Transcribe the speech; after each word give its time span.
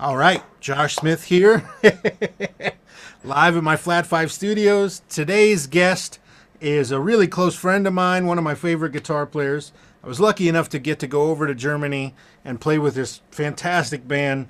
All 0.00 0.16
right, 0.16 0.44
Josh 0.60 0.94
Smith 0.94 1.24
here, 1.24 1.68
live 3.24 3.56
at 3.56 3.64
my 3.64 3.76
Flat 3.76 4.06
Five 4.06 4.30
Studios. 4.30 5.02
Today's 5.08 5.66
guest 5.66 6.20
is 6.60 6.92
a 6.92 7.00
really 7.00 7.26
close 7.26 7.56
friend 7.56 7.84
of 7.84 7.92
mine, 7.92 8.24
one 8.24 8.38
of 8.38 8.44
my 8.44 8.54
favorite 8.54 8.92
guitar 8.92 9.26
players. 9.26 9.72
I 10.04 10.06
was 10.06 10.20
lucky 10.20 10.48
enough 10.48 10.68
to 10.68 10.78
get 10.78 11.00
to 11.00 11.08
go 11.08 11.22
over 11.22 11.48
to 11.48 11.54
Germany 11.54 12.14
and 12.44 12.60
play 12.60 12.78
with 12.78 12.94
this 12.94 13.22
fantastic 13.32 14.06
band. 14.06 14.48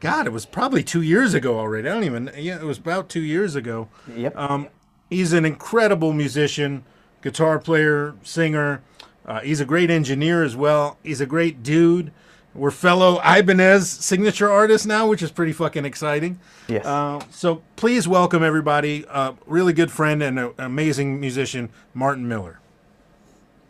God, 0.00 0.26
it 0.26 0.32
was 0.32 0.44
probably 0.44 0.82
two 0.82 1.02
years 1.02 1.32
ago 1.32 1.60
already. 1.60 1.88
I 1.88 1.94
don't 1.94 2.02
even, 2.02 2.32
yeah, 2.36 2.56
it 2.56 2.64
was 2.64 2.78
about 2.78 3.08
two 3.08 3.22
years 3.22 3.54
ago. 3.54 3.86
Yep. 4.12 4.36
Um, 4.36 4.68
he's 5.08 5.32
an 5.32 5.44
incredible 5.44 6.12
musician, 6.12 6.84
guitar 7.22 7.60
player, 7.60 8.16
singer. 8.24 8.82
Uh, 9.24 9.42
he's 9.42 9.60
a 9.60 9.64
great 9.64 9.90
engineer 9.90 10.42
as 10.42 10.56
well. 10.56 10.98
He's 11.04 11.20
a 11.20 11.26
great 11.26 11.62
dude. 11.62 12.10
We're 12.54 12.70
fellow 12.70 13.20
Ibanez 13.24 13.88
signature 13.88 14.50
artists 14.50 14.86
now, 14.86 15.06
which 15.06 15.22
is 15.22 15.30
pretty 15.30 15.52
fucking 15.52 15.84
exciting. 15.84 16.40
Yes. 16.66 16.84
Uh, 16.84 17.20
so 17.30 17.62
please 17.76 18.08
welcome 18.08 18.42
everybody. 18.42 19.04
Uh, 19.06 19.34
really 19.46 19.72
good 19.72 19.90
friend 19.92 20.22
and 20.22 20.38
an 20.38 20.52
amazing 20.58 21.20
musician, 21.20 21.68
Martin 21.94 22.26
Miller. 22.26 22.58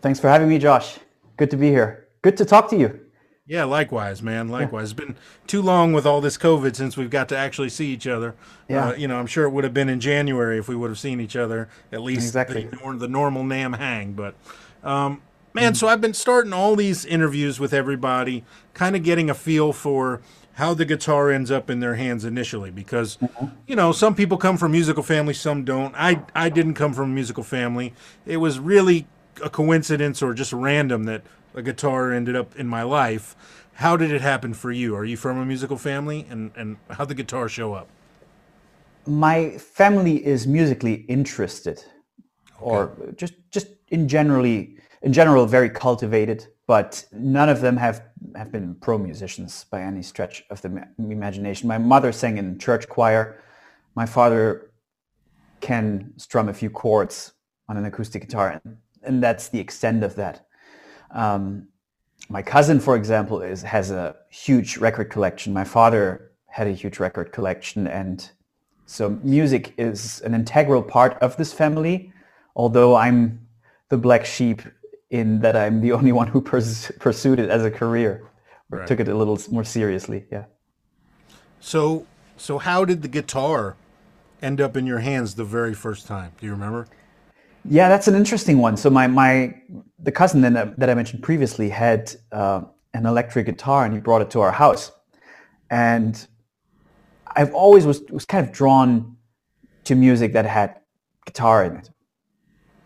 Thanks 0.01 0.21
for 0.21 0.29
having 0.29 0.49
me, 0.49 0.59
Josh. 0.59 0.99
Good 1.37 1.51
to 1.51 1.57
be 1.57 1.69
here. 1.69 2.07
Good 2.23 2.37
to 2.39 2.45
talk 2.45 2.71
to 2.71 2.77
you. 2.79 3.01
Yeah, 3.47 3.65
likewise, 3.65 4.23
man. 4.23 4.49
Likewise. 4.49 4.85
It's 4.85 4.93
been 4.93 5.17
too 5.47 5.63
long 5.63 5.93
with 5.93 6.05
all 6.05 6.21
this 6.21 6.37
COVID 6.37 6.77
since 6.77 6.97
we've 6.97 7.11
got 7.11 7.29
to 7.31 7.37
actually 7.37 7.71
see 7.71 7.87
each 7.93 8.07
other. 8.07 8.35
Yeah. 8.69 8.89
Uh, 8.89 8.95
you 8.95 9.09
know, 9.09 9.19
I'm 9.19 9.27
sure 9.27 9.45
it 9.45 9.51
would 9.51 9.65
have 9.65 9.73
been 9.73 9.89
in 9.89 10.01
January 10.01 10.59
if 10.59 10.69
we 10.69 10.77
would 10.77 10.91
have 10.91 10.99
seen 10.99 11.19
each 11.21 11.35
other 11.35 11.69
at 11.91 12.03
least 12.03 12.27
Exactly. 12.27 12.65
the, 12.67 12.97
the 12.99 13.09
normal 13.09 13.43
NAMM 13.45 13.77
hang. 13.79 14.13
But 14.13 14.35
um, 14.85 15.23
man, 15.61 15.75
so 15.75 15.89
I've 15.89 16.01
been 16.01 16.15
starting 16.15 16.53
all 16.53 16.77
these 16.77 17.05
interviews 17.05 17.59
with 17.59 17.73
everybody, 17.73 18.45
kind 18.75 18.95
of 18.95 19.03
getting 19.03 19.29
a 19.29 19.35
feel 19.35 19.73
for 19.73 20.21
how 20.55 20.75
the 20.75 20.85
guitar 20.85 21.31
ends 21.31 21.51
up 21.51 21.71
in 21.71 21.81
their 21.81 21.95
hands 21.95 22.25
initially 22.25 22.71
because 22.71 23.17
you 23.67 23.77
know 23.77 23.93
some 23.93 24.15
people 24.15 24.37
come 24.37 24.57
from 24.57 24.73
musical 24.73 25.03
families 25.03 25.41
some 25.41 25.65
don't. 25.65 25.95
I 25.97 26.23
i 26.35 26.49
didn't 26.49 26.75
come 26.75 26.93
from 26.93 27.11
a 27.11 27.15
musical 27.15 27.45
family. 27.45 27.95
It 28.27 28.39
was 28.39 28.59
really 28.59 29.07
a 29.43 29.51
coincidence 29.51 30.23
or 30.23 30.35
just 30.35 30.53
random 30.53 31.05
that 31.05 31.23
a 31.55 31.63
guitar 31.63 32.13
ended 32.13 32.37
up 32.37 32.57
in 32.57 32.67
my 32.67 32.83
life. 32.83 33.37
How 33.75 33.97
did 33.97 34.11
it 34.11 34.21
happen 34.21 34.55
for 34.55 34.73
you? 34.73 34.97
Are 34.97 35.05
you 35.05 35.17
from 35.17 35.39
a 35.39 35.45
musical 35.45 35.77
family? 35.77 36.27
And 36.29 36.51
and 36.57 36.77
how 36.91 37.05
the 37.05 37.15
guitar 37.15 37.49
show 37.49 37.75
up? 37.75 37.89
My 39.07 39.51
family 39.59 40.25
is 40.27 40.47
musically 40.47 41.07
interested, 41.09 41.85
or 42.61 42.93
just 43.17 43.35
just 43.51 43.69
in 43.89 44.09
generally 44.09 44.78
in 45.03 45.13
general 45.13 45.47
very 45.47 45.71
cultivated, 45.71 46.47
but 46.67 47.05
none 47.13 47.49
of 47.49 47.61
them 47.61 47.77
have 47.77 48.03
have 48.37 48.51
been 48.53 48.75
pro 48.77 48.99
musicians 48.99 49.65
by 49.71 49.83
any 49.83 50.03
stretch 50.03 50.45
of 50.51 50.61
the 50.63 50.69
ma- 50.69 50.85
imagination. 50.99 51.69
My 51.69 51.79
mother 51.79 52.13
sang 52.13 52.37
in 52.39 52.59
church 52.59 52.89
choir. 52.89 53.41
My 53.95 54.07
father 54.07 54.71
can 55.61 56.13
strum 56.17 56.49
a 56.49 56.55
few 56.55 56.71
chords 56.71 57.33
on 57.69 57.77
an 57.77 57.85
acoustic 57.85 58.23
guitar, 58.23 58.61
and, 58.63 58.77
and 59.03 59.23
that's 59.23 59.49
the 59.49 59.59
extent 59.59 60.05
of 60.05 60.15
that. 60.17 60.47
Um, 61.11 61.69
my 62.29 62.43
cousin, 62.43 62.81
for 62.81 62.97
example, 62.97 63.41
is 63.41 63.63
has 63.63 63.91
a 63.91 64.17
huge 64.31 64.77
record 64.79 65.11
collection. 65.11 65.53
My 65.53 65.65
father 65.65 66.33
had 66.47 66.67
a 66.67 66.73
huge 66.73 66.99
record 66.99 67.33
collection, 67.33 67.87
and 67.87 68.31
so 68.87 69.19
music 69.23 69.75
is 69.79 70.21
an 70.23 70.35
integral 70.35 70.83
part 70.83 71.15
of 71.23 71.37
this 71.37 71.53
family. 71.53 72.13
Although 72.57 72.97
I'm 72.97 73.47
the 73.89 73.97
black 73.97 74.27
sheep 74.27 74.63
in 75.11 75.41
that 75.41 75.57
I'm 75.57 75.81
the 75.81 75.93
only 75.99 76.13
one 76.13 76.29
who 76.29 76.41
purs- 76.41 76.93
pursued 76.99 77.39
it 77.39 77.51
as 77.51 77.65
a 77.65 77.71
career, 77.71 78.23
or 78.71 78.79
Right. 78.81 78.87
took 78.89 79.01
it 79.01 79.09
a 79.09 79.15
little 79.15 79.39
more 79.51 79.65
seriously. 79.65 80.25
Yeah. 80.31 80.45
so 81.61 82.07
so 82.37 82.59
how 82.59 82.85
did 82.85 83.03
the 83.03 83.09
guitar 83.09 83.75
end 84.43 84.61
up 84.61 84.77
in 84.77 84.87
your 84.87 85.01
hands 85.01 85.35
the 85.35 85.45
very 85.45 85.75
first 85.75 86.07
time 86.07 86.31
do 86.39 86.47
you 86.47 86.53
remember 86.53 86.87
Yeah, 87.65 87.89
that's 87.89 88.07
an 88.09 88.15
interesting 88.15 88.59
one. 88.63 88.77
So 88.77 88.89
my 88.91 89.07
my 89.09 89.55
the 89.99 90.13
cousin 90.13 90.41
that, 90.43 90.57
I- 90.57 90.73
that 90.81 90.89
I 90.91 90.95
mentioned 90.95 91.23
previously 91.23 91.69
had 91.71 92.01
uh, 92.33 92.61
an 92.95 93.05
electric 93.07 93.47
guitar, 93.47 93.85
and 93.85 93.93
he 93.95 94.01
brought 94.01 94.23
it 94.23 94.31
to 94.31 94.41
our 94.41 94.53
house. 94.53 94.93
And 95.71 96.15
I've 97.39 97.53
always 97.63 97.85
was 97.85 97.99
was 98.11 98.25
kind 98.25 98.47
of 98.47 98.53
drawn 98.53 99.17
to 99.85 99.95
music 99.95 100.33
that 100.35 100.47
had 100.47 100.71
guitar 101.27 101.65
in 101.67 101.73
it. 101.81 101.91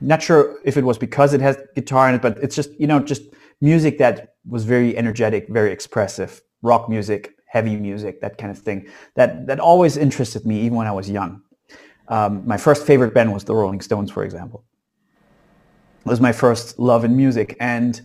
Not 0.03 0.23
sure 0.23 0.59
if 0.65 0.77
it 0.77 0.85
was 0.85 0.99
because 0.99 1.33
it 1.33 1.41
has 1.41 1.57
guitar 1.75 2.09
in 2.09 2.15
it, 2.17 2.23
but 2.23 2.39
it's 2.43 2.57
just 2.57 2.71
you 2.81 2.87
know 2.87 2.99
just 2.99 3.23
music 3.61 3.99
that 3.99 4.35
was 4.47 4.65
very 4.65 4.97
energetic, 4.97 5.49
very 5.49 5.73
expressive, 5.73 6.43
rock 6.63 6.89
music, 6.89 7.37
heavy 7.47 7.77
music, 7.77 8.21
that 8.21 8.37
kind 8.37 8.51
of 8.51 8.59
thing. 8.59 8.89
That 9.15 9.47
that 9.47 9.61
always 9.61 9.97
interested 9.97 10.45
me, 10.45 10.61
even 10.61 10.77
when 10.77 10.87
I 10.87 10.93
was 10.93 11.09
young. 11.09 11.43
Um, 12.09 12.47
my 12.47 12.57
first 12.57 12.85
favorite 12.85 13.15
band 13.15 13.33
was 13.33 13.45
the 13.45 13.55
Rolling 13.55 13.81
Stones, 13.81 14.11
for 14.11 14.25
example. 14.25 14.65
It 16.05 16.09
was 16.09 16.21
my 16.21 16.33
first 16.33 16.79
love 16.79 17.05
in 17.05 17.17
music, 17.17 17.57
and 17.61 18.01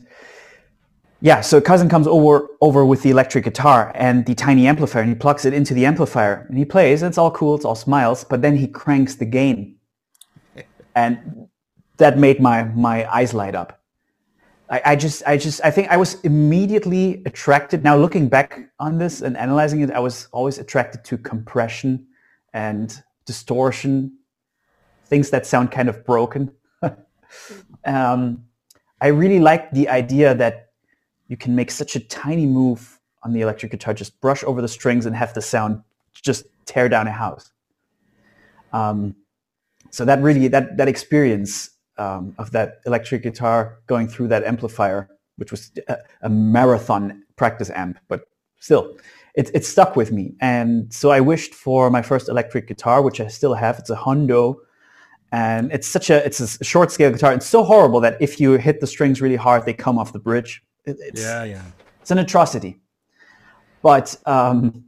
yeah, 1.19 1.41
so 1.41 1.59
cousin 1.59 1.89
comes 1.89 2.05
over 2.05 2.47
over 2.61 2.85
with 2.85 3.01
the 3.01 3.09
electric 3.09 3.43
guitar 3.43 3.91
and 3.95 4.25
the 4.25 4.35
tiny 4.35 4.67
amplifier, 4.67 5.01
and 5.01 5.09
he 5.09 5.15
plugs 5.15 5.45
it 5.45 5.53
into 5.53 5.73
the 5.73 5.85
amplifier, 5.85 6.45
and 6.47 6.57
he 6.57 6.65
plays. 6.65 7.01
It's 7.01 7.17
all 7.17 7.31
cool, 7.31 7.55
it's 7.55 7.65
all 7.65 7.75
smiles, 7.75 8.23
but 8.23 8.43
then 8.43 8.55
he 8.55 8.67
cranks 8.67 9.15
the 9.15 9.25
gain, 9.25 9.77
and 10.95 11.46
that 11.97 12.17
made 12.17 12.39
my 12.39 12.63
my 12.63 13.11
eyes 13.13 13.33
light 13.33 13.55
up. 13.55 13.81
I, 14.69 14.81
I 14.85 14.95
just 14.95 15.23
I 15.25 15.37
just 15.37 15.63
I 15.63 15.71
think 15.71 15.89
I 15.89 15.97
was 15.97 16.21
immediately 16.21 17.21
attracted. 17.25 17.83
Now 17.83 17.97
looking 17.97 18.27
back 18.27 18.69
on 18.79 18.97
this 18.97 19.21
and 19.21 19.37
analyzing 19.37 19.81
it, 19.81 19.91
I 19.91 19.99
was 19.99 20.27
always 20.31 20.57
attracted 20.57 21.03
to 21.05 21.17
compression 21.17 22.07
and 22.53 23.01
distortion, 23.25 24.17
things 25.05 25.29
that 25.29 25.45
sound 25.45 25.71
kind 25.71 25.89
of 25.89 26.05
broken. 26.05 26.51
um, 27.85 28.43
I 28.99 29.07
really 29.07 29.39
like 29.39 29.71
the 29.71 29.89
idea 29.89 30.33
that 30.35 30.71
you 31.27 31.37
can 31.37 31.55
make 31.55 31.71
such 31.71 31.95
a 31.95 31.99
tiny 31.99 32.45
move 32.45 32.99
on 33.23 33.33
the 33.33 33.41
electric 33.41 33.71
guitar, 33.71 33.93
just 33.93 34.19
brush 34.21 34.43
over 34.43 34.61
the 34.61 34.67
strings 34.67 35.05
and 35.05 35.15
have 35.15 35.33
the 35.33 35.41
sound 35.41 35.83
just 36.13 36.45
tear 36.65 36.89
down 36.89 37.07
a 37.07 37.11
house. 37.11 37.51
Um, 38.73 39.15
so 39.91 40.03
that 40.05 40.21
really 40.21 40.47
that 40.49 40.77
that 40.77 40.87
experience 40.87 41.69
um, 41.97 42.35
of 42.37 42.51
that 42.51 42.79
electric 42.85 43.23
guitar 43.23 43.79
going 43.87 44.07
through 44.07 44.27
that 44.29 44.43
amplifier, 44.43 45.09
which 45.37 45.51
was 45.51 45.71
a, 45.87 45.97
a 46.21 46.29
marathon 46.29 47.23
practice 47.35 47.69
amp, 47.69 47.99
but 48.07 48.21
still, 48.59 48.97
it, 49.35 49.51
it 49.53 49.65
stuck 49.65 49.95
with 49.95 50.11
me. 50.11 50.35
And 50.41 50.91
so 50.93 51.11
I 51.11 51.19
wished 51.19 51.53
for 51.53 51.89
my 51.89 52.01
first 52.01 52.27
electric 52.29 52.67
guitar, 52.67 53.01
which 53.01 53.19
I 53.19 53.27
still 53.27 53.53
have. 53.53 53.77
It's 53.79 53.89
a 53.89 53.95
Hondo, 53.95 54.59
and 55.31 55.71
it's 55.71 55.87
such 55.87 56.09
a 56.09 56.25
it's 56.25 56.39
a 56.39 56.63
short 56.63 56.91
scale 56.91 57.11
guitar. 57.11 57.33
It's 57.33 57.45
so 57.45 57.63
horrible 57.63 57.99
that 58.01 58.17
if 58.19 58.39
you 58.39 58.53
hit 58.53 58.79
the 58.79 58.87
strings 58.87 59.21
really 59.21 59.35
hard, 59.35 59.65
they 59.65 59.73
come 59.73 59.99
off 59.99 60.13
the 60.13 60.19
bridge. 60.19 60.63
It- 60.85 60.97
it's, 60.99 61.21
yeah 61.21 61.43
yeah 61.43 61.61
it's 62.01 62.11
an 62.11 62.17
atrocity. 62.19 62.79
But 63.81 64.15
um, 64.25 64.85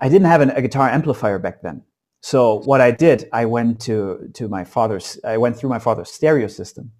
I 0.00 0.08
didn't 0.08 0.26
have 0.26 0.40
an, 0.40 0.50
a 0.50 0.62
guitar 0.62 0.88
amplifier 0.88 1.38
back 1.38 1.62
then. 1.62 1.82
So 2.22 2.60
what 2.60 2.80
I 2.80 2.92
did, 2.92 3.28
I 3.32 3.44
went 3.46 3.80
to 3.82 4.30
to 4.34 4.48
my 4.48 4.64
father's. 4.64 5.18
I 5.24 5.36
went 5.38 5.56
through 5.56 5.70
my 5.70 5.80
father's 5.80 6.10
stereo 6.10 6.46
system, 6.46 6.92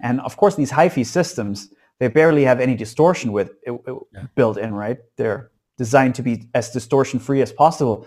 and 0.00 0.20
of 0.20 0.36
course 0.36 0.54
these 0.56 0.70
hi-fi 0.70 1.02
systems 1.04 1.70
they 1.98 2.08
barely 2.08 2.44
have 2.44 2.60
any 2.60 2.74
distortion 2.74 3.32
with 3.32 3.50
it, 3.62 3.72
it- 3.72 4.34
built 4.34 4.58
in. 4.58 4.74
Right? 4.74 4.98
They're 5.16 5.50
designed 5.78 6.14
to 6.16 6.22
be 6.22 6.48
as 6.54 6.70
distortion 6.70 7.18
free 7.18 7.42
as 7.42 7.52
possible. 7.52 8.06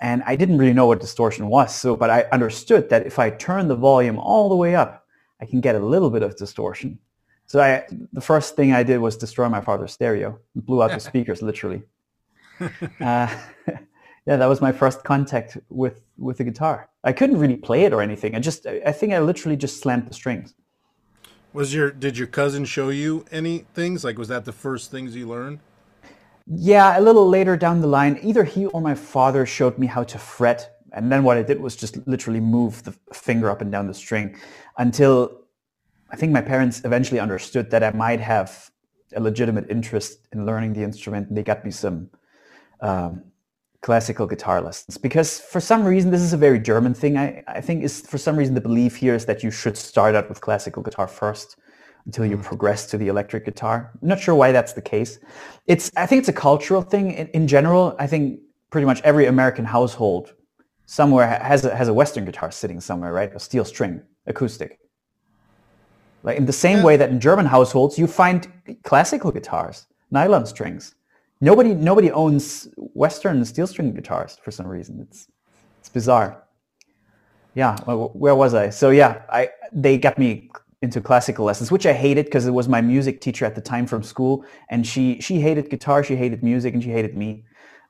And 0.00 0.22
I 0.26 0.36
didn't 0.36 0.58
really 0.58 0.74
know 0.74 0.86
what 0.86 1.00
distortion 1.00 1.48
was. 1.48 1.74
So, 1.74 1.96
but 1.96 2.10
I 2.10 2.26
understood 2.30 2.90
that 2.90 3.06
if 3.06 3.18
I 3.18 3.30
turn 3.30 3.66
the 3.68 3.74
volume 3.76 4.18
all 4.18 4.50
the 4.50 4.54
way 4.56 4.74
up, 4.74 5.06
I 5.40 5.46
can 5.46 5.60
get 5.62 5.74
a 5.74 5.78
little 5.78 6.10
bit 6.10 6.22
of 6.22 6.36
distortion. 6.36 6.98
So 7.46 7.60
I, 7.60 7.86
the 8.12 8.20
first 8.20 8.56
thing 8.56 8.74
I 8.74 8.82
did 8.82 8.98
was 8.98 9.16
destroy 9.16 9.48
my 9.48 9.62
father's 9.62 9.92
stereo, 9.92 10.38
blew 10.54 10.82
out 10.82 10.90
the 10.90 11.00
speakers 11.10 11.40
literally. 11.42 11.82
Uh, 13.00 13.28
yeah, 14.26 14.36
that 14.36 14.46
was 14.46 14.60
my 14.60 14.72
first 14.72 15.04
contact 15.04 15.58
with 15.70 16.02
with 16.18 16.38
the 16.38 16.44
guitar. 16.44 16.88
I 17.04 17.12
couldn't 17.12 17.38
really 17.38 17.56
play 17.56 17.84
it 17.84 17.92
or 17.92 18.02
anything. 18.02 18.34
I 18.34 18.40
just, 18.40 18.66
I 18.66 18.92
think 18.92 19.12
I 19.12 19.20
literally 19.20 19.56
just 19.56 19.80
slammed 19.80 20.08
the 20.08 20.14
strings. 20.14 20.54
was 21.52 21.74
your 21.74 21.90
did 21.90 22.18
your 22.18 22.28
cousin 22.28 22.64
show 22.64 22.90
you 22.90 23.24
any 23.32 23.60
things 23.74 24.04
like 24.04 24.18
was 24.18 24.28
that 24.28 24.44
the 24.44 24.52
first 24.52 24.90
things 24.90 25.16
you 25.16 25.26
learned 25.28 25.60
Yeah, 26.46 26.98
a 26.98 27.02
little 27.02 27.28
later 27.28 27.56
down 27.56 27.80
the 27.80 27.88
line, 27.88 28.20
either 28.22 28.44
he 28.44 28.66
or 28.66 28.80
my 28.80 28.94
father 28.94 29.46
showed 29.46 29.78
me 29.78 29.86
how 29.86 30.04
to 30.04 30.18
fret, 30.18 30.78
and 30.92 31.10
then 31.12 31.24
what 31.24 31.36
I 31.36 31.42
did 31.42 31.60
was 31.60 31.76
just 31.76 31.98
literally 32.06 32.40
move 32.40 32.84
the 32.84 32.94
finger 33.12 33.50
up 33.50 33.60
and 33.62 33.72
down 33.72 33.88
the 33.88 33.94
string 33.94 34.36
until 34.78 35.42
I 36.12 36.16
think 36.16 36.32
my 36.32 36.42
parents 36.42 36.82
eventually 36.84 37.20
understood 37.20 37.70
that 37.72 37.84
I 37.84 37.90
might 37.92 38.20
have 38.20 38.70
a 39.16 39.20
legitimate 39.20 39.70
interest 39.70 40.28
in 40.32 40.46
learning 40.46 40.74
the 40.74 40.82
instrument, 40.84 41.28
and 41.28 41.36
they 41.36 41.42
got 41.42 41.64
me 41.64 41.72
some 41.72 42.10
um, 42.80 43.24
classical 43.86 44.26
guitar 44.26 44.60
lessons. 44.60 44.98
Because 44.98 45.30
for 45.52 45.60
some 45.60 45.82
reason, 45.84 46.10
this 46.10 46.24
is 46.28 46.32
a 46.32 46.40
very 46.46 46.58
German 46.58 46.92
thing. 47.02 47.16
I, 47.16 47.26
I 47.58 47.60
think 47.66 47.84
is 47.84 47.94
for 48.12 48.18
some 48.26 48.36
reason 48.40 48.52
the 48.54 48.66
belief 48.70 48.96
here 48.96 49.14
is 49.14 49.24
that 49.26 49.44
you 49.44 49.50
should 49.60 49.76
start 49.76 50.12
out 50.16 50.28
with 50.28 50.40
classical 50.40 50.82
guitar 50.82 51.08
first. 51.22 51.48
until 52.06 52.24
you 52.24 52.36
mm-hmm. 52.36 52.50
progress 52.50 52.80
to 52.90 52.96
the 53.02 53.08
electric 53.08 53.44
guitar. 53.44 53.76
I'm 54.00 54.08
not 54.08 54.20
sure 54.24 54.34
why 54.34 54.48
that's 54.52 54.74
the 54.78 54.86
case. 54.94 55.12
It's 55.72 55.86
I 55.96 56.06
think 56.06 56.18
it's 56.22 56.32
a 56.36 56.40
cultural 56.48 56.82
thing 56.92 57.06
in, 57.20 57.26
in 57.38 57.44
general. 57.56 57.84
I 58.04 58.06
think 58.12 58.24
pretty 58.72 58.86
much 58.90 59.00
every 59.10 59.26
American 59.26 59.64
household 59.76 60.24
somewhere 60.98 61.26
has 61.52 61.64
a, 61.64 61.70
has 61.80 61.88
a 61.88 61.94
Western 62.00 62.24
guitar 62.24 62.50
sitting 62.60 62.80
somewhere, 62.80 63.12
right? 63.20 63.30
A 63.34 63.40
steel 63.48 63.64
string, 63.72 63.94
acoustic. 64.32 64.70
Like 66.26 66.36
in 66.42 66.46
the 66.46 66.58
same 66.66 66.78
Yeah. 66.78 66.88
way 66.88 66.94
that 67.00 67.10
in 67.14 67.18
German 67.28 67.46
households 67.56 67.92
you 68.00 68.06
find 68.22 68.40
classical 68.90 69.30
guitars, 69.36 69.76
nylon 70.16 70.46
strings. 70.54 70.84
Nobody 71.40 71.74
nobody 71.74 72.10
owns 72.10 72.68
Western 72.76 73.44
steel 73.44 73.66
string 73.66 73.92
guitars 73.92 74.38
for 74.42 74.50
some 74.50 74.66
reason. 74.66 75.00
It's 75.00 75.28
it's 75.80 75.88
bizarre. 75.88 76.42
Yeah, 77.54 77.76
where 77.84 78.34
was 78.34 78.54
I? 78.54 78.70
So 78.70 78.90
yeah, 78.90 79.22
I 79.30 79.50
they 79.72 79.98
got 79.98 80.18
me 80.18 80.50
into 80.82 81.00
classical 81.00 81.44
lessons, 81.44 81.70
which 81.70 81.86
I 81.86 81.92
hated 81.92 82.26
because 82.26 82.46
it 82.46 82.50
was 82.50 82.68
my 82.68 82.80
music 82.80 83.20
teacher 83.20 83.44
at 83.44 83.54
the 83.54 83.60
time 83.60 83.86
from 83.86 84.02
school, 84.02 84.44
and 84.70 84.86
she 84.86 85.20
she 85.20 85.40
hated 85.40 85.70
guitar, 85.70 86.02
she 86.04 86.16
hated 86.16 86.42
music, 86.42 86.74
and 86.74 86.82
she 86.82 86.90
hated 86.90 87.16
me. 87.16 87.44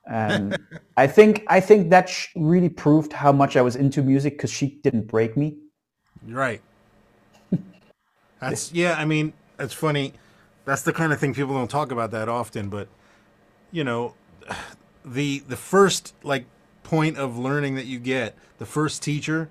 And 0.08 0.58
I 0.96 1.06
think 1.06 1.44
I 1.48 1.60
think 1.60 1.90
that 1.90 2.08
sh- 2.08 2.28
really 2.36 2.68
proved 2.68 3.12
how 3.12 3.32
much 3.32 3.56
I 3.56 3.62
was 3.62 3.76
into 3.76 4.02
music 4.02 4.34
because 4.34 4.50
she 4.50 4.80
didn't 4.82 5.08
break 5.08 5.36
me. 5.36 5.58
Right. 6.26 6.62
That's 8.40 8.72
yeah. 8.72 8.94
I 8.98 9.04
mean, 9.04 9.32
it's 9.58 9.74
funny. 9.74 10.14
That's 10.64 10.82
the 10.82 10.92
kind 10.92 11.12
of 11.12 11.20
thing 11.20 11.34
people 11.34 11.54
don't 11.54 11.70
talk 11.70 11.92
about 11.92 12.10
that 12.12 12.28
often. 12.28 12.68
But 12.68 12.88
you 13.76 13.84
know, 13.84 14.14
the 15.04 15.40
the 15.40 15.56
first 15.56 16.14
like 16.22 16.46
point 16.82 17.18
of 17.18 17.36
learning 17.36 17.74
that 17.74 17.84
you 17.84 17.98
get, 17.98 18.34
the 18.56 18.64
first 18.64 19.02
teacher, 19.02 19.50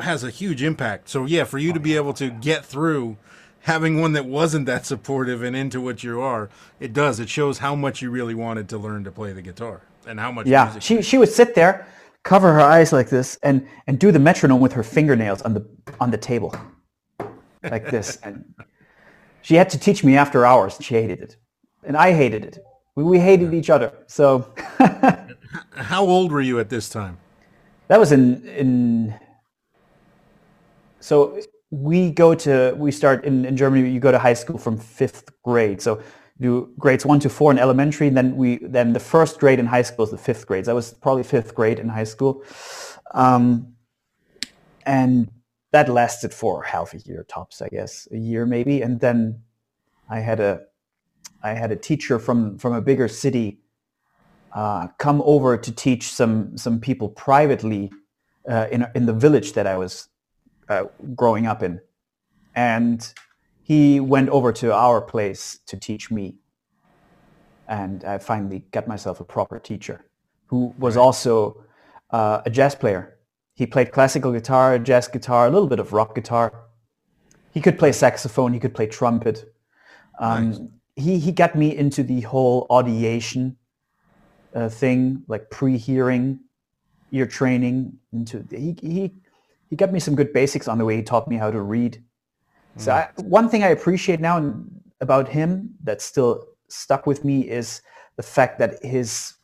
has 0.00 0.22
a 0.22 0.30
huge 0.30 0.62
impact. 0.62 1.08
So 1.08 1.26
yeah, 1.26 1.42
for 1.42 1.58
you 1.58 1.72
to 1.72 1.80
oh, 1.80 1.82
be 1.82 1.96
able 1.96 2.12
to 2.14 2.30
get 2.30 2.64
through 2.64 3.16
having 3.62 4.00
one 4.00 4.12
that 4.12 4.26
wasn't 4.26 4.66
that 4.66 4.86
supportive 4.86 5.42
and 5.42 5.56
into 5.56 5.80
what 5.80 6.04
you 6.04 6.20
are, 6.20 6.50
it 6.78 6.92
does. 6.92 7.18
It 7.18 7.28
shows 7.28 7.58
how 7.58 7.74
much 7.74 8.00
you 8.00 8.12
really 8.12 8.34
wanted 8.34 8.68
to 8.68 8.78
learn 8.78 9.02
to 9.04 9.10
play 9.10 9.32
the 9.32 9.42
guitar 9.42 9.82
and 10.06 10.20
how 10.20 10.30
much. 10.30 10.46
Yeah, 10.46 10.78
she 10.78 11.02
she 11.02 11.18
would 11.18 11.30
sit 11.30 11.56
there, 11.56 11.88
cover 12.22 12.52
her 12.52 12.60
eyes 12.60 12.92
like 12.92 13.08
this, 13.08 13.40
and 13.42 13.66
and 13.88 13.98
do 13.98 14.12
the 14.12 14.20
metronome 14.20 14.60
with 14.60 14.74
her 14.74 14.84
fingernails 14.84 15.42
on 15.42 15.54
the 15.54 15.66
on 16.00 16.12
the 16.12 16.18
table, 16.18 16.54
like 17.64 17.90
this. 17.90 18.18
And 18.22 18.54
she 19.40 19.56
had 19.56 19.68
to 19.70 19.80
teach 19.80 20.04
me 20.04 20.16
after 20.16 20.46
hours. 20.46 20.76
She 20.80 20.94
hated 20.94 21.20
it, 21.20 21.36
and 21.82 21.96
I 21.96 22.12
hated 22.12 22.44
it. 22.44 22.64
We, 22.96 23.04
we 23.04 23.18
hated 23.18 23.54
each 23.54 23.70
other. 23.70 23.92
So 24.06 24.52
How 25.74 26.04
old 26.04 26.32
were 26.32 26.40
you 26.40 26.60
at 26.60 26.68
this 26.68 26.88
time? 26.88 27.18
that 27.88 28.00
was 28.00 28.12
in 28.12 28.46
in. 28.46 29.14
So 31.00 31.38
we 31.70 32.10
go 32.10 32.34
to 32.34 32.74
we 32.78 32.90
start 32.90 33.24
in, 33.24 33.44
in 33.44 33.56
Germany. 33.56 33.90
You 33.90 34.00
go 34.00 34.12
to 34.12 34.18
high 34.18 34.34
school 34.34 34.56
from 34.58 34.78
fifth 34.78 35.30
grade. 35.42 35.82
So 35.82 36.00
do 36.40 36.72
grades 36.78 37.04
one 37.04 37.20
to 37.20 37.28
four 37.28 37.50
in 37.50 37.58
elementary. 37.58 38.08
And 38.08 38.16
then 38.16 38.36
we 38.36 38.58
then 38.62 38.94
the 38.94 39.00
first 39.00 39.38
grade 39.38 39.58
in 39.58 39.66
high 39.66 39.82
school 39.82 40.04
is 40.04 40.10
the 40.10 40.18
fifth 40.18 40.46
grades. 40.46 40.68
I 40.68 40.72
was 40.72 40.94
probably 40.94 41.22
fifth 41.22 41.54
grade 41.54 41.78
in 41.78 41.88
high 41.88 42.04
school, 42.04 42.44
um, 43.12 43.74
and 44.86 45.30
that 45.72 45.88
lasted 45.88 46.32
for 46.32 46.62
half 46.62 46.94
a 46.94 46.98
year 46.98 47.24
tops, 47.28 47.60
I 47.60 47.68
guess, 47.68 48.08
a 48.12 48.16
year 48.16 48.46
maybe. 48.46 48.82
And 48.82 49.00
then 49.00 49.42
I 50.08 50.20
had 50.20 50.40
a 50.40 50.62
I 51.42 51.54
had 51.54 51.72
a 51.72 51.76
teacher 51.76 52.18
from 52.18 52.58
from 52.58 52.72
a 52.72 52.80
bigger 52.80 53.08
city 53.08 53.58
uh, 54.52 54.88
come 54.98 55.22
over 55.24 55.56
to 55.56 55.72
teach 55.72 56.12
some 56.12 56.56
some 56.56 56.80
people 56.80 57.08
privately 57.08 57.90
uh, 58.48 58.66
in 58.70 58.86
in 58.94 59.06
the 59.06 59.12
village 59.12 59.52
that 59.54 59.66
I 59.66 59.76
was 59.76 60.08
uh, 60.68 60.84
growing 61.14 61.46
up 61.46 61.62
in, 61.62 61.80
and 62.54 63.12
he 63.62 64.00
went 64.00 64.28
over 64.28 64.52
to 64.52 64.72
our 64.72 65.00
place 65.00 65.60
to 65.66 65.76
teach 65.76 66.10
me, 66.10 66.36
and 67.68 68.04
I 68.04 68.18
finally 68.18 68.64
got 68.70 68.86
myself 68.86 69.20
a 69.20 69.24
proper 69.24 69.58
teacher 69.58 70.04
who 70.46 70.74
was 70.78 70.96
also 70.96 71.64
uh, 72.10 72.42
a 72.44 72.50
jazz 72.50 72.74
player. 72.74 73.18
He 73.54 73.66
played 73.66 73.92
classical 73.92 74.32
guitar, 74.32 74.78
jazz 74.78 75.08
guitar, 75.08 75.46
a 75.46 75.50
little 75.50 75.68
bit 75.68 75.80
of 75.80 75.92
rock 75.92 76.14
guitar. 76.14 76.52
He 77.52 77.60
could 77.60 77.78
play 77.78 77.92
saxophone. 77.92 78.52
He 78.52 78.60
could 78.60 78.74
play 78.74 78.86
trumpet. 78.86 79.54
Um, 80.18 80.50
Nice. 80.50 80.60
He 80.96 81.18
he 81.18 81.32
got 81.32 81.56
me 81.56 81.76
into 81.76 82.02
the 82.02 82.20
whole 82.22 82.66
audiation 82.68 83.56
uh, 84.54 84.68
thing, 84.68 85.22
like 85.26 85.50
pre-hearing, 85.50 86.40
ear 87.12 87.26
training. 87.26 87.98
Into 88.12 88.44
he 88.50 88.76
he 88.80 89.14
he 89.70 89.76
got 89.76 89.92
me 89.92 90.00
some 90.00 90.14
good 90.14 90.32
basics 90.32 90.68
on 90.68 90.78
the 90.78 90.84
way 90.84 90.96
he 90.96 91.02
taught 91.02 91.28
me 91.28 91.36
how 91.36 91.50
to 91.50 91.60
read. 91.60 92.02
So 92.76 92.92
I, 92.92 93.10
one 93.16 93.48
thing 93.48 93.62
I 93.62 93.68
appreciate 93.68 94.20
now 94.20 94.54
about 95.00 95.28
him 95.28 95.74
that's 95.84 96.04
still 96.04 96.44
stuck 96.68 97.06
with 97.06 97.24
me 97.24 97.48
is 97.48 97.82
the 98.16 98.22
fact 98.22 98.58
that 98.58 98.82
his 98.84 99.34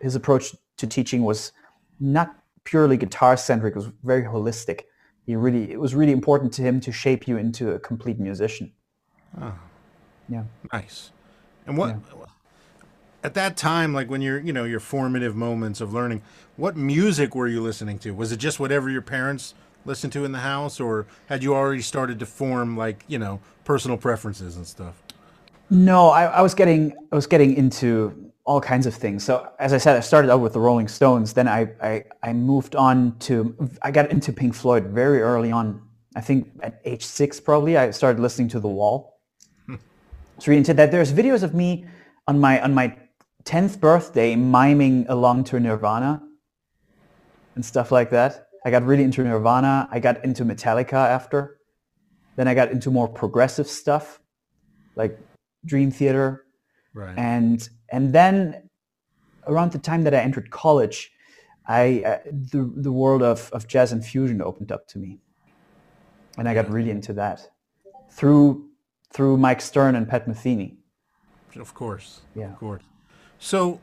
his 0.00 0.14
approach 0.14 0.54
to 0.78 0.86
teaching 0.86 1.22
was 1.22 1.52
not 2.00 2.34
purely 2.64 2.96
guitar 2.96 3.36
centric; 3.36 3.72
it 3.72 3.76
was 3.76 3.90
very 4.02 4.22
holistic. 4.22 4.82
He 5.26 5.36
really 5.36 5.70
it 5.70 5.80
was 5.80 5.94
really 5.94 6.12
important 6.12 6.52
to 6.54 6.62
him 6.62 6.80
to 6.80 6.92
shape 6.92 7.28
you 7.28 7.36
into 7.36 7.72
a 7.72 7.78
complete 7.78 8.18
musician. 8.18 8.72
Yeah. 10.32 10.44
Nice. 10.72 11.10
And 11.66 11.76
what 11.76 11.96
at 13.22 13.34
that 13.34 13.56
time, 13.56 13.92
like 13.92 14.10
when 14.10 14.20
you're, 14.20 14.40
you 14.40 14.52
know, 14.52 14.64
your 14.64 14.80
formative 14.80 15.36
moments 15.36 15.80
of 15.80 15.92
learning, 15.92 16.22
what 16.56 16.76
music 16.76 17.34
were 17.34 17.46
you 17.46 17.60
listening 17.60 17.98
to? 18.00 18.12
Was 18.12 18.32
it 18.32 18.38
just 18.38 18.58
whatever 18.58 18.90
your 18.90 19.02
parents 19.02 19.54
listened 19.84 20.12
to 20.14 20.24
in 20.24 20.32
the 20.32 20.38
house, 20.38 20.80
or 20.80 21.06
had 21.26 21.42
you 21.42 21.54
already 21.54 21.82
started 21.82 22.18
to 22.18 22.26
form 22.26 22.76
like, 22.76 23.04
you 23.08 23.18
know, 23.18 23.40
personal 23.64 23.96
preferences 23.96 24.56
and 24.56 24.66
stuff? 24.66 25.02
No, 25.70 26.08
I, 26.08 26.24
I 26.24 26.40
was 26.40 26.54
getting 26.54 26.96
I 27.12 27.14
was 27.14 27.26
getting 27.26 27.54
into 27.56 28.32
all 28.44 28.60
kinds 28.60 28.86
of 28.86 28.94
things. 28.94 29.22
So 29.22 29.48
as 29.58 29.72
I 29.72 29.78
said, 29.78 29.96
I 29.96 30.00
started 30.00 30.30
out 30.30 30.40
with 30.40 30.54
the 30.54 30.60
Rolling 30.60 30.88
Stones. 30.88 31.32
Then 31.32 31.46
I, 31.46 31.68
I, 31.80 32.04
I 32.22 32.32
moved 32.32 32.74
on 32.74 33.16
to 33.20 33.54
I 33.82 33.90
got 33.90 34.10
into 34.10 34.32
Pink 34.32 34.54
Floyd 34.54 34.86
very 34.86 35.20
early 35.20 35.52
on. 35.52 35.82
I 36.16 36.20
think 36.20 36.50
at 36.62 36.80
age 36.84 37.04
six 37.04 37.40
probably 37.40 37.76
I 37.76 37.90
started 37.92 38.20
listening 38.20 38.48
to 38.48 38.60
The 38.60 38.68
Wall. 38.68 39.11
Really 40.46 40.58
into 40.58 40.74
that. 40.74 40.90
There's 40.90 41.12
videos 41.12 41.42
of 41.42 41.54
me 41.54 41.86
on 42.26 42.40
my 42.40 42.60
on 42.60 42.74
my 42.74 42.96
tenth 43.44 43.80
birthday 43.80 44.36
miming 44.36 45.06
along 45.08 45.44
to 45.44 45.60
Nirvana 45.60 46.22
and 47.54 47.64
stuff 47.64 47.92
like 47.92 48.10
that. 48.10 48.46
I 48.64 48.70
got 48.70 48.84
really 48.84 49.02
into 49.02 49.22
Nirvana. 49.24 49.88
I 49.90 49.98
got 50.00 50.24
into 50.24 50.44
Metallica 50.44 50.94
after. 50.94 51.58
Then 52.36 52.48
I 52.48 52.54
got 52.54 52.70
into 52.70 52.90
more 52.90 53.08
progressive 53.08 53.68
stuff 53.68 54.20
like 54.96 55.18
Dream 55.64 55.90
Theater, 55.90 56.44
Right. 56.94 57.16
and 57.16 57.68
and 57.90 58.12
then 58.12 58.68
around 59.46 59.72
the 59.72 59.78
time 59.78 60.04
that 60.04 60.14
I 60.14 60.18
entered 60.18 60.50
college, 60.50 61.12
I 61.66 62.02
uh, 62.06 62.18
the 62.24 62.72
the 62.76 62.92
world 62.92 63.22
of, 63.22 63.50
of 63.52 63.68
jazz 63.68 63.92
and 63.92 64.04
fusion 64.04 64.40
opened 64.40 64.72
up 64.72 64.86
to 64.88 64.98
me, 64.98 65.20
and 66.38 66.48
I 66.48 66.54
got 66.54 66.70
really 66.70 66.90
into 66.90 67.12
that 67.14 67.48
through 68.10 68.68
through 69.12 69.36
Mike 69.36 69.60
Stern 69.60 69.94
and 69.94 70.08
Pat 70.08 70.26
Metheny. 70.26 70.76
Of 71.56 71.74
course. 71.74 72.22
Yeah. 72.34 72.52
Of 72.52 72.58
course. 72.58 72.82
So, 73.38 73.80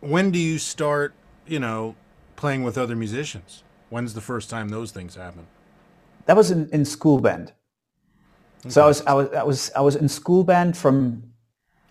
when 0.00 0.30
do 0.30 0.38
you 0.38 0.58
start, 0.58 1.14
you 1.46 1.60
know, 1.60 1.94
playing 2.36 2.62
with 2.62 2.78
other 2.78 2.96
musicians? 2.96 3.62
When's 3.90 4.14
the 4.14 4.20
first 4.20 4.48
time 4.48 4.68
those 4.68 4.92
things 4.92 5.16
happen? 5.16 5.46
That 6.26 6.36
was 6.36 6.50
in, 6.50 6.68
in 6.70 6.84
school 6.84 7.20
band. 7.20 7.52
So 8.68 8.84
I 8.84 8.86
was 8.86 9.00
I 9.06 9.14
was 9.14 9.28
I 9.32 9.42
was 9.42 9.70
I 9.76 9.80
was 9.80 9.96
in 9.96 10.08
school 10.08 10.44
band 10.44 10.76
from 10.76 11.22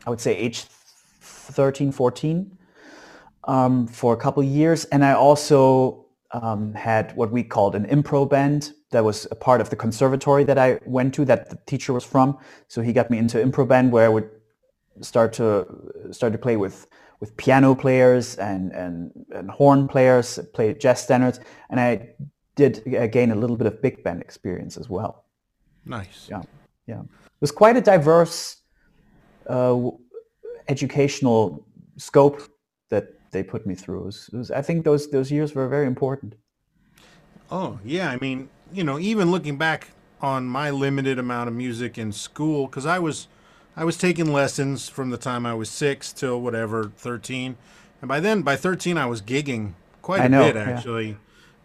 I 0.05 0.09
would 0.09 0.21
say 0.21 0.35
age 0.35 0.65
13, 1.21 1.91
14 1.91 2.57
um, 3.45 3.87
for 3.87 4.13
a 4.13 4.17
couple 4.17 4.43
of 4.43 4.49
years, 4.49 4.85
and 4.85 5.03
I 5.03 5.13
also 5.13 6.05
um, 6.31 6.73
had 6.73 7.15
what 7.15 7.31
we 7.31 7.43
called 7.43 7.75
an 7.75 7.85
impro 7.87 8.29
band 8.29 8.73
that 8.91 9.03
was 9.03 9.27
a 9.31 9.35
part 9.35 9.61
of 9.61 9.69
the 9.69 9.75
conservatory 9.75 10.43
that 10.45 10.57
I 10.57 10.79
went 10.85 11.13
to 11.15 11.25
that 11.25 11.49
the 11.49 11.57
teacher 11.65 11.93
was 11.93 12.03
from. 12.03 12.37
So 12.67 12.81
he 12.81 12.93
got 12.93 13.09
me 13.09 13.17
into 13.17 13.37
impro 13.37 13.67
band 13.67 13.91
where 13.91 14.05
I 14.05 14.09
would 14.09 14.29
start 15.01 15.33
to 15.33 15.65
start 16.11 16.33
to 16.33 16.39
play 16.39 16.57
with 16.57 16.87
with 17.19 17.35
piano 17.37 17.75
players 17.75 18.35
and 18.37 18.71
and, 18.71 19.11
and 19.31 19.49
horn 19.51 19.87
players, 19.87 20.39
play 20.53 20.73
jazz 20.73 21.01
standards, 21.01 21.39
and 21.69 21.79
I 21.79 22.15
did 22.55 22.83
gain 23.11 23.31
a 23.31 23.35
little 23.35 23.55
bit 23.55 23.67
of 23.67 23.81
big 23.81 24.03
band 24.03 24.21
experience 24.21 24.77
as 24.77 24.89
well. 24.89 25.25
Nice. 25.85 26.27
Yeah, 26.29 26.41
yeah. 26.87 27.01
It 27.01 27.41
was 27.41 27.51
quite 27.51 27.77
a 27.77 27.81
diverse 27.81 28.57
uh, 29.47 29.91
educational 30.67 31.65
scope 31.97 32.41
that 32.89 33.05
they 33.31 33.43
put 33.43 33.65
me 33.65 33.75
through. 33.75 34.01
It 34.01 34.05
was, 34.05 34.29
it 34.33 34.37
was, 34.37 34.51
I 34.51 34.61
think 34.61 34.83
those 34.83 35.09
those 35.09 35.31
years 35.31 35.55
were 35.55 35.67
very 35.67 35.87
important. 35.87 36.35
Oh, 37.51 37.79
yeah. 37.83 38.11
I 38.11 38.17
mean, 38.17 38.49
you 38.71 38.83
know, 38.83 38.99
even 38.99 39.31
looking 39.31 39.57
back 39.57 39.89
on 40.21 40.45
my 40.45 40.69
limited 40.69 41.17
amount 41.17 41.47
of 41.47 41.55
music 41.55 41.97
in 41.97 42.11
school, 42.11 42.67
because 42.67 42.85
I 42.85 42.99
was, 42.99 43.27
I 43.75 43.83
was 43.83 43.97
taking 43.97 44.31
lessons 44.31 44.89
from 44.89 45.09
the 45.09 45.17
time 45.17 45.45
I 45.45 45.53
was 45.53 45.69
six 45.69 46.11
till 46.11 46.41
whatever 46.41 46.91
thirteen, 46.97 47.57
and 48.01 48.07
by 48.07 48.19
then, 48.19 48.41
by 48.41 48.55
thirteen, 48.55 48.97
I 48.97 49.05
was 49.05 49.21
gigging 49.21 49.73
quite 50.01 50.21
I 50.21 50.25
a 50.25 50.29
know, 50.29 50.43
bit 50.43 50.55
yeah. 50.55 50.63
actually. 50.63 51.17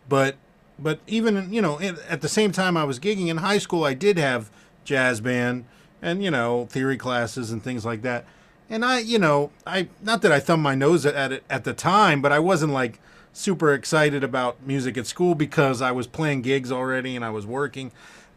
But, 0.09 0.37
but 0.79 1.01
even 1.07 1.53
you 1.53 1.63
know, 1.63 1.81
at 1.81 2.21
the 2.21 2.29
same 2.29 2.53
time 2.53 2.77
I 2.77 2.85
was 2.85 2.99
gigging 2.99 3.29
in 3.29 3.39
high 3.39 3.59
school, 3.59 3.85
I 3.85 3.95
did 3.95 4.19
have 4.19 4.51
jazz 4.85 5.21
band, 5.21 5.65
and 6.03 6.23
you 6.23 6.31
know 6.31 6.67
theory 6.67 6.97
classes 6.97 7.51
and 7.51 7.63
things 7.63 7.85
like 7.85 8.03
that. 8.03 8.25
And 8.71 8.85
I, 8.85 9.01
you 9.01 9.19
know, 9.19 9.51
I 9.67 9.89
not 10.03 10.23
that 10.23 10.33
I 10.33 10.41
thumbed 10.41 10.63
my 10.63 10.75
nose 10.75 11.05
at 11.05 11.33
it 11.33 11.45
at 11.51 11.65
the 11.65 11.75
time, 11.75 12.23
but 12.23 12.33
I 12.33 12.39
wasn't 12.39 12.73
like 12.73 12.99
super 13.35 13.75
excited 13.75 14.25
about 14.25 14.65
music 14.65 14.97
at 14.97 15.07
school 15.07 15.35
because 15.35 15.83
I 15.83 15.93
was 15.93 16.07
playing 16.07 16.43
gigs 16.43 16.73
already 16.73 17.17
and 17.17 17.25
I 17.25 17.31
was 17.31 17.45
working. 17.45 17.93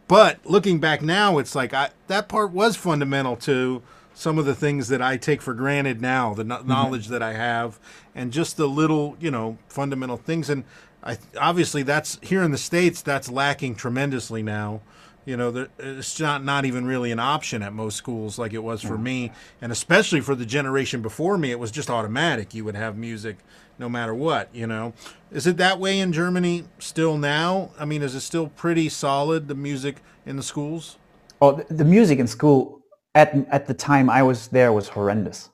But 0.08 0.40
looking 0.44 0.80
back 0.80 1.02
now, 1.02 1.38
it's 1.38 1.56
like 1.56 1.74
I, 1.74 1.92
that 2.08 2.28
part 2.28 2.52
was 2.52 2.76
fundamental 2.76 3.36
to 3.38 3.82
some 4.14 4.40
of 4.40 4.46
the 4.46 4.56
things 4.56 4.88
that 4.88 5.02
I 5.02 5.16
take 5.16 5.42
for 5.42 5.54
granted 5.54 6.02
now, 6.02 6.34
the 6.34 6.44
no- 6.44 6.58
mm-hmm. 6.58 6.68
knowledge 6.68 7.08
that 7.10 7.22
I 7.22 7.34
have, 7.34 7.80
and 8.16 8.34
just 8.34 8.58
the 8.58 8.68
little, 8.68 9.16
you 9.20 9.30
know, 9.30 9.58
fundamental 9.70 10.18
things. 10.18 10.50
And 10.50 10.64
I 11.04 11.18
obviously 11.40 11.84
that's 11.84 12.18
here 12.24 12.42
in 12.42 12.52
the 12.52 12.58
states 12.58 13.02
that's 13.02 13.30
lacking 13.30 13.76
tremendously 13.76 14.42
now. 14.42 14.82
You 15.28 15.36
know, 15.36 15.52
there, 15.52 15.68
it's 15.78 16.22
not 16.22 16.46
not 16.46 16.64
even 16.64 16.86
really 16.86 17.12
an 17.12 17.20
option 17.20 17.62
at 17.62 17.74
most 17.74 17.98
schools 17.98 18.40
like 18.40 18.54
it 18.54 18.64
was 18.64 18.82
for 18.82 18.98
mm. 18.98 19.04
me, 19.04 19.32
and 19.62 19.74
especially 19.74 20.22
for 20.22 20.36
the 20.36 20.46
generation 20.46 21.02
before 21.02 21.38
me, 21.38 21.52
it 21.52 21.60
was 21.60 21.70
just 21.70 21.90
automatic. 21.90 22.54
You 22.54 22.64
would 22.64 22.76
have 22.76 22.98
music 22.98 23.36
no 23.78 23.90
matter 23.90 24.16
what. 24.16 24.48
You 24.56 24.68
know, 24.68 24.94
is 25.30 25.46
it 25.46 25.58
that 25.58 25.82
way 25.82 26.00
in 26.00 26.14
Germany 26.14 26.64
still 26.80 27.18
now? 27.18 27.72
I 27.78 27.84
mean, 27.84 28.04
is 28.04 28.16
it 28.16 28.22
still 28.22 28.48
pretty 28.48 28.88
solid 28.88 29.50
the 29.50 29.54
music 29.54 29.98
in 30.26 30.38
the 30.38 30.44
schools? 30.44 30.96
Oh, 31.42 31.52
the, 31.52 31.74
the 31.74 31.84
music 31.84 32.20
in 32.20 32.28
school 32.28 32.80
at 33.14 33.36
at 33.50 33.68
the 33.68 33.74
time 33.74 34.10
I 34.10 34.24
was 34.24 34.48
there 34.48 34.72
was 34.72 34.88
horrendous. 34.88 35.50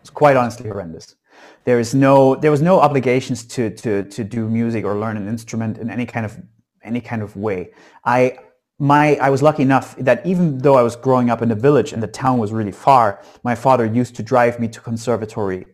It's 0.00 0.10
quite 0.10 0.36
honestly 0.36 0.68
horrendous. 0.68 1.14
There 1.62 1.78
is 1.78 1.94
no 1.94 2.34
there 2.34 2.50
was 2.50 2.62
no 2.62 2.80
obligations 2.80 3.44
to 3.44 3.70
to 3.70 4.02
to 4.02 4.24
do 4.24 4.48
music 4.48 4.84
or 4.84 4.96
learn 4.96 5.16
an 5.16 5.28
instrument 5.28 5.78
in 5.78 5.88
any 5.88 6.04
kind 6.04 6.26
of 6.26 6.36
any 6.82 7.00
kind 7.00 7.22
of 7.22 7.36
way. 7.36 7.70
I 8.04 8.38
my 8.78 9.16
I 9.16 9.30
was 9.30 9.42
lucky 9.42 9.62
enough 9.62 9.96
that 9.96 10.24
even 10.24 10.58
though 10.58 10.76
I 10.76 10.82
was 10.82 10.94
growing 10.94 11.30
up 11.30 11.42
in 11.42 11.50
a 11.50 11.54
village 11.54 11.92
and 11.92 12.02
the 12.02 12.08
town 12.08 12.38
was 12.38 12.52
really 12.52 12.72
far, 12.72 13.20
my 13.42 13.54
father 13.54 13.84
used 13.84 14.14
to 14.16 14.22
drive 14.22 14.60
me 14.60 14.68
to 14.68 14.80
conservatory 14.80 15.66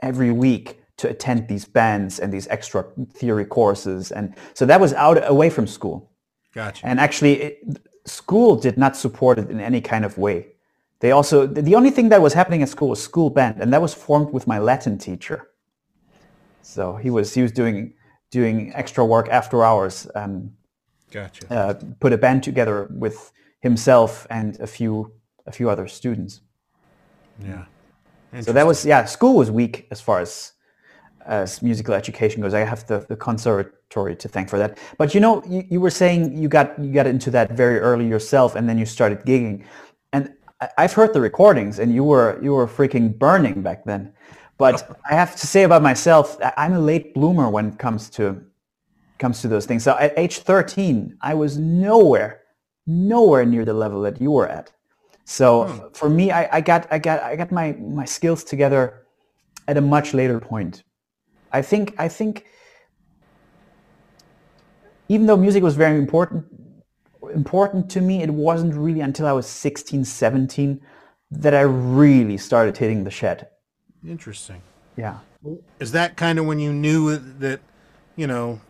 every 0.00 0.30
week 0.30 0.82
to 0.98 1.08
attend 1.08 1.48
these 1.48 1.64
bands 1.64 2.18
and 2.20 2.32
these 2.32 2.46
extra 2.48 2.84
theory 3.14 3.46
courses 3.46 4.12
and 4.12 4.34
so 4.52 4.66
that 4.66 4.80
was 4.80 4.92
out 4.94 5.18
away 5.28 5.48
from 5.48 5.66
school. 5.66 6.10
Gotcha. 6.52 6.86
And 6.86 7.00
actually 7.00 7.42
it, 7.42 7.58
school 8.04 8.56
did 8.56 8.76
not 8.76 8.96
support 8.96 9.38
it 9.38 9.50
in 9.50 9.60
any 9.60 9.80
kind 9.80 10.04
of 10.04 10.18
way. 10.18 10.48
They 10.98 11.12
also 11.12 11.46
the 11.46 11.74
only 11.74 11.90
thing 11.90 12.10
that 12.10 12.20
was 12.20 12.34
happening 12.34 12.62
at 12.62 12.68
school 12.68 12.90
was 12.90 13.02
school 13.02 13.30
band 13.30 13.62
and 13.62 13.72
that 13.72 13.80
was 13.80 13.94
formed 13.94 14.34
with 14.34 14.46
my 14.46 14.58
Latin 14.58 14.98
teacher. 14.98 15.48
So 16.60 16.96
he 16.96 17.08
was 17.08 17.32
he 17.32 17.40
was 17.40 17.52
doing 17.52 17.94
doing 18.30 18.72
extra 18.74 19.04
work 19.04 19.28
after 19.30 19.64
hours 19.64 20.06
and 20.14 20.52
Gotcha. 21.10 21.52
uh, 21.52 21.74
put 22.00 22.12
a 22.12 22.18
band 22.18 22.42
together 22.42 22.88
with 22.90 23.32
himself 23.60 24.26
and 24.30 24.58
a 24.60 24.66
few 24.66 25.12
a 25.46 25.52
few 25.52 25.70
other 25.70 25.88
students. 25.88 26.42
yeah. 27.42 27.64
So 28.42 28.52
that 28.52 28.66
was 28.66 28.84
yeah, 28.84 29.04
school 29.06 29.36
was 29.36 29.50
weak 29.50 29.88
as 29.90 30.00
far 30.00 30.20
as 30.20 30.52
as 31.26 31.62
musical 31.62 31.94
education 31.94 32.42
goes. 32.42 32.54
I 32.54 32.60
have 32.60 32.86
the, 32.86 33.06
the 33.08 33.16
conservatory 33.16 34.16
to 34.16 34.28
thank 34.28 34.48
for 34.48 34.58
that. 34.58 34.78
But 34.98 35.14
you 35.14 35.20
know, 35.20 35.42
you, 35.46 35.64
you 35.68 35.80
were 35.80 35.90
saying 35.90 36.36
you 36.36 36.48
got 36.48 36.78
you 36.78 36.92
got 36.92 37.06
into 37.06 37.30
that 37.32 37.52
very 37.52 37.78
early 37.78 38.06
yourself, 38.06 38.54
and 38.54 38.68
then 38.68 38.78
you 38.78 38.86
started 38.86 39.20
gigging. 39.20 39.64
And 40.12 40.32
I've 40.78 40.92
heard 40.92 41.12
the 41.12 41.20
recordings, 41.20 41.78
and 41.78 41.94
you 41.94 42.04
were 42.04 42.38
you 42.42 42.54
were 42.54 42.66
freaking 42.66 43.18
burning 43.18 43.62
back 43.62 43.84
then. 43.84 44.12
But 44.58 44.96
I 45.10 45.14
have 45.14 45.34
to 45.36 45.46
say 45.46 45.64
about 45.64 45.82
myself, 45.82 46.38
I'm 46.56 46.74
a 46.74 46.80
late 46.80 47.14
bloomer 47.14 47.48
when 47.50 47.68
it 47.68 47.78
comes 47.78 48.10
to 48.10 48.42
comes 49.20 49.40
to 49.42 49.48
those 49.48 49.66
things. 49.66 49.84
So 49.84 49.96
at 49.98 50.12
age 50.18 50.38
13, 50.38 51.18
I 51.20 51.34
was 51.34 51.58
nowhere, 51.58 52.42
nowhere 52.86 53.46
near 53.46 53.64
the 53.64 53.74
level 53.74 54.00
that 54.02 54.20
you 54.20 54.32
were 54.32 54.48
at. 54.48 54.72
So 55.24 55.64
hmm. 55.64 55.92
for 55.92 56.08
me, 56.08 56.32
I, 56.32 56.56
I 56.56 56.60
got 56.60 56.88
I 56.90 56.98
got 56.98 57.22
I 57.22 57.36
got 57.36 57.52
my 57.52 57.72
my 57.72 58.04
skills 58.04 58.42
together 58.42 59.06
at 59.68 59.76
a 59.76 59.80
much 59.80 60.12
later 60.14 60.40
point. 60.40 60.82
I 61.52 61.62
think 61.62 61.94
I 61.98 62.08
think 62.08 62.46
even 65.08 65.26
though 65.26 65.36
music 65.36 65.62
was 65.62 65.76
very 65.76 65.98
important 65.98 66.44
important 67.34 67.90
to 67.90 68.00
me, 68.00 68.22
it 68.22 68.30
wasn't 68.30 68.74
really 68.74 69.00
until 69.00 69.26
I 69.26 69.32
was 69.32 69.46
16, 69.46 70.04
17 70.04 70.80
that 71.30 71.54
I 71.54 71.60
really 71.60 72.36
started 72.36 72.76
hitting 72.76 73.04
the 73.04 73.10
shed. 73.10 73.48
Interesting. 74.06 74.62
Yeah. 74.96 75.18
Is 75.78 75.92
that 75.92 76.16
kind 76.16 76.38
of 76.38 76.46
when 76.46 76.58
you 76.58 76.72
knew 76.72 77.16
that, 77.16 77.60
you 78.16 78.26
know, 78.26 78.60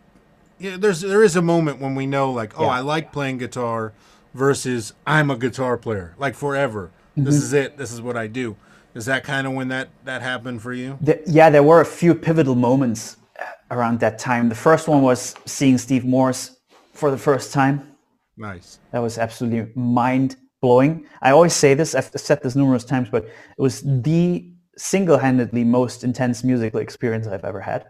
yeah, 0.60 0.76
there's 0.76 1.00
there 1.00 1.24
is 1.24 1.36
a 1.36 1.42
moment 1.42 1.80
when 1.80 1.94
we 1.94 2.06
know 2.06 2.30
like, 2.30 2.58
oh, 2.58 2.64
Yeah. 2.64 2.70
I 2.70 2.80
like 2.80 3.12
playing 3.12 3.38
guitar 3.38 3.92
versus 4.34 4.92
I'm 5.06 5.30
a 5.30 5.36
guitar 5.36 5.76
player, 5.78 6.14
like 6.18 6.34
forever. 6.34 6.92
This 7.16 7.34
is 7.34 7.52
it. 7.52 7.76
This 7.76 7.92
is 7.92 8.00
what 8.00 8.16
I 8.16 8.26
do. 8.28 8.56
Is 8.94 9.04
that 9.06 9.24
kind 9.24 9.46
of 9.46 9.52
when 9.54 9.68
that 9.68 9.88
that 10.04 10.22
happened 10.22 10.62
for 10.62 10.72
you? 10.72 10.98
The, 11.00 11.20
yeah, 11.26 11.50
there 11.50 11.62
were 11.62 11.80
a 11.80 11.84
few 11.86 12.14
pivotal 12.14 12.54
moments 12.54 13.16
uh, 13.40 13.44
around 13.70 14.00
that 14.00 14.18
time. 14.18 14.48
The 14.48 14.54
first 14.54 14.88
one 14.88 15.02
was 15.02 15.34
seeing 15.46 15.78
Steve 15.78 16.04
Morse 16.04 16.56
for 16.92 17.10
the 17.10 17.18
first 17.18 17.52
time. 17.52 17.96
Nice. 18.36 18.78
That 18.92 19.00
was 19.00 19.18
absolutely 19.18 19.72
mind 19.74 20.36
blowing. 20.60 21.06
I 21.22 21.30
always 21.30 21.52
say 21.52 21.74
this, 21.74 21.94
I've 21.94 22.10
said 22.16 22.42
this 22.42 22.56
numerous 22.56 22.84
times, 22.84 23.08
but 23.10 23.24
it 23.24 23.58
was 23.58 23.82
the 23.82 24.50
single 24.76 25.18
handedly 25.18 25.64
most 25.64 26.04
intense 26.04 26.42
musical 26.42 26.80
experience 26.80 27.26
I've 27.26 27.44
ever 27.44 27.60
had. 27.60 27.86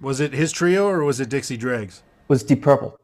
Was 0.00 0.20
it 0.20 0.32
his 0.32 0.52
trio 0.52 0.86
or 0.88 1.04
was 1.04 1.20
it 1.20 1.28
Dixie 1.28 1.56
Dregs? 1.56 2.02
was 2.28 2.42
Deep 2.42 2.62
Purple. 2.62 2.98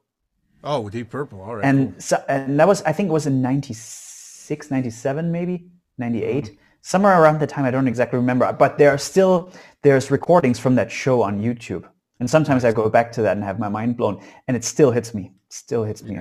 Oh, 0.64 0.88
Deep 0.88 1.10
Purple. 1.10 1.40
All 1.40 1.56
right. 1.56 1.64
And 1.64 2.00
so, 2.02 2.22
and 2.28 2.58
that 2.58 2.68
was 2.68 2.82
I 2.82 2.92
think 2.92 3.08
it 3.08 3.12
was 3.12 3.26
in 3.26 3.42
96, 3.42 4.70
97 4.70 5.32
maybe, 5.32 5.66
98. 5.98 6.44
Mm-hmm. 6.44 6.54
Somewhere 6.84 7.22
around 7.22 7.38
the 7.38 7.46
time 7.46 7.64
I 7.64 7.70
don't 7.70 7.86
exactly 7.86 8.18
remember, 8.18 8.52
but 8.52 8.76
there 8.78 8.90
are 8.90 8.98
still 8.98 9.52
there's 9.82 10.10
recordings 10.10 10.58
from 10.58 10.74
that 10.74 10.90
show 10.90 11.22
on 11.22 11.40
YouTube. 11.40 11.84
And 12.18 12.28
sometimes 12.28 12.64
I 12.64 12.72
go 12.72 12.88
back 12.88 13.12
to 13.12 13.22
that 13.22 13.36
and 13.36 13.44
have 13.44 13.58
my 13.58 13.68
mind 13.68 13.96
blown 13.96 14.22
and 14.48 14.56
it 14.56 14.64
still 14.64 14.90
hits 14.90 15.14
me. 15.14 15.32
Still 15.48 15.84
hits 15.84 16.02
me. 16.02 16.18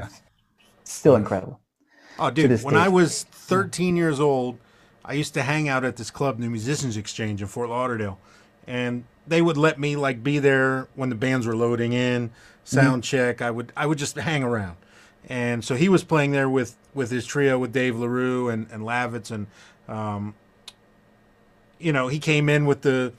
It's 0.81 0.91
still 0.91 1.15
incredible. 1.15 1.59
Oh, 2.19 2.29
dude, 2.29 2.51
when 2.63 2.75
day. 2.75 2.81
I 2.81 2.87
was 2.87 3.25
mm. 3.25 3.33
13 3.33 3.95
years 3.95 4.19
old, 4.19 4.57
I 5.03 5.13
used 5.13 5.33
to 5.33 5.41
hang 5.41 5.69
out 5.69 5.83
at 5.83 5.95
this 5.95 6.11
club, 6.11 6.39
the 6.39 6.47
Musicians 6.47 6.97
Exchange 6.97 7.41
in 7.41 7.47
Fort 7.47 7.69
Lauderdale, 7.69 8.19
and 8.71 9.03
they 9.27 9.41
would 9.41 9.57
let 9.57 9.77
me 9.77 9.97
like 9.97 10.23
be 10.23 10.39
there 10.39 10.87
when 10.95 11.09
the 11.09 11.15
bands 11.15 11.45
were 11.45 11.55
loading 11.55 11.91
in, 11.91 12.31
sound 12.63 13.03
check. 13.03 13.41
I 13.41 13.51
would 13.51 13.73
I 13.75 13.85
would 13.85 13.97
just 13.97 14.15
hang 14.15 14.43
around, 14.43 14.77
and 15.27 15.63
so 15.63 15.75
he 15.75 15.89
was 15.89 16.03
playing 16.05 16.31
there 16.31 16.49
with 16.49 16.77
with 16.93 17.11
his 17.11 17.25
trio 17.25 17.59
with 17.59 17.73
Dave 17.73 17.99
LaRue 17.99 18.47
and 18.49 18.67
and 18.71 18.83
Lavitz, 18.83 19.29
and 19.29 19.47
um, 19.89 20.33
you 21.79 21.91
know 21.91 22.07
he 22.07 22.17
came 22.17 22.47
in 22.49 22.65
with 22.65 22.81
the 22.81 23.13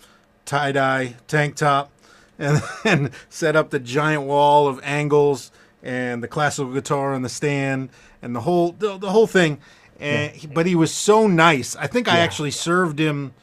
tie 0.46 0.72
dye 0.72 1.16
tank 1.28 1.54
top, 1.56 1.92
and 2.38 2.62
and 2.84 3.10
set 3.28 3.54
up 3.54 3.68
the 3.70 3.78
giant 3.78 4.22
wall 4.22 4.66
of 4.66 4.80
ENGLs 4.80 5.50
and 5.82 6.22
the 6.22 6.28
classical 6.28 6.72
guitar 6.72 7.12
on 7.12 7.22
the 7.22 7.28
stand 7.28 7.90
and 8.22 8.34
the 8.34 8.40
whole 8.40 8.72
the, 8.72 8.96
the 8.96 9.10
whole 9.10 9.26
thing. 9.26 9.58
And 10.00 10.32
he- 10.32 10.46
but 10.46 10.64
he 10.66 10.74
was 10.74 10.92
so 10.92 11.26
nice. 11.26 11.76
I 11.76 11.86
think 11.86 12.08
I 12.08 12.18
actually 12.20 12.50
served 12.52 12.98
him 12.98 13.34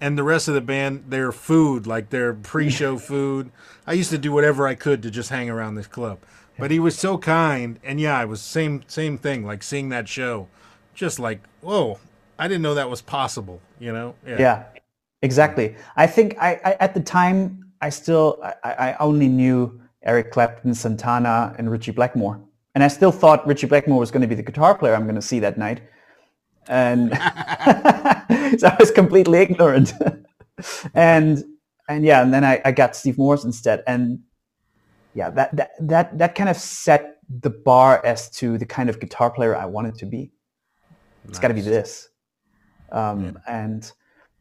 and 0.00 0.18
the 0.18 0.22
rest 0.22 0.48
of 0.48 0.54
the 0.54 0.60
band 0.60 1.04
their 1.08 1.32
food, 1.32 1.86
like 1.86 2.10
their 2.10 2.34
pre-show 2.34 2.98
food. 2.98 3.50
I 3.86 3.92
used 3.92 4.10
to 4.10 4.18
do 4.18 4.32
whatever 4.32 4.66
I 4.66 4.74
could 4.74 5.02
to 5.02 5.10
just 5.10 5.30
hang 5.30 5.48
around 5.48 5.74
this 5.74 5.86
club. 5.86 6.18
But 6.58 6.70
he 6.70 6.78
was 6.78 6.98
so 6.98 7.18
kind, 7.18 7.78
and 7.84 8.00
yeah, 8.00 8.20
it 8.22 8.26
was 8.26 8.40
same 8.40 8.82
same 8.86 9.18
thing. 9.18 9.44
Like 9.44 9.62
seeing 9.62 9.90
that 9.90 10.08
show, 10.08 10.48
just 10.94 11.18
like 11.18 11.40
whoa, 11.60 11.98
I 12.38 12.48
didn't 12.48 12.62
know 12.62 12.74
that 12.74 12.88
was 12.88 13.02
possible. 13.02 13.60
You 13.78 13.92
know? 13.92 14.14
Yeah, 14.26 14.64
exactly. 15.20 15.76
I 15.96 16.06
think 16.06 16.36
I, 16.40 16.60
I 16.64 16.76
at 16.80 16.94
the 16.94 17.00
time 17.00 17.70
I 17.82 17.90
still 17.90 18.40
I, 18.64 18.72
I 18.72 18.96
only 19.00 19.28
knew 19.28 19.78
Eric 20.02 20.32
Clapton, 20.32 20.72
Santana, 20.72 21.54
and 21.58 21.70
Ritchie 21.70 21.92
Blackmore, 21.92 22.40
and 22.74 22.82
I 22.82 22.88
still 22.88 23.12
thought 23.12 23.46
Ritchie 23.46 23.66
Blackmore 23.66 23.98
was 23.98 24.10
going 24.10 24.22
to 24.22 24.28
be 24.28 24.34
the 24.34 24.42
guitar 24.42 24.74
player 24.74 24.94
I'm 24.94 25.04
going 25.04 25.16
to 25.16 25.22
see 25.22 25.40
that 25.40 25.58
night, 25.58 25.82
and 26.68 27.10
so 28.58 28.68
I 28.68 28.76
was 28.78 28.90
completely 28.90 29.38
ignorant. 29.38 29.92
and 30.94 31.44
and 31.88 32.04
yeah, 32.04 32.22
and 32.22 32.32
then 32.34 32.44
I, 32.44 32.60
I 32.64 32.72
got 32.72 32.96
Steve 32.96 33.18
Morse 33.18 33.44
instead, 33.44 33.82
and 33.86 34.20
yeah, 35.14 35.30
that, 35.30 35.54
that 35.56 35.70
that 35.80 36.18
that 36.18 36.34
kind 36.34 36.48
of 36.48 36.56
set 36.56 37.18
the 37.28 37.50
bar 37.50 38.04
as 38.04 38.30
to 38.30 38.58
the 38.58 38.66
kind 38.66 38.88
of 38.88 39.00
guitar 39.00 39.30
player 39.30 39.56
I 39.56 39.66
wanted 39.66 39.96
to 39.96 40.06
be. 40.06 40.32
It's 41.28 41.38
got 41.38 41.48
to 41.48 41.54
be 41.54 41.60
this. 41.60 42.08
Um, 42.92 43.38
And 43.48 43.90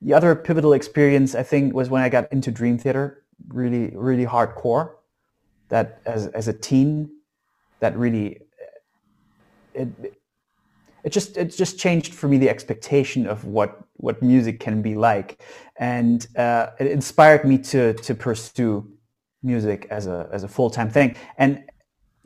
the 0.01 0.13
other 0.13 0.35
pivotal 0.35 0.73
experience, 0.73 1.33
I 1.33 1.43
think, 1.43 1.73
was 1.73 1.89
when 1.89 2.03
I 2.03 2.09
got 2.09 2.31
into 2.31 2.51
Dream 2.51 2.77
Theater, 2.77 3.23
really, 3.47 3.91
really 3.95 4.25
hardcore. 4.25 4.91
That 5.69 6.01
as 6.05 6.27
as 6.27 6.47
a 6.47 6.53
teen, 6.53 7.09
that 7.79 7.97
really 7.97 8.41
it 9.73 10.14
it 11.05 11.11
just 11.11 11.37
it 11.37 11.55
just 11.55 11.77
changed 11.77 12.13
for 12.13 12.27
me 12.27 12.37
the 12.37 12.49
expectation 12.49 13.27
of 13.27 13.45
what 13.45 13.79
what 13.97 14.21
music 14.21 14.59
can 14.59 14.81
be 14.81 14.95
like, 14.95 15.39
and 15.77 16.27
uh, 16.35 16.71
it 16.79 16.87
inspired 16.87 17.45
me 17.45 17.59
to 17.59 17.93
to 17.93 18.15
pursue 18.15 18.85
music 19.43 19.87
as 19.91 20.07
a 20.07 20.27
as 20.33 20.43
a 20.43 20.47
full 20.47 20.69
time 20.71 20.89
thing. 20.89 21.15
And 21.37 21.63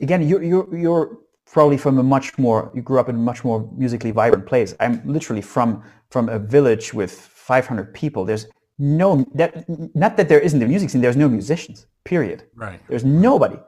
again, 0.00 0.26
your 0.26 0.42
your 0.42 0.74
your 0.74 1.18
probably 1.44 1.76
from 1.76 1.98
a 1.98 2.02
much 2.02 2.38
more 2.38 2.72
you 2.74 2.80
grew 2.80 2.98
up 2.98 3.10
in 3.10 3.16
a 3.16 3.18
much 3.18 3.44
more 3.44 3.70
musically 3.76 4.12
vibrant 4.12 4.46
place. 4.46 4.74
I'm 4.80 5.02
literally 5.04 5.42
from 5.42 5.84
from 6.10 6.30
a 6.30 6.38
village 6.38 6.94
with 6.94 7.12
500 7.12 7.92
people. 7.92 8.24
There's 8.24 8.46
no 8.78 9.26
that 9.34 9.64
not 9.94 10.16
that 10.16 10.28
there 10.30 10.40
isn't 10.40 10.62
a 10.62 10.66
music 10.66 10.88
scene. 10.88 11.02
There's 11.02 11.16
no 11.16 11.28
musicians. 11.28 11.86
Period. 12.04 12.44
Right. 12.54 12.80
There's 12.88 13.04
nobody. 13.04 13.58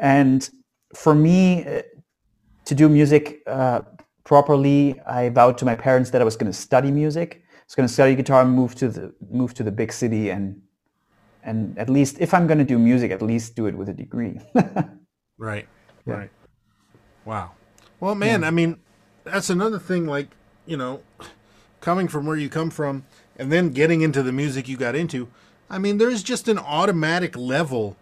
And 0.00 0.50
for 0.96 1.14
me 1.14 1.64
uh, 1.64 1.82
to 2.64 2.74
do 2.74 2.88
music 2.88 3.42
uh, 3.46 3.82
properly, 4.28 4.94
I 5.06 5.30
vowed 5.30 5.56
to 5.56 5.64
my 5.64 5.74
parents 5.74 6.10
that 6.10 6.20
I 6.20 6.24
was 6.24 6.36
going 6.36 6.52
to 6.52 6.58
study 6.58 6.90
music. 6.90 7.42
I 7.50 7.64
was 7.66 7.74
going 7.74 7.88
to 7.88 7.92
study 7.92 8.14
guitar 8.14 8.42
and 8.42 8.52
move 8.52 8.74
to 8.74 8.88
the 8.90 9.14
move 9.30 9.54
to 9.54 9.62
the 9.62 9.72
big 9.72 9.90
city 9.90 10.28
and 10.28 10.60
and 11.42 11.78
at 11.78 11.88
least 11.88 12.18
if 12.20 12.34
I'm 12.34 12.46
going 12.46 12.58
to 12.58 12.64
do 12.64 12.78
music, 12.78 13.10
at 13.10 13.22
least 13.22 13.56
do 13.56 13.64
it 13.64 13.74
with 13.74 13.88
a 13.88 13.94
degree. 13.94 14.38
right. 15.38 15.66
Yeah. 16.06 16.14
Right. 16.14 16.30
Wow. 17.24 17.52
Well, 18.00 18.14
man, 18.14 18.42
yeah. 18.42 18.48
I 18.48 18.50
mean, 18.50 18.76
that's 19.24 19.48
another 19.48 19.78
thing. 19.78 20.06
Like, 20.06 20.28
you 20.66 20.76
know, 20.76 21.00
coming 21.80 22.06
from 22.06 22.26
where 22.26 22.36
you 22.36 22.50
come 22.50 22.68
from, 22.68 23.06
and 23.38 23.50
then 23.50 23.70
getting 23.70 24.02
into 24.02 24.22
the 24.22 24.32
music 24.32 24.68
you 24.68 24.76
got 24.76 24.94
into. 24.94 25.28
I 25.70 25.78
mean, 25.78 25.96
there's 25.96 26.22
just 26.22 26.48
an 26.48 26.58
automatic 26.58 27.34
level 27.34 27.96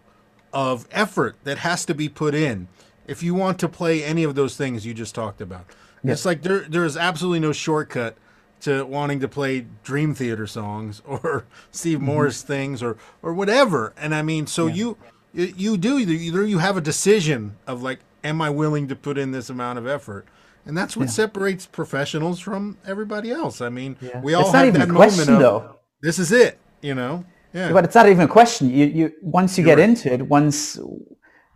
of 0.52 0.88
effort 0.90 1.36
that 1.44 1.58
has 1.58 1.84
to 1.84 1.94
be 1.94 2.08
put 2.08 2.34
in 2.34 2.66
if 3.06 3.22
you 3.22 3.32
want 3.32 3.60
to 3.60 3.68
play 3.68 4.02
any 4.02 4.24
of 4.24 4.34
those 4.34 4.56
things 4.56 4.84
you 4.84 4.92
just 4.92 5.14
talked 5.14 5.40
about. 5.40 5.66
Yeah. 6.06 6.12
It's 6.12 6.24
like 6.24 6.42
there 6.42 6.60
there 6.60 6.84
is 6.84 6.96
absolutely 6.96 7.40
no 7.40 7.52
shortcut 7.52 8.16
to 8.60 8.84
wanting 8.84 9.20
to 9.20 9.28
play 9.28 9.66
Dream 9.82 10.14
Theater 10.14 10.46
songs 10.46 11.02
or 11.06 11.46
Steve 11.70 11.98
mm-hmm. 11.98 12.06
Morse 12.06 12.42
things 12.42 12.82
or 12.82 12.96
or 13.22 13.34
whatever. 13.34 13.92
And 13.96 14.14
I 14.14 14.22
mean, 14.22 14.46
so 14.46 14.66
yeah. 14.66 14.74
you 14.74 14.98
you 15.32 15.76
do 15.76 15.98
either 15.98 16.46
you 16.46 16.58
have 16.58 16.76
a 16.76 16.80
decision 16.80 17.56
of 17.66 17.82
like, 17.82 18.00
am 18.24 18.40
I 18.40 18.50
willing 18.50 18.88
to 18.88 18.96
put 18.96 19.18
in 19.18 19.32
this 19.32 19.50
amount 19.50 19.78
of 19.78 19.86
effort? 19.86 20.26
And 20.64 20.76
that's 20.76 20.96
what 20.96 21.04
yeah. 21.04 21.12
separates 21.12 21.66
professionals 21.66 22.40
from 22.40 22.76
everybody 22.84 23.30
else. 23.30 23.60
I 23.60 23.68
mean, 23.68 23.96
yeah. 24.00 24.20
we 24.20 24.34
all 24.34 24.42
it's 24.42 24.52
have 24.52 24.72
that 24.72 24.88
moment 24.88 24.96
question, 24.96 25.34
of 25.34 25.40
though. 25.40 25.76
this 26.02 26.18
is 26.18 26.32
it, 26.32 26.58
you 26.82 26.94
know. 26.94 27.24
Yeah. 27.52 27.72
But 27.72 27.84
it's 27.84 27.94
not 27.94 28.08
even 28.08 28.22
a 28.22 28.28
question. 28.28 28.70
You 28.70 28.86
you 28.86 29.12
once 29.22 29.56
you 29.56 29.64
You're 29.64 29.76
get 29.76 29.80
right. 29.80 29.88
into 29.88 30.12
it, 30.12 30.22
once 30.28 30.78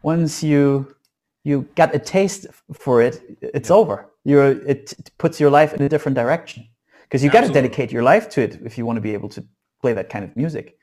once 0.02 0.42
you 0.42 0.94
you 1.42 1.68
get 1.74 1.94
a 1.94 1.98
taste 1.98 2.46
for 2.72 3.02
it, 3.02 3.20
it's 3.40 3.70
over. 3.70 4.09
You're 4.24 4.52
it, 4.52 4.92
it 4.92 5.10
puts 5.18 5.40
your 5.40 5.50
life 5.50 5.72
in 5.72 5.82
a 5.82 5.88
different 5.88 6.16
direction 6.16 6.66
because 7.02 7.24
you 7.24 7.30
got 7.30 7.42
to 7.42 7.52
dedicate 7.52 7.90
your 7.90 8.02
life 8.02 8.28
to 8.30 8.42
it 8.42 8.60
if 8.64 8.76
you 8.78 8.86
want 8.86 8.96
to 8.96 9.00
be 9.00 9.14
able 9.14 9.28
to 9.30 9.44
play 9.80 9.92
that 9.94 10.10
kind 10.10 10.24
of 10.24 10.36
music. 10.36 10.76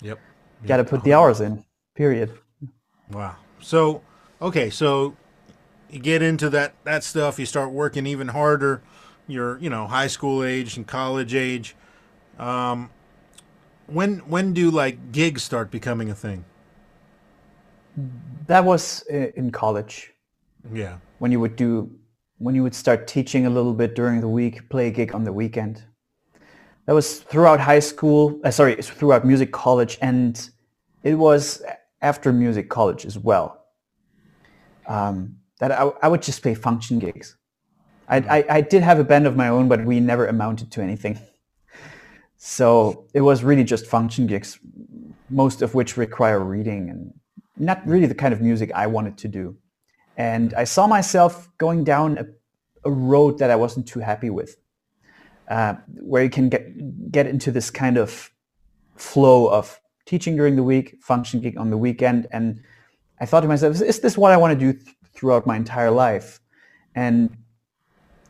Yep. 0.00 0.18
yep. 0.60 0.68
Got 0.68 0.76
to 0.78 0.84
put 0.84 1.02
the 1.04 1.12
hours 1.12 1.40
in. 1.40 1.64
Period. 1.94 2.30
Wow. 3.10 3.36
So, 3.60 4.02
okay, 4.40 4.70
so 4.70 5.16
you 5.90 5.98
get 5.98 6.22
into 6.22 6.48
that 6.50 6.74
that 6.84 7.04
stuff, 7.04 7.38
you 7.38 7.46
start 7.46 7.70
working 7.70 8.06
even 8.06 8.28
harder. 8.28 8.82
You're, 9.26 9.58
you 9.58 9.68
know, 9.68 9.86
high 9.86 10.06
school 10.06 10.42
age 10.42 10.76
and 10.76 10.86
college 10.86 11.34
age. 11.34 11.76
Um, 12.38 12.90
when 13.86 14.18
when 14.20 14.52
do 14.52 14.70
like 14.70 15.12
gigs 15.12 15.42
start 15.42 15.70
becoming 15.70 16.10
a 16.10 16.14
thing? 16.14 16.44
That 18.46 18.64
was 18.64 19.02
in 19.08 19.50
college. 19.50 20.12
Yeah. 20.72 20.98
When 21.18 21.32
you 21.32 21.40
would 21.40 21.56
do 21.56 21.90
when 22.38 22.54
you 22.54 22.62
would 22.62 22.74
start 22.74 23.06
teaching 23.06 23.46
a 23.46 23.50
little 23.50 23.74
bit 23.74 23.94
during 23.94 24.20
the 24.20 24.28
week, 24.28 24.68
play 24.68 24.88
a 24.88 24.90
gig 24.90 25.14
on 25.14 25.24
the 25.24 25.32
weekend. 25.32 25.82
That 26.86 26.94
was 26.94 27.18
throughout 27.18 27.60
high 27.60 27.80
school, 27.80 28.40
uh, 28.44 28.50
sorry, 28.50 28.80
throughout 28.80 29.26
music 29.26 29.52
college, 29.52 29.98
and 30.00 30.48
it 31.02 31.14
was 31.14 31.62
after 32.00 32.32
music 32.32 32.70
college 32.70 33.04
as 33.04 33.18
well. 33.18 33.64
Um, 34.86 35.36
that 35.58 35.72
I, 35.72 35.90
I, 36.02 36.08
would 36.08 36.22
just 36.22 36.40
play 36.40 36.54
function 36.54 36.98
gigs. 36.98 37.36
I, 38.08 38.16
I, 38.18 38.44
I 38.48 38.60
did 38.62 38.82
have 38.82 38.98
a 38.98 39.04
band 39.04 39.26
of 39.26 39.36
my 39.36 39.48
own, 39.48 39.68
but 39.68 39.84
we 39.84 40.00
never 40.00 40.26
amounted 40.26 40.70
to 40.72 40.82
anything. 40.82 41.18
So 42.40 43.08
it 43.14 43.20
was 43.20 43.42
really 43.42 43.64
just 43.64 43.84
function 43.86 44.28
gigs, 44.28 44.60
most 45.28 45.60
of 45.60 45.74
which 45.74 45.96
require 45.96 46.38
reading 46.38 46.88
and 46.88 47.12
not 47.56 47.84
really 47.84 48.06
the 48.06 48.14
kind 48.14 48.32
of 48.32 48.40
music 48.40 48.70
I 48.76 48.86
wanted 48.86 49.18
to 49.18 49.28
do. 49.28 49.56
And 50.18 50.52
I 50.54 50.64
saw 50.64 50.88
myself 50.88 51.48
going 51.58 51.84
down 51.84 52.18
a, 52.18 52.24
a 52.84 52.90
road 52.90 53.38
that 53.38 53.50
I 53.50 53.56
wasn't 53.56 53.86
too 53.86 54.00
happy 54.00 54.30
with, 54.30 54.56
uh, 55.48 55.74
where 56.00 56.24
you 56.24 56.28
can 56.28 56.48
get, 56.48 57.10
get 57.12 57.26
into 57.28 57.52
this 57.52 57.70
kind 57.70 57.96
of 57.96 58.30
flow 58.96 59.46
of 59.48 59.80
teaching 60.06 60.36
during 60.36 60.56
the 60.56 60.62
week, 60.64 60.96
function 61.00 61.40
gig 61.40 61.56
on 61.56 61.70
the 61.70 61.76
weekend. 61.76 62.26
And 62.32 62.60
I 63.20 63.26
thought 63.26 63.42
to 63.42 63.48
myself, 63.48 63.80
is 63.80 64.00
this 64.00 64.18
what 64.18 64.32
I 64.32 64.36
want 64.36 64.58
to 64.58 64.72
do 64.72 64.72
th- 64.72 64.96
throughout 65.14 65.46
my 65.46 65.54
entire 65.54 65.92
life? 65.92 66.40
And 66.96 67.36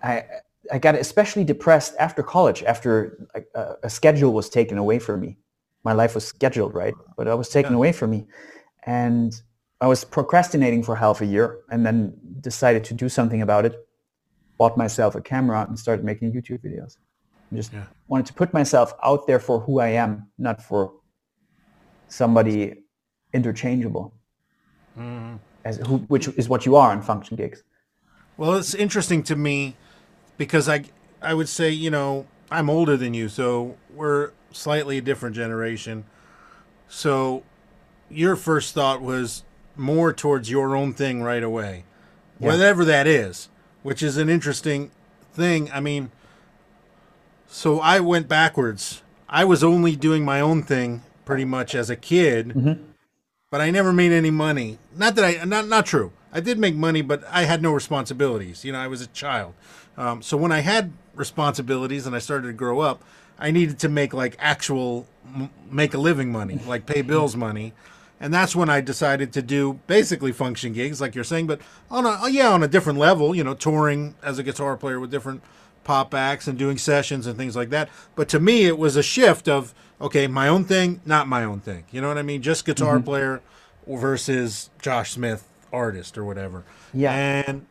I, 0.02 0.24
I 0.70 0.78
got 0.78 0.94
especially 0.94 1.44
depressed 1.44 1.94
after 1.98 2.22
college, 2.22 2.62
after 2.64 3.26
a, 3.54 3.76
a, 3.84 3.90
schedule 3.90 4.34
was 4.34 4.50
taken 4.50 4.76
away 4.76 4.98
from 4.98 5.20
me. 5.20 5.38
My 5.84 5.94
life 5.94 6.14
was 6.14 6.26
scheduled, 6.26 6.74
right? 6.74 6.94
But 7.16 7.28
it 7.28 7.34
was 7.34 7.48
taken 7.48 7.72
yeah. 7.72 7.76
away 7.78 7.92
from 7.92 8.10
me. 8.10 8.26
And 8.84 9.40
I 9.80 9.86
was 9.86 10.04
procrastinating 10.04 10.82
for 10.82 10.96
half 10.96 11.20
a 11.20 11.26
year 11.26 11.60
and 11.70 11.86
then 11.86 12.14
decided 12.40 12.84
to 12.84 12.94
do 12.94 13.08
something 13.08 13.42
about 13.42 13.64
it. 13.64 13.76
Bought 14.56 14.76
myself 14.76 15.14
a 15.14 15.20
camera 15.20 15.64
and 15.68 15.78
started 15.78 16.04
making 16.04 16.32
YouTube 16.32 16.64
videos. 16.64 16.96
I 17.52 17.56
just 17.56 17.72
yeah. 17.72 17.84
wanted 18.08 18.26
to 18.26 18.34
put 18.34 18.52
myself 18.52 18.92
out 19.04 19.26
there 19.26 19.38
for 19.38 19.60
who 19.60 19.78
I 19.78 19.88
am, 19.88 20.28
not 20.36 20.62
for 20.62 20.94
somebody 22.08 22.82
interchangeable, 23.32 24.14
mm-hmm. 24.98 25.36
as 25.64 25.76
who, 25.78 25.98
which 26.08 26.28
is 26.28 26.48
what 26.48 26.66
you 26.66 26.76
are 26.76 26.92
in 26.92 27.00
function 27.00 27.36
gigs. 27.36 27.62
Well, 28.36 28.54
it's 28.54 28.74
interesting 28.74 29.22
to 29.24 29.36
me 29.36 29.76
because 30.36 30.68
I 30.68 30.84
I 31.22 31.34
would 31.34 31.48
say 31.48 31.70
you 31.70 31.90
know 31.90 32.26
I'm 32.50 32.68
older 32.68 32.96
than 32.96 33.14
you, 33.14 33.28
so 33.28 33.76
we're 33.94 34.32
slightly 34.50 34.98
a 34.98 35.00
different 35.00 35.36
generation. 35.36 36.04
So 36.88 37.44
your 38.10 38.36
first 38.36 38.74
thought 38.74 39.00
was 39.00 39.44
more 39.78 40.12
towards 40.12 40.50
your 40.50 40.74
own 40.74 40.92
thing 40.92 41.22
right 41.22 41.42
away, 41.42 41.84
yeah. 42.38 42.48
whatever 42.48 42.84
that 42.84 43.06
is, 43.06 43.48
which 43.82 44.02
is 44.02 44.16
an 44.16 44.28
interesting 44.28 44.90
thing. 45.32 45.70
I 45.72 45.80
mean, 45.80 46.10
so 47.46 47.80
I 47.80 48.00
went 48.00 48.28
backwards. 48.28 49.02
I 49.28 49.44
was 49.44 49.62
only 49.62 49.96
doing 49.96 50.24
my 50.24 50.40
own 50.40 50.62
thing 50.62 51.02
pretty 51.24 51.44
much 51.44 51.74
as 51.74 51.90
a 51.90 51.96
kid, 51.96 52.48
mm-hmm. 52.48 52.82
but 53.50 53.60
I 53.60 53.70
never 53.70 53.92
made 53.92 54.12
any 54.12 54.30
money. 54.30 54.78
Not 54.94 55.14
that 55.16 55.24
I 55.24 55.44
not 55.44 55.68
not 55.68 55.86
true. 55.86 56.12
I 56.32 56.40
did 56.40 56.58
make 56.58 56.74
money, 56.74 57.00
but 57.02 57.24
I 57.30 57.44
had 57.44 57.62
no 57.62 57.72
responsibilities. 57.72 58.64
You 58.64 58.72
know, 58.72 58.78
I 58.78 58.86
was 58.86 59.00
a 59.00 59.06
child. 59.08 59.54
Um, 59.96 60.22
so 60.22 60.36
when 60.36 60.52
I 60.52 60.60
had 60.60 60.92
responsibilities 61.14 62.06
and 62.06 62.14
I 62.14 62.18
started 62.18 62.48
to 62.48 62.52
grow 62.52 62.80
up, 62.80 63.02
I 63.38 63.50
needed 63.50 63.78
to 63.80 63.88
make 63.88 64.12
like 64.12 64.36
actual 64.38 65.06
make 65.70 65.94
a 65.94 65.98
living 65.98 66.30
money, 66.30 66.60
like 66.66 66.86
pay 66.86 67.02
bills 67.02 67.36
money 67.36 67.72
and 68.20 68.34
that's 68.34 68.56
when 68.56 68.68
I 68.68 68.80
decided 68.80 69.32
to 69.34 69.42
do 69.42 69.80
basically 69.86 70.32
function 70.32 70.72
gigs, 70.72 71.00
like 71.00 71.14
you're 71.14 71.24
saying, 71.24 71.46
but 71.46 71.60
on 71.90 72.04
a 72.04 72.28
yeah 72.28 72.48
on 72.48 72.62
a 72.62 72.68
different 72.68 72.98
level. 72.98 73.34
You 73.34 73.44
know, 73.44 73.54
touring 73.54 74.14
as 74.22 74.38
a 74.38 74.42
guitar 74.42 74.76
player 74.76 74.98
with 74.98 75.10
different 75.10 75.42
pop 75.84 76.12
acts 76.12 76.46
and 76.46 76.58
doing 76.58 76.78
sessions 76.78 77.26
and 77.26 77.38
things 77.38 77.56
like 77.56 77.70
that. 77.70 77.88
But 78.14 78.28
to 78.30 78.40
me, 78.40 78.66
it 78.66 78.78
was 78.78 78.96
a 78.96 79.02
shift 79.02 79.48
of 79.48 79.74
okay, 80.00 80.26
my 80.26 80.48
own 80.48 80.64
thing, 80.64 81.00
not 81.04 81.28
my 81.28 81.44
own 81.44 81.60
thing. 81.60 81.84
You 81.90 82.00
know 82.00 82.08
what 82.08 82.18
I 82.18 82.22
mean? 82.22 82.42
Just 82.42 82.64
guitar 82.64 82.96
mm-hmm. 82.96 83.04
player 83.04 83.42
versus 83.86 84.70
Josh 84.80 85.12
Smith 85.12 85.48
artist 85.72 86.18
or 86.18 86.24
whatever. 86.24 86.64
Yeah, 86.92 87.12
and 87.12 87.66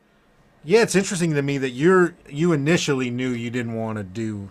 yeah, 0.63 0.81
it's 0.81 0.95
interesting 0.95 1.33
to 1.33 1.41
me 1.41 1.57
that 1.57 1.71
you're 1.71 2.15
you 2.29 2.53
initially 2.53 3.10
knew 3.10 3.29
you 3.29 3.49
didn't 3.49 3.75
want 3.75 3.97
to 3.97 4.03
do 4.03 4.49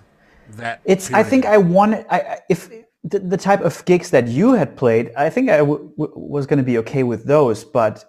that. 0.51 0.81
It's 0.85 1.09
period. 1.09 1.27
I 1.27 1.29
think 1.29 1.47
I 1.47 1.59
wanted 1.59 2.07
I 2.11 2.41
if 2.49 2.71
the, 3.05 3.19
the 3.19 3.37
type 3.37 3.61
of 3.61 3.85
gigs 3.85 4.11
that 4.11 4.29
you 4.29 4.55
had 4.55 4.77
played, 4.77 5.13
I 5.17 5.31
think 5.31 5.49
I 5.51 5.59
w- 5.59 5.93
w- 5.97 6.13
was 6.17 6.47
going 6.47 6.59
to 6.59 6.65
be 6.65 6.79
okay 6.79 7.03
with 7.03 7.25
those. 7.25 7.65
But 7.65 8.05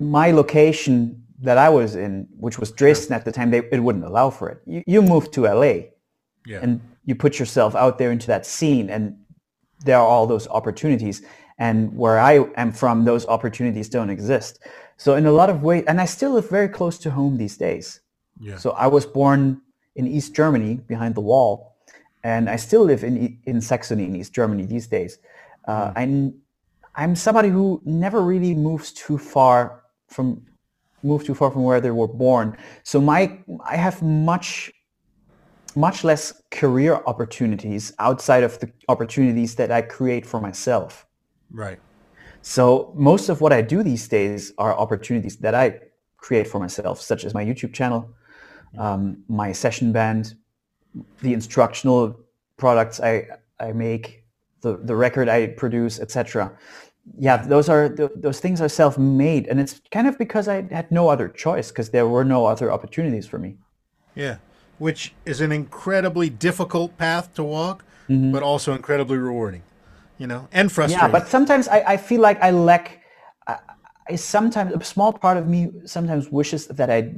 my 0.00 0.30
location 0.30 1.24
that 1.40 1.58
I 1.58 1.68
was 1.68 1.94
in, 1.94 2.26
which 2.38 2.58
was 2.58 2.72
Dresden 2.72 3.14
at 3.14 3.24
the 3.24 3.32
time, 3.32 3.50
they, 3.50 3.58
it 3.70 3.82
wouldn't 3.82 4.04
allow 4.04 4.30
for 4.30 4.48
it. 4.48 4.60
You, 4.66 4.82
you 4.86 5.02
moved 5.02 5.32
to 5.34 5.42
LA, 5.42 5.90
yeah. 6.46 6.60
and 6.62 6.80
you 7.04 7.14
put 7.14 7.38
yourself 7.38 7.74
out 7.74 7.98
there 7.98 8.10
into 8.10 8.26
that 8.26 8.44
scene, 8.44 8.90
and 8.90 9.16
there 9.84 9.96
are 9.98 10.06
all 10.06 10.26
those 10.26 10.48
opportunities. 10.48 11.22
And 11.58 11.96
where 11.96 12.18
I 12.18 12.44
am 12.56 12.72
from, 12.72 13.04
those 13.04 13.26
opportunities 13.26 13.88
don't 13.88 14.10
exist. 14.10 14.60
So 14.96 15.14
in 15.14 15.26
a 15.26 15.32
lot 15.32 15.50
of 15.50 15.62
ways, 15.62 15.84
and 15.86 16.00
I 16.00 16.04
still 16.04 16.32
live 16.32 16.48
very 16.50 16.68
close 16.68 16.98
to 16.98 17.10
home 17.10 17.36
these 17.36 17.56
days. 17.56 18.00
Yeah. 18.40 18.56
So 18.56 18.70
I 18.70 18.86
was 18.86 19.06
born 19.06 19.60
in 19.96 20.06
East 20.06 20.34
Germany, 20.34 20.74
behind 20.74 21.14
the 21.14 21.20
wall, 21.20 21.76
and 22.24 22.48
I 22.50 22.56
still 22.56 22.84
live 22.84 23.04
in 23.04 23.38
in 23.44 23.60
Saxony 23.60 24.04
in 24.04 24.16
East 24.16 24.32
Germany 24.32 24.66
these 24.66 24.86
days. 24.86 25.18
Uh, 25.66 25.88
mm. 25.88 25.92
I'm 25.96 26.34
I'm 26.94 27.16
somebody 27.16 27.48
who 27.48 27.80
never 27.84 28.20
really 28.22 28.54
moves 28.54 28.92
too 28.92 29.18
far 29.18 29.84
from 30.08 30.44
move 31.02 31.24
too 31.24 31.34
far 31.34 31.50
from 31.50 31.62
where 31.62 31.80
they 31.80 31.90
were 31.90 32.08
born. 32.08 32.56
So 32.82 33.00
my 33.00 33.38
I 33.64 33.76
have 33.76 34.02
much 34.02 34.72
much 35.76 36.02
less 36.02 36.42
career 36.50 37.00
opportunities 37.06 37.92
outside 37.98 38.42
of 38.42 38.58
the 38.58 38.72
opportunities 38.88 39.54
that 39.56 39.70
I 39.70 39.82
create 39.82 40.26
for 40.26 40.40
myself. 40.40 41.06
Right. 41.52 41.78
So 42.42 42.92
most 42.96 43.28
of 43.28 43.40
what 43.40 43.52
I 43.52 43.62
do 43.62 43.82
these 43.82 44.08
days 44.08 44.52
are 44.58 44.76
opportunities 44.76 45.36
that 45.38 45.54
I 45.54 45.78
create 46.16 46.46
for 46.46 46.58
myself, 46.58 47.00
such 47.00 47.24
as 47.24 47.34
my 47.34 47.44
YouTube 47.44 47.72
channel, 47.72 48.10
um, 48.76 49.22
my 49.28 49.52
session 49.52 49.92
band, 49.92 50.34
the 51.22 51.32
instructional 51.32 52.18
products 52.56 53.00
I 53.00 53.28
I 53.60 53.72
make, 53.72 54.24
the 54.60 54.76
the 54.76 54.94
record 54.94 55.28
I 55.28 55.48
produce, 55.48 56.00
etc. 56.00 56.52
Yeah, 57.18 57.38
those 57.38 57.68
are 57.68 57.88
those 57.88 58.40
things 58.40 58.60
are 58.60 58.68
self-made, 58.68 59.46
and 59.46 59.60
it's 59.60 59.80
kind 59.90 60.06
of 60.06 60.18
because 60.18 60.46
I 60.46 60.62
had 60.70 60.90
no 60.90 61.08
other 61.08 61.28
choice 61.28 61.68
because 61.70 61.90
there 61.90 62.06
were 62.06 62.24
no 62.24 62.46
other 62.46 62.70
opportunities 62.70 63.26
for 63.26 63.38
me. 63.38 63.56
Yeah, 64.14 64.36
which 64.78 65.14
is 65.24 65.40
an 65.40 65.52
incredibly 65.52 66.28
difficult 66.28 66.98
path 66.98 67.32
to 67.34 67.44
walk, 67.44 67.84
mm-hmm. 68.08 68.32
but 68.32 68.42
also 68.42 68.74
incredibly 68.74 69.16
rewarding. 69.16 69.62
You 70.18 70.26
know, 70.26 70.48
and 70.52 70.70
frustrating. 70.70 71.06
Yeah, 71.06 71.12
but 71.12 71.28
sometimes 71.28 71.68
I, 71.68 71.80
I 71.94 71.96
feel 71.96 72.20
like 72.20 72.42
I 72.42 72.50
lack. 72.50 73.02
I, 73.46 73.58
I 74.10 74.16
sometimes 74.16 74.74
a 74.74 74.84
small 74.84 75.12
part 75.12 75.36
of 75.36 75.46
me 75.46 75.70
sometimes 75.84 76.30
wishes 76.30 76.66
that 76.66 76.90
I 76.90 77.14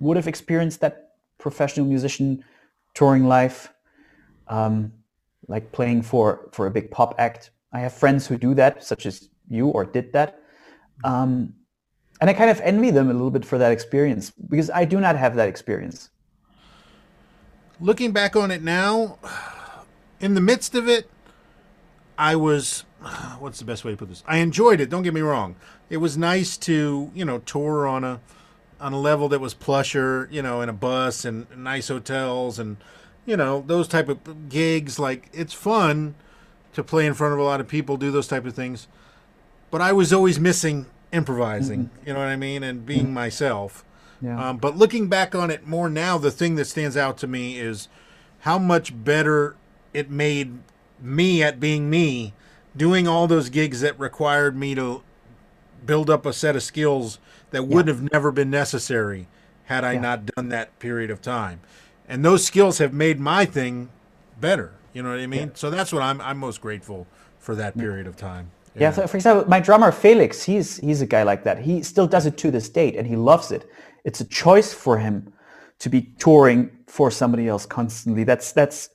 would 0.00 0.16
have 0.16 0.26
experienced 0.26 0.80
that 0.80 1.12
professional 1.38 1.86
musician 1.86 2.44
touring 2.94 3.26
life, 3.26 3.72
um, 4.48 4.92
like 5.48 5.72
playing 5.72 6.02
for 6.02 6.48
for 6.52 6.66
a 6.66 6.70
big 6.70 6.90
pop 6.90 7.14
act. 7.18 7.50
I 7.72 7.80
have 7.80 7.92
friends 7.92 8.26
who 8.26 8.36
do 8.36 8.54
that, 8.54 8.84
such 8.84 9.04
as 9.04 9.28
you, 9.48 9.68
or 9.68 9.84
did 9.84 10.12
that. 10.12 10.40
Um, 11.02 11.54
and 12.20 12.30
I 12.30 12.32
kind 12.32 12.50
of 12.50 12.60
envy 12.60 12.90
them 12.90 13.10
a 13.10 13.12
little 13.12 13.30
bit 13.30 13.44
for 13.44 13.58
that 13.58 13.72
experience 13.72 14.30
because 14.30 14.70
I 14.70 14.84
do 14.84 15.00
not 15.00 15.16
have 15.16 15.34
that 15.36 15.48
experience. 15.48 16.10
Looking 17.80 18.12
back 18.12 18.36
on 18.36 18.52
it 18.52 18.62
now, 18.62 19.18
in 20.20 20.34
the 20.34 20.40
midst 20.40 20.74
of 20.76 20.88
it, 20.88 21.10
I 22.16 22.36
was 22.36 22.84
what's 23.38 23.58
the 23.58 23.64
best 23.64 23.84
way 23.84 23.90
to 23.90 23.96
put 23.96 24.08
this? 24.08 24.22
I 24.26 24.38
enjoyed 24.38 24.80
it, 24.80 24.88
don't 24.88 25.02
get 25.02 25.14
me 25.14 25.20
wrong. 25.20 25.56
It 25.90 25.98
was 25.98 26.16
nice 26.16 26.56
to, 26.58 27.10
you 27.14 27.24
know, 27.24 27.38
tour 27.40 27.86
on 27.86 28.04
a 28.04 28.20
on 28.84 28.92
a 28.92 29.00
level 29.00 29.30
that 29.30 29.40
was 29.40 29.54
plusher, 29.54 30.28
you 30.30 30.42
know, 30.42 30.60
in 30.60 30.68
a 30.68 30.72
bus 30.72 31.24
and 31.24 31.46
nice 31.56 31.88
hotels 31.88 32.58
and 32.58 32.76
you 33.24 33.34
know, 33.34 33.64
those 33.66 33.88
type 33.88 34.10
of 34.10 34.50
gigs 34.50 34.98
like 34.98 35.30
it's 35.32 35.54
fun 35.54 36.14
to 36.74 36.84
play 36.84 37.06
in 37.06 37.14
front 37.14 37.32
of 37.32 37.38
a 37.38 37.42
lot 37.42 37.60
of 37.60 37.66
people, 37.66 37.96
do 37.96 38.10
those 38.10 38.28
type 38.28 38.44
of 38.44 38.52
things. 38.52 38.86
But 39.70 39.80
I 39.80 39.92
was 39.92 40.12
always 40.12 40.38
missing 40.38 40.84
improvising, 41.12 41.86
mm-hmm. 41.86 42.06
you 42.06 42.12
know 42.12 42.18
what 42.18 42.28
I 42.28 42.36
mean, 42.36 42.62
and 42.62 42.84
being 42.84 43.04
mm-hmm. 43.06 43.14
myself. 43.14 43.86
Yeah. 44.20 44.50
Um, 44.50 44.58
but 44.58 44.76
looking 44.76 45.08
back 45.08 45.34
on 45.34 45.50
it 45.50 45.66
more 45.66 45.88
now, 45.88 46.18
the 46.18 46.30
thing 46.30 46.56
that 46.56 46.66
stands 46.66 46.94
out 46.94 47.16
to 47.18 47.26
me 47.26 47.58
is 47.58 47.88
how 48.40 48.58
much 48.58 48.92
better 49.02 49.56
it 49.94 50.10
made 50.10 50.58
me 51.00 51.42
at 51.42 51.58
being 51.58 51.88
me, 51.88 52.34
doing 52.76 53.08
all 53.08 53.26
those 53.26 53.48
gigs 53.48 53.80
that 53.80 53.98
required 53.98 54.54
me 54.54 54.74
to 54.74 55.02
build 55.86 56.10
up 56.10 56.26
a 56.26 56.34
set 56.34 56.54
of 56.54 56.62
skills 56.62 57.18
that 57.54 57.64
would 57.64 57.86
yeah. 57.86 57.94
have 57.94 58.12
never 58.12 58.32
been 58.32 58.50
necessary 58.50 59.26
had 59.64 59.84
I 59.84 59.94
yeah. 59.94 60.00
not 60.00 60.26
done 60.26 60.48
that 60.50 60.78
period 60.78 61.10
of 61.10 61.22
time. 61.22 61.60
And 62.08 62.24
those 62.24 62.44
skills 62.44 62.78
have 62.78 62.92
made 62.92 63.18
my 63.18 63.44
thing 63.44 63.88
better. 64.40 64.72
You 64.92 65.02
know 65.02 65.10
what 65.10 65.20
I 65.20 65.26
mean? 65.26 65.48
Yeah. 65.48 65.54
So 65.54 65.70
that's 65.70 65.92
what 65.92 66.02
I'm 66.02 66.20
I'm 66.20 66.38
most 66.38 66.60
grateful 66.60 67.06
for 67.38 67.54
that 67.56 67.76
period 67.76 68.06
of 68.06 68.16
time. 68.16 68.50
Yeah. 68.76 68.92
So 68.92 69.06
for 69.06 69.16
example, 69.16 69.48
my 69.48 69.60
drummer 69.60 69.90
Felix, 69.90 70.42
he's 70.42 70.76
he's 70.78 71.00
a 71.00 71.06
guy 71.06 71.22
like 71.22 71.44
that. 71.44 71.58
He 71.58 71.82
still 71.82 72.06
does 72.06 72.26
it 72.26 72.36
to 72.38 72.50
this 72.50 72.68
date, 72.68 72.96
and 72.96 73.06
he 73.06 73.16
loves 73.16 73.50
it. 73.50 73.68
It's 74.04 74.20
a 74.20 74.24
choice 74.24 74.72
for 74.72 74.98
him 74.98 75.32
to 75.78 75.88
be 75.88 76.02
touring 76.18 76.70
for 76.86 77.10
somebody 77.10 77.48
else 77.48 77.66
constantly. 77.66 78.24
That's 78.24 78.52
that's 78.52 78.90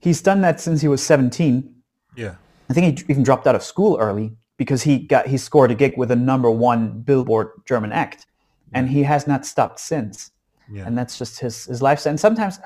he's 0.00 0.22
done 0.22 0.40
that 0.42 0.60
since 0.60 0.80
he 0.80 0.88
was 0.88 1.02
17. 1.04 1.74
Yeah. 2.16 2.36
I 2.70 2.72
think 2.72 2.98
he 2.98 3.04
even 3.08 3.22
dropped 3.22 3.46
out 3.46 3.54
of 3.54 3.62
school 3.62 3.98
early 4.00 4.36
because 4.56 4.82
he 4.82 4.98
got 4.98 5.26
he 5.26 5.36
scored 5.36 5.70
a 5.70 5.74
gig 5.74 5.96
with 5.96 6.10
a 6.10 6.16
number 6.16 6.50
one 6.50 7.00
Billboard 7.00 7.50
German 7.66 7.92
act, 7.92 8.26
and 8.72 8.88
he 8.88 9.02
has 9.02 9.26
not 9.26 9.46
stopped 9.46 9.80
since. 9.80 10.30
Yeah. 10.70 10.86
And 10.86 10.96
that's 10.96 11.18
just 11.18 11.40
his 11.40 11.64
his 11.66 11.82
lifestyle. 11.82 12.10
And 12.10 12.20
sometimes 12.20 12.58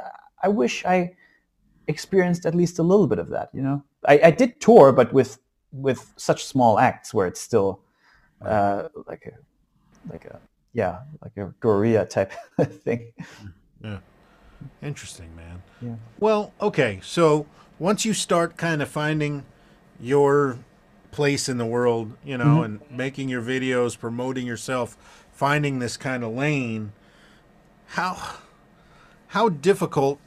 I 0.42 0.48
wish 0.48 0.84
I 0.84 1.14
experienced 1.88 2.46
at 2.46 2.54
least 2.54 2.78
a 2.78 2.82
little 2.82 3.06
bit 3.06 3.18
of 3.18 3.28
that. 3.30 3.50
You 3.52 3.62
know, 3.62 3.82
I, 4.06 4.20
I 4.24 4.30
did 4.30 4.60
tour, 4.60 4.92
but 4.92 5.12
with 5.12 5.38
with 5.72 6.12
such 6.16 6.44
small 6.44 6.78
acts 6.78 7.12
where 7.12 7.26
it's 7.26 7.40
still 7.40 7.80
uh, 8.44 8.88
like 9.06 9.26
a 9.26 10.12
like 10.12 10.24
a 10.26 10.38
yeah 10.72 11.00
like 11.22 11.36
a 11.36 11.52
guerrilla 11.60 12.04
type 12.06 12.32
thing. 12.60 13.12
Yeah. 13.82 13.98
Interesting, 14.82 15.34
man. 15.36 15.62
Yeah. 15.80 15.94
Well, 16.18 16.52
okay. 16.60 17.00
So 17.02 17.46
once 17.78 18.04
you 18.04 18.12
start 18.12 18.56
kind 18.56 18.82
of 18.82 18.88
finding 18.88 19.44
your 20.00 20.58
place 21.10 21.48
in 21.48 21.58
the 21.58 21.66
world, 21.66 22.12
you 22.24 22.36
know, 22.36 22.44
mm-hmm. 22.44 22.64
and 22.64 22.80
making 22.90 23.28
your 23.28 23.42
videos, 23.42 23.98
promoting 23.98 24.46
yourself, 24.46 25.24
finding 25.32 25.78
this 25.78 25.96
kind 25.96 26.24
of 26.24 26.32
lane, 26.32 26.92
how 27.88 28.36
how 29.28 29.48
difficult, 29.48 30.18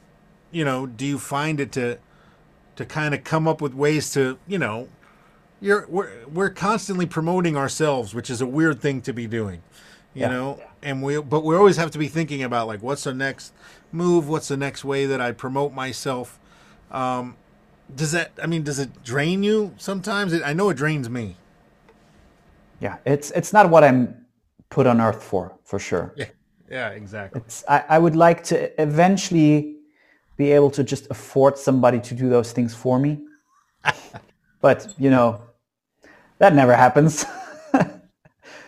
you 0.50 0.64
know, 0.64 0.86
do 0.86 1.04
you 1.04 1.18
find 1.18 1.60
it 1.60 1.72
to 1.72 1.98
to 2.76 2.84
kind 2.84 3.14
of 3.14 3.24
come 3.24 3.46
up 3.46 3.60
with 3.60 3.74
ways 3.74 4.12
to, 4.12 4.38
you 4.46 4.58
know, 4.58 4.88
you're 5.60 5.86
we're 5.88 6.26
we're 6.26 6.50
constantly 6.50 7.06
promoting 7.06 7.56
ourselves, 7.56 8.14
which 8.14 8.28
is 8.30 8.40
a 8.40 8.46
weird 8.46 8.80
thing 8.80 9.00
to 9.02 9.12
be 9.12 9.26
doing, 9.26 9.62
you 10.14 10.22
yeah. 10.22 10.28
know, 10.28 10.62
and 10.82 11.02
we 11.02 11.20
but 11.20 11.44
we 11.44 11.54
always 11.54 11.76
have 11.76 11.90
to 11.92 11.98
be 11.98 12.08
thinking 12.08 12.42
about 12.42 12.66
like 12.66 12.82
what's 12.82 13.04
the 13.04 13.14
next 13.14 13.52
move, 13.92 14.28
what's 14.28 14.48
the 14.48 14.56
next 14.56 14.84
way 14.84 15.06
that 15.06 15.20
I 15.20 15.32
promote 15.32 15.72
myself. 15.72 16.38
Um, 16.90 17.36
does 17.94 18.12
that 18.12 18.32
i 18.42 18.46
mean 18.46 18.62
does 18.62 18.78
it 18.78 19.02
drain 19.04 19.42
you 19.42 19.74
sometimes? 19.76 20.32
I 20.42 20.52
know 20.52 20.70
it 20.70 20.76
drains 20.76 21.08
me. 21.08 21.36
Yeah 22.80 22.96
it's 23.04 23.30
it's 23.32 23.52
not 23.52 23.70
what 23.70 23.84
i'm 23.84 24.26
put 24.70 24.86
on 24.86 25.00
earth 25.00 25.22
for 25.22 25.56
for 25.64 25.78
sure. 25.78 26.12
Yeah 26.16 26.30
yeah 26.70 26.88
exactly. 26.90 27.40
It's 27.40 27.64
i, 27.68 27.84
I 27.88 27.98
would 27.98 28.16
like 28.16 28.44
to 28.44 28.80
eventually 28.80 29.76
be 30.36 30.52
able 30.52 30.70
to 30.70 30.82
just 30.82 31.06
afford 31.10 31.58
somebody 31.58 32.00
to 32.00 32.14
do 32.14 32.28
those 32.28 32.52
things 32.52 32.74
for 32.74 32.98
me. 32.98 33.20
But 34.60 34.94
you 34.96 35.10
know 35.10 35.42
that 36.38 36.54
never 36.54 36.74
happens. 36.74 37.26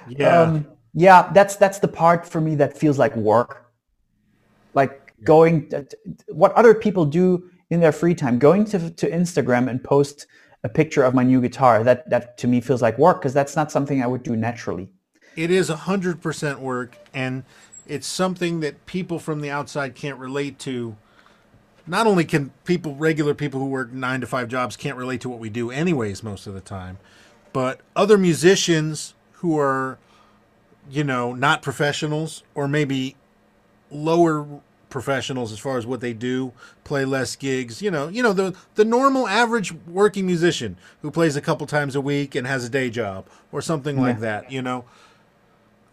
Yeah. 0.08 0.42
Um, 0.42 0.66
yeah 0.92 1.30
that's 1.32 1.56
that's 1.56 1.78
the 1.78 1.88
part 1.88 2.26
for 2.26 2.40
me 2.40 2.54
that 2.56 2.76
feels 2.76 2.98
like 2.98 3.14
work. 3.16 3.72
Like 4.74 5.12
yeah. 5.18 5.24
going 5.24 5.68
to, 5.70 5.86
what 6.28 6.52
other 6.52 6.74
people 6.74 7.04
do 7.04 7.50
in 7.74 7.80
their 7.80 7.92
free 7.92 8.14
time, 8.14 8.38
going 8.38 8.64
to, 8.66 8.88
to 8.90 9.10
Instagram 9.10 9.68
and 9.68 9.82
post 9.82 10.26
a 10.62 10.68
picture 10.68 11.02
of 11.02 11.12
my 11.12 11.22
new 11.22 11.42
guitar, 11.42 11.84
that, 11.84 12.08
that 12.08 12.38
to 12.38 12.46
me 12.46 12.60
feels 12.60 12.80
like 12.80 12.96
work 12.96 13.20
because 13.20 13.34
that's 13.34 13.54
not 13.54 13.70
something 13.70 14.02
I 14.02 14.06
would 14.06 14.22
do 14.22 14.34
naturally. 14.34 14.88
It 15.36 15.50
is 15.50 15.68
100% 15.68 16.58
work 16.60 16.96
and 17.12 17.44
it's 17.86 18.06
something 18.06 18.60
that 18.60 18.86
people 18.86 19.18
from 19.18 19.40
the 19.42 19.50
outside 19.50 19.94
can't 19.94 20.18
relate 20.18 20.58
to. 20.60 20.96
Not 21.86 22.06
only 22.06 22.24
can 22.24 22.50
people, 22.64 22.94
regular 22.94 23.34
people 23.34 23.60
who 23.60 23.66
work 23.66 23.92
nine 23.92 24.22
to 24.22 24.26
five 24.26 24.48
jobs, 24.48 24.74
can't 24.74 24.96
relate 24.96 25.20
to 25.22 25.28
what 25.28 25.38
we 25.38 25.50
do 25.50 25.70
anyways 25.70 26.22
most 26.22 26.46
of 26.46 26.54
the 26.54 26.62
time, 26.62 26.98
but 27.52 27.80
other 27.94 28.16
musicians 28.16 29.14
who 29.32 29.58
are, 29.58 29.98
you 30.88 31.04
know, 31.04 31.34
not 31.34 31.60
professionals 31.60 32.42
or 32.54 32.66
maybe 32.68 33.16
lower 33.90 34.46
professionals 34.94 35.50
as 35.50 35.58
far 35.58 35.76
as 35.76 35.84
what 35.84 36.00
they 36.00 36.12
do, 36.12 36.52
play 36.84 37.04
less 37.04 37.34
gigs. 37.34 37.82
You 37.82 37.90
know, 37.90 38.06
you 38.06 38.22
know 38.22 38.32
the 38.32 38.54
the 38.76 38.84
normal 38.84 39.26
average 39.26 39.74
working 39.88 40.24
musician 40.24 40.78
who 41.02 41.10
plays 41.10 41.34
a 41.34 41.40
couple 41.40 41.66
times 41.66 41.96
a 41.96 42.00
week 42.00 42.36
and 42.36 42.46
has 42.46 42.64
a 42.64 42.70
day 42.70 42.88
job 42.88 43.26
or 43.50 43.60
something 43.60 44.00
like 44.00 44.20
that. 44.20 44.52
You 44.52 44.62
know, 44.62 44.84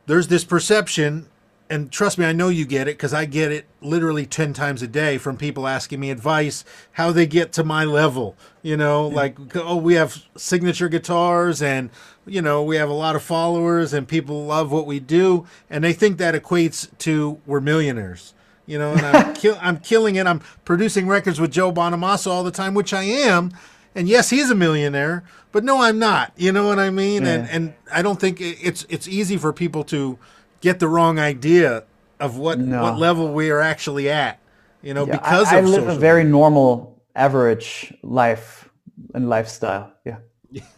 there's 0.06 0.28
this 0.28 0.46
perception, 0.46 1.28
and 1.68 1.92
trust 1.92 2.20
me, 2.20 2.26
I 2.26 2.32
know 2.32 2.50
you 2.50 2.64
get 2.64 2.88
it 2.88 2.96
because 2.96 3.12
I 3.12 3.26
get 3.26 3.52
it 3.52 3.66
literally 3.82 4.28
ten 4.28 4.54
times 4.54 4.84
a 4.84 4.88
day 4.88 5.18
from 5.18 5.36
people 5.36 5.68
asking 5.68 6.00
me 6.00 6.12
advice 6.12 6.64
how 6.92 7.12
they 7.12 7.26
get 7.26 7.52
to 7.54 7.64
my 7.64 7.84
level. 7.84 8.38
You 8.62 8.78
know, 8.78 9.10
yeah. 9.10 9.16
like 9.16 9.56
oh, 9.56 9.78
we 9.78 9.96
have 9.96 10.26
signature 10.38 10.90
guitars 10.90 11.60
and 11.60 11.90
you 12.28 12.44
know 12.44 12.62
we 12.62 12.76
have 12.76 12.90
a 12.90 12.94
lot 12.94 13.16
of 13.16 13.24
followers 13.24 13.94
and 13.94 14.08
people 14.08 14.46
love 14.46 14.72
what 14.72 14.86
we 14.86 15.00
do 15.00 15.48
and 15.72 15.84
they 15.84 15.92
think 15.92 16.20
that 16.20 16.36
equates 16.36 16.88
to 17.00 17.42
we're 17.48 17.60
millionaires 17.60 18.36
you 18.72 18.80
know, 18.80 18.94
and 18.94 19.06
I'm, 19.06 19.34
kill, 19.34 19.58
I'm 19.62 19.80
killing 19.80 20.16
it. 20.16 20.26
I'm 20.26 20.40
producing 20.64 21.06
records 21.06 21.42
with 21.42 21.52
Joe 21.52 21.74
Bonamassa 21.74 22.28
all 22.28 22.46
the 22.46 22.52
time, 22.52 22.74
which 22.74 22.94
I 22.94 23.04
am. 23.04 23.52
And 23.96 24.08
yes, 24.08 24.30
he's 24.30 24.50
a 24.50 24.56
millionaire, 24.56 25.26
but 25.52 25.66
no, 25.66 25.82
I'm 25.82 26.00
not. 26.00 26.32
You 26.38 26.54
know 26.54 26.66
what 26.66 26.80
I 26.80 26.90
mean? 26.90 27.24
Yeah. 27.24 27.34
And 27.34 27.50
and 27.50 27.74
I 27.92 28.02
don't 28.02 28.18
think 28.18 28.40
it's 28.40 28.86
it's 28.88 29.10
easy 29.10 29.36
for 29.36 29.52
people 29.52 29.84
to 29.86 30.18
get 30.62 30.80
the 30.80 30.88
wrong 30.88 31.20
idea 31.20 31.84
of 32.22 32.38
what 32.38 32.60
no. 32.60 32.84
what 32.84 32.98
level 32.98 33.34
we 33.34 33.50
are 33.50 33.60
actually 33.60 34.10
at. 34.10 34.40
You 34.82 34.94
know, 34.94 35.06
yeah, 35.06 35.18
because 35.18 35.52
I, 35.52 35.58
I 35.58 35.62
live 35.62 35.90
a 35.90 35.96
very 35.96 36.24
normal, 36.24 37.04
average 37.14 37.94
life 38.02 38.70
and 39.14 39.28
lifestyle. 39.28 39.92
Yeah, 40.06 40.20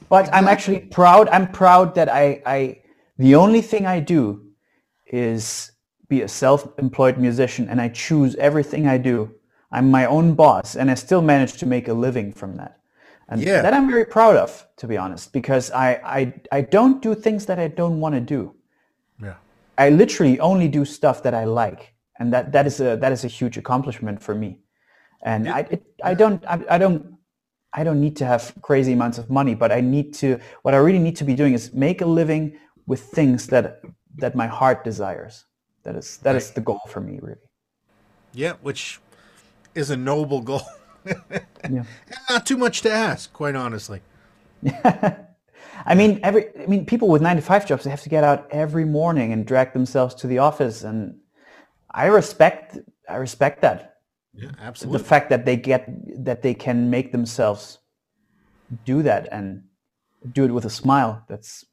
but. 0.10 0.34
I'm 0.34 0.48
actually 0.48 0.80
proud. 0.80 1.30
I'm 1.30 1.52
proud 1.52 1.94
that 1.94 2.10
I 2.10 2.42
I 2.44 2.82
the 3.20 3.36
only 3.36 3.62
thing 3.62 3.86
I 3.86 4.00
do 4.00 4.42
is 5.06 5.73
be 6.10 6.22
a 6.22 6.28
self-employed 6.28 7.18
musician 7.18 7.70
and 7.70 7.82
I 7.82 7.90
choose 7.90 8.36
everything 8.36 8.88
I 8.88 8.98
do. 8.98 9.34
I'm 9.72 9.90
my 9.90 10.06
own 10.06 10.36
boss 10.36 10.76
and 10.76 10.92
I 10.92 10.96
still 10.96 11.22
manage 11.22 11.54
to 11.54 11.66
make 11.66 11.88
a 11.88 11.94
living 11.94 12.32
from 12.32 12.58
that. 12.58 12.80
And 13.30 13.42
yeah. 13.42 13.62
that 13.62 13.74
I'm 13.74 13.90
very 13.90 14.06
proud 14.06 14.36
of, 14.36 14.68
to 14.78 14.88
be 14.88 14.98
honest, 14.98 15.34
because 15.34 15.72
I, 15.72 15.94
I, 16.04 16.34
I 16.52 16.62
don't 16.62 17.02
do 17.02 17.16
things 17.16 17.46
that 17.46 17.58
I 17.58 17.68
don't 17.68 18.00
want 18.00 18.16
to 18.16 18.22
do. 18.22 18.56
Yeah. 19.22 19.36
I 19.78 19.90
literally 19.90 20.40
only 20.40 20.68
do 20.68 20.86
stuff 20.86 21.24
that 21.24 21.34
I 21.34 21.46
like, 21.46 21.94
and 22.20 22.32
that 22.34 22.52
that 22.52 22.68
is 22.68 22.80
a 22.80 22.96
that 22.98 23.12
is 23.12 23.24
a 23.24 23.28
huge 23.28 23.58
accomplishment 23.58 24.22
for 24.22 24.36
me. 24.36 24.60
And 25.24 25.50
I 25.50 25.60
it, 25.72 25.84
I 26.04 26.14
don't 26.14 26.46
I, 26.46 26.64
I 26.70 26.78
don't 26.78 27.18
I 27.74 27.84
don't 27.84 28.00
need 28.00 28.16
to 28.18 28.26
have 28.26 28.54
crazy 28.62 28.94
amounts 28.94 29.18
of 29.18 29.30
money, 29.30 29.56
but 29.56 29.72
I 29.72 29.82
need 29.82 30.14
to 30.16 30.40
what 30.62 30.74
I 30.74 30.78
really 30.78 31.00
need 31.00 31.16
to 31.18 31.24
be 31.24 31.34
doing 31.34 31.54
is 31.54 31.74
make 31.74 32.02
a 32.02 32.06
living 32.06 32.58
with 32.86 33.02
things 33.02 33.48
that 33.48 33.82
that 34.18 34.36
my 34.36 34.48
heart 34.48 34.84
desires. 34.84 35.46
That 35.84 35.96
is 35.96 36.18
that 36.18 36.36
is 36.36 36.52
the 36.52 36.62
goal 36.62 36.82
for 36.88 37.02
me, 37.02 37.20
really. 37.22 37.50
Yeah, 38.34 38.54
which 38.62 39.00
is 39.76 39.90
a 39.90 39.98
noble 39.98 40.42
goal. 40.52 40.64
yeah. 41.70 41.84
Not 42.30 42.46
too 42.46 42.58
much 42.58 42.82
to 42.82 42.92
ask, 42.92 43.32
quite 43.34 43.56
honestly. 43.56 44.02
I 45.86 45.96
mean, 45.96 46.20
every 46.24 46.46
I 46.60 46.66
mean, 46.68 46.86
people 46.86 47.10
with 47.10 47.22
nine 47.22 47.36
to 47.36 47.42
five 47.42 47.68
jobs 47.68 47.84
they 47.84 47.90
have 47.90 48.02
to 48.02 48.10
get 48.10 48.24
out 48.24 48.48
every 48.52 48.86
morning 48.86 49.34
and 49.34 49.46
drag 49.46 49.74
themselves 49.74 50.16
to 50.16 50.28
the 50.28 50.38
office, 50.38 50.84
and 50.84 51.20
I 51.92 52.06
respect 52.06 52.78
I 53.10 53.16
respect 53.16 53.62
that. 53.62 53.98
Yeah, 54.34 54.52
absolutely. 54.60 55.00
The 55.00 55.04
fact 55.04 55.30
that 55.30 55.46
they 55.46 55.58
get 55.58 55.88
that 56.24 56.42
they 56.42 56.54
can 56.54 56.90
make 56.90 57.12
themselves 57.12 57.80
do 58.86 59.04
that 59.04 59.28
and 59.32 59.64
do 60.32 60.46
it 60.46 60.52
with 60.52 60.66
a 60.66 60.70
smile. 60.70 61.24
That's 61.28 61.66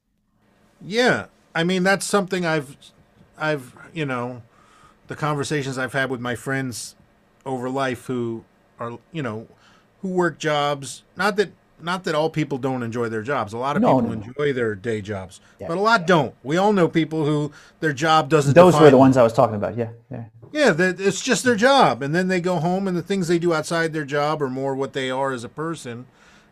yeah. 0.83 1.27
I 1.55 1.64
mean, 1.64 1.83
that's 1.83 2.05
something 2.05 2.44
I've 2.44 2.77
I've 3.38 3.75
you 3.92 4.07
know 4.07 4.42
the 5.09 5.16
conversations 5.16 5.79
I've 5.79 5.92
had 5.92 6.11
with 6.11 6.20
my 6.20 6.35
friends 6.35 6.94
over 7.44 7.68
life 7.68 8.07
who 8.07 8.44
are 8.79 8.98
you 9.12 9.22
know 9.22 9.46
who 10.03 10.09
work 10.09 10.38
jobs. 10.38 11.03
Not 11.16 11.37
that 11.37 11.53
not 11.83 12.05
that 12.05 12.14
all 12.14 12.31
people 12.31 12.59
don't 12.59 12.83
enjoy 12.83 13.09
their 13.09 13.22
jobs. 13.22 13.53
A 13.53 13.59
lot 13.59 13.76
of 13.76 13.83
no, 13.83 14.00
people 14.00 14.16
no. 14.16 14.22
enjoy 14.22 14.53
their 14.53 14.74
day 14.74 15.00
jobs, 15.00 15.40
yeah. 15.59 15.68
but 15.68 15.79
a 15.79 15.81
lot 15.81 16.07
don't. 16.07 16.35
We 16.42 16.57
all 16.57 16.72
know 16.72 16.88
people 16.88 17.24
who 17.24 17.53
their 17.81 17.92
job 17.92 18.29
doesn't. 18.29 18.55
Those 18.55 18.79
were 18.79 18.90
the 18.90 18.98
ones 18.98 19.16
I 19.16 19.22
was 19.22 19.33
talking 19.33 19.57
about. 19.57 19.76
Yeah, 19.76 19.90
yeah. 20.11 20.24
Yeah, 20.53 20.74
it's 20.79 21.20
just 21.20 21.44
their 21.44 21.55
job, 21.55 22.03
and 22.03 22.12
then 22.12 22.26
they 22.26 22.40
go 22.40 22.57
home, 22.57 22.88
and 22.88 22.96
the 22.96 23.03
things 23.03 23.29
they 23.29 23.38
do 23.38 23.55
outside 23.55 23.92
their 23.92 24.05
job 24.05 24.42
are 24.42 24.50
more 24.50 24.74
what 24.74 24.94
they 24.94 25.09
are 25.09 25.31
as 25.31 25.44
a 25.44 25.48
person, 25.48 26.07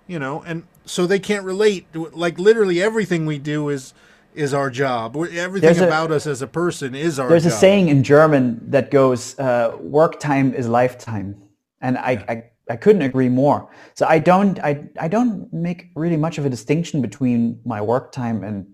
you 0.06 0.20
know, 0.20 0.42
and 0.42 0.68
so 0.84 1.04
they 1.04 1.18
can't 1.18 1.44
relate. 1.44 1.86
Like 1.92 2.38
literally 2.38 2.80
everything 2.80 3.26
we 3.26 3.38
do 3.38 3.68
is 3.68 3.94
is 4.34 4.54
our 4.54 4.70
job. 4.70 5.16
Everything 5.16 5.78
about 5.78 6.10
us 6.12 6.26
as 6.26 6.42
a 6.42 6.46
person 6.46 6.94
is 6.94 7.18
our. 7.18 7.28
There's 7.28 7.44
job. 7.44 7.52
a 7.52 7.56
saying 7.56 7.88
in 7.88 8.02
German 8.02 8.70
that 8.70 8.90
goes, 8.90 9.38
uh, 9.38 9.76
"Work 9.80 10.20
time 10.20 10.54
is 10.54 10.68
lifetime," 10.68 11.42
and 11.80 11.98
I, 11.98 12.10
yeah. 12.12 12.24
I 12.28 12.44
I 12.70 12.76
couldn't 12.76 13.02
agree 13.02 13.28
more. 13.28 13.70
So 13.94 14.06
I 14.06 14.18
don't 14.18 14.58
I, 14.60 14.88
I 15.00 15.08
don't 15.08 15.52
make 15.52 15.90
really 15.94 16.16
much 16.16 16.38
of 16.38 16.46
a 16.46 16.50
distinction 16.50 17.00
between 17.02 17.60
my 17.64 17.80
work 17.80 18.12
time 18.12 18.44
and 18.44 18.66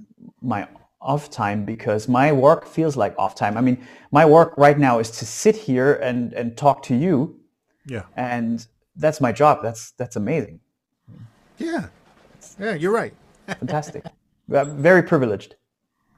my 0.43 0.69
off 1.01 1.31
time 1.31 1.65
because 1.65 2.09
my 2.09 2.33
work 2.33 2.67
feels 2.67 2.97
like 2.97 3.15
off 3.19 3.35
time. 3.35 3.57
I 3.57 3.61
mean, 3.61 3.87
my 4.11 4.25
work 4.25 4.55
right 4.57 4.79
now 4.79 4.99
is 4.99 5.11
to 5.13 5.27
sit 5.27 5.55
here 5.57 5.95
and 5.95 6.33
and 6.33 6.57
talk 6.57 6.83
to 6.85 6.95
you. 6.95 7.39
Yeah. 7.87 8.05
And 8.17 8.67
that's 8.97 9.21
my 9.21 9.33
job. 9.33 9.63
That's 9.63 9.93
that's 9.93 10.17
amazing. 10.17 10.61
Yeah. 11.59 11.87
Yeah, 12.59 12.75
you're 12.75 12.93
right. 12.93 13.15
fantastic. 13.47 14.05
Very 14.49 15.03
privileged. 15.03 15.57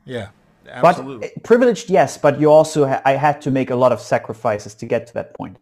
Yeah. 0.05 0.29
Absolutely. 0.69 1.31
But 1.35 1.45
privileged, 1.45 1.91
yes, 1.91 2.19
but 2.19 2.41
you 2.41 2.51
also 2.51 2.87
ha- 2.87 3.03
I 3.05 3.13
had 3.13 3.41
to 3.43 3.51
make 3.51 3.71
a 3.71 3.77
lot 3.77 3.93
of 3.93 4.01
sacrifices 4.01 4.75
to 4.75 4.87
get 4.87 5.07
to 5.07 5.15
that 5.15 5.35
point. 5.35 5.59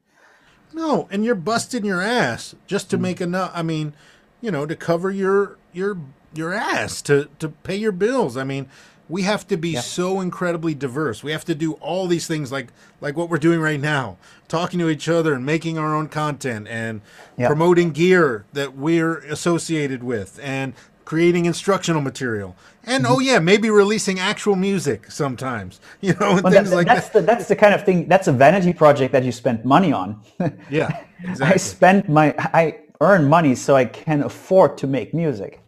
No, 0.72 1.09
and 1.11 1.24
you're 1.24 1.35
busting 1.35 1.85
your 1.85 2.03
ass 2.03 2.55
just 2.66 2.90
to 2.90 2.98
mm. 2.98 3.03
make 3.03 3.20
enough. 3.20 3.53
I 3.55 3.62
mean, 3.62 3.94
you 4.40 4.50
know, 4.50 4.66
to 4.66 4.74
cover 4.74 5.11
your 5.11 5.59
your 5.72 5.98
your 6.35 6.53
ass 6.53 7.00
to 7.03 7.29
to 7.38 7.48
pay 7.48 7.77
your 7.77 7.92
bills. 7.92 8.37
I 8.37 8.44
mean, 8.44 8.68
we 9.09 9.22
have 9.22 9.46
to 9.48 9.57
be 9.57 9.70
yeah. 9.70 9.81
so 9.81 10.20
incredibly 10.20 10.74
diverse. 10.74 11.22
We 11.22 11.33
have 11.33 11.44
to 11.44 11.55
do 11.55 11.74
all 11.74 12.07
these 12.07 12.27
things 12.27 12.50
like 12.50 12.72
like 13.00 13.16
what 13.16 13.29
we're 13.29 13.38
doing 13.38 13.61
right 13.61 13.81
now, 13.81 14.16
talking 14.48 14.79
to 14.81 14.88
each 14.88 15.09
other 15.09 15.35
and 15.35 15.46
making 15.46 15.79
our 15.79 15.94
own 15.94 16.09
content 16.09 16.66
and 16.68 17.03
yeah. 17.37 17.46
promoting 17.46 17.92
gear 17.92 18.46
that 18.53 18.77
we're 18.77 19.18
associated 19.18 20.03
with 20.03 20.40
and 20.42 20.74
creating 21.04 21.44
instructional 21.46 22.00
material, 22.00 22.56
and 22.84 23.06
oh 23.06 23.18
yeah, 23.18 23.38
maybe 23.38 23.70
releasing 23.70 24.18
actual 24.18 24.56
music 24.56 25.10
sometimes. 25.10 25.80
You 26.00 26.12
know, 26.14 26.40
well, 26.42 26.52
things 26.52 26.70
that, 26.70 26.76
like 26.76 26.86
that's 26.86 27.08
that. 27.08 27.20
The, 27.20 27.22
that's 27.22 27.48
the 27.48 27.56
kind 27.56 27.74
of 27.74 27.84
thing. 27.84 28.08
That's 28.08 28.28
a 28.28 28.32
vanity 28.32 28.72
project 28.72 29.12
that 29.12 29.24
you 29.24 29.32
spend 29.32 29.64
money 29.64 29.92
on. 29.92 30.20
yeah, 30.70 31.04
exactly. 31.22 31.54
I 31.54 31.56
spend 31.56 32.08
my 32.08 32.34
I 32.38 32.80
earn 33.00 33.28
money 33.28 33.54
so 33.54 33.74
I 33.74 33.86
can 33.86 34.22
afford 34.22 34.76
to 34.78 34.86
make 34.86 35.14
music. 35.14 35.60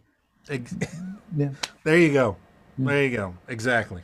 yeah. 0.49 1.49
There 1.83 1.97
you 1.97 2.13
go. 2.13 2.37
Hmm. 2.77 2.85
There 2.85 3.03
you 3.03 3.17
go. 3.17 3.35
Exactly. 3.47 4.03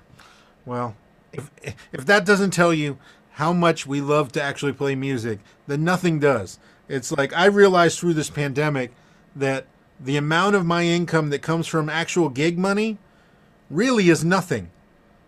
Well, 0.65 0.96
if 1.32 1.52
if 1.91 2.06
that 2.06 2.26
doesn't 2.26 2.52
tell 2.52 2.74
you 2.74 2.98
how 3.34 3.54
much 3.54 3.86
we 3.88 4.02
love 4.02 4.32
to 4.32 4.41
actually 4.41 4.74
play 4.74 4.96
music, 4.96 5.39
then 5.67 5.84
nothing 5.84 6.19
does. 6.19 6.60
It's 6.88 7.12
like 7.12 7.34
I 7.34 7.46
realized 7.46 8.00
through 8.00 8.13
this 8.13 8.30
pandemic 8.30 8.91
that 9.36 9.65
the 10.04 10.18
amount 10.18 10.56
of 10.56 10.66
my 10.66 10.84
income 10.84 11.30
that 11.30 11.39
comes 11.39 11.68
from 11.68 11.89
actual 11.89 12.30
gig 12.30 12.58
money 12.58 12.98
really 13.70 14.10
is 14.10 14.24
nothing. 14.24 14.70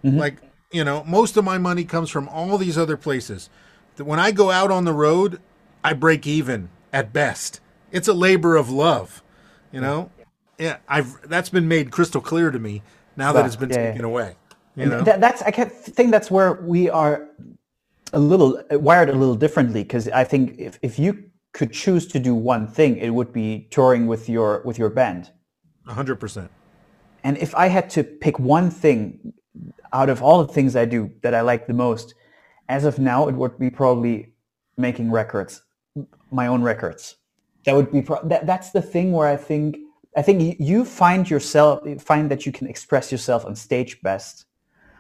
Mm-hmm. 0.04 0.18
Like, 0.18 0.38
you 0.72 0.84
know, 0.84 1.04
most 1.06 1.38
of 1.38 1.46
my 1.46 1.58
money 1.58 1.86
comes 1.86 2.10
from 2.10 2.28
all 2.28 2.58
these 2.58 2.78
other 2.78 2.98
places. 2.98 3.50
That 3.96 4.06
when 4.06 4.20
I 4.20 4.32
go 4.32 4.52
out 4.52 4.72
on 4.72 4.86
the 4.86 4.94
road, 4.94 5.40
I 5.84 5.94
break 5.94 6.28
even 6.28 6.70
at 6.92 7.14
best. 7.14 7.62
It's 7.92 8.08
a 8.08 8.14
labor 8.14 8.56
of 8.56 8.70
love, 8.70 9.24
you 9.72 9.80
know? 9.80 10.12
Yeah, 10.58 10.78
I've 10.88 11.28
that's 11.28 11.50
been 11.50 11.68
made 11.68 11.92
crystal 11.92 12.22
clear 12.22 12.52
to 12.52 12.60
me 12.60 12.82
now 13.16 13.34
that 13.34 13.46
it's 13.46 13.56
been 13.56 13.70
yeah, 13.70 13.92
taken 13.92 14.02
yeah. 14.02 14.08
away. 14.08 14.36
You 14.76 14.88
know? 14.88 15.02
That, 15.02 15.22
that's 15.22 15.42
I 15.42 15.52
think 15.52 16.12
that's 16.12 16.30
where 16.30 16.54
we 16.54 16.90
are 16.90 17.28
a 18.14 18.20
little 18.20 18.62
wired 18.72 19.10
a 19.10 19.14
little 19.14 19.36
differently 19.36 19.84
because 19.84 20.08
I 20.10 20.24
think 20.24 20.58
if, 20.58 20.80
if 20.82 21.00
you 21.00 21.30
could 21.56 21.72
choose 21.72 22.06
to 22.06 22.20
do 22.20 22.36
one 22.36 22.68
thing, 22.68 22.98
it 22.98 23.12
would 23.12 23.32
be 23.32 23.68
touring 23.72 24.08
with 24.08 24.28
your 24.28 24.62
with 24.66 24.78
your 24.78 24.90
band. 24.90 25.32
hundred 25.88 26.18
percent. 26.18 26.52
And 27.24 27.38
if 27.38 27.56
I 27.56 27.68
had 27.68 27.90
to 27.92 28.04
pick 28.04 28.38
one 28.38 28.70
thing 28.70 29.34
out 29.94 30.10
of 30.10 30.22
all 30.22 30.46
the 30.46 30.54
things 30.54 30.76
I 30.76 30.86
do 30.86 31.10
that 31.24 31.34
I 31.34 31.42
like 31.42 31.66
the 31.66 31.74
most, 31.74 32.14
as 32.68 32.84
of 32.84 33.00
now, 33.00 33.30
it 33.30 33.36
would 33.36 33.58
be 33.58 33.70
probably 33.70 34.34
making 34.78 35.12
records, 35.12 35.64
my 36.30 36.46
own 36.48 36.62
records. 36.62 37.16
That 37.64 37.74
would 37.78 37.90
be 37.90 38.02
pro- 38.02 38.28
that, 38.28 38.46
that's 38.46 38.72
the 38.72 38.82
thing 38.82 39.14
where 39.14 39.30
I 39.36 39.38
think 39.38 39.78
I 40.18 40.22
think 40.22 40.58
you 40.60 40.84
find 40.84 41.30
yourself 41.30 41.80
find 42.02 42.30
that 42.32 42.46
you 42.46 42.52
can 42.52 42.68
express 42.68 43.14
yourself 43.14 43.46
on 43.46 43.56
stage 43.56 44.02
best, 44.02 44.46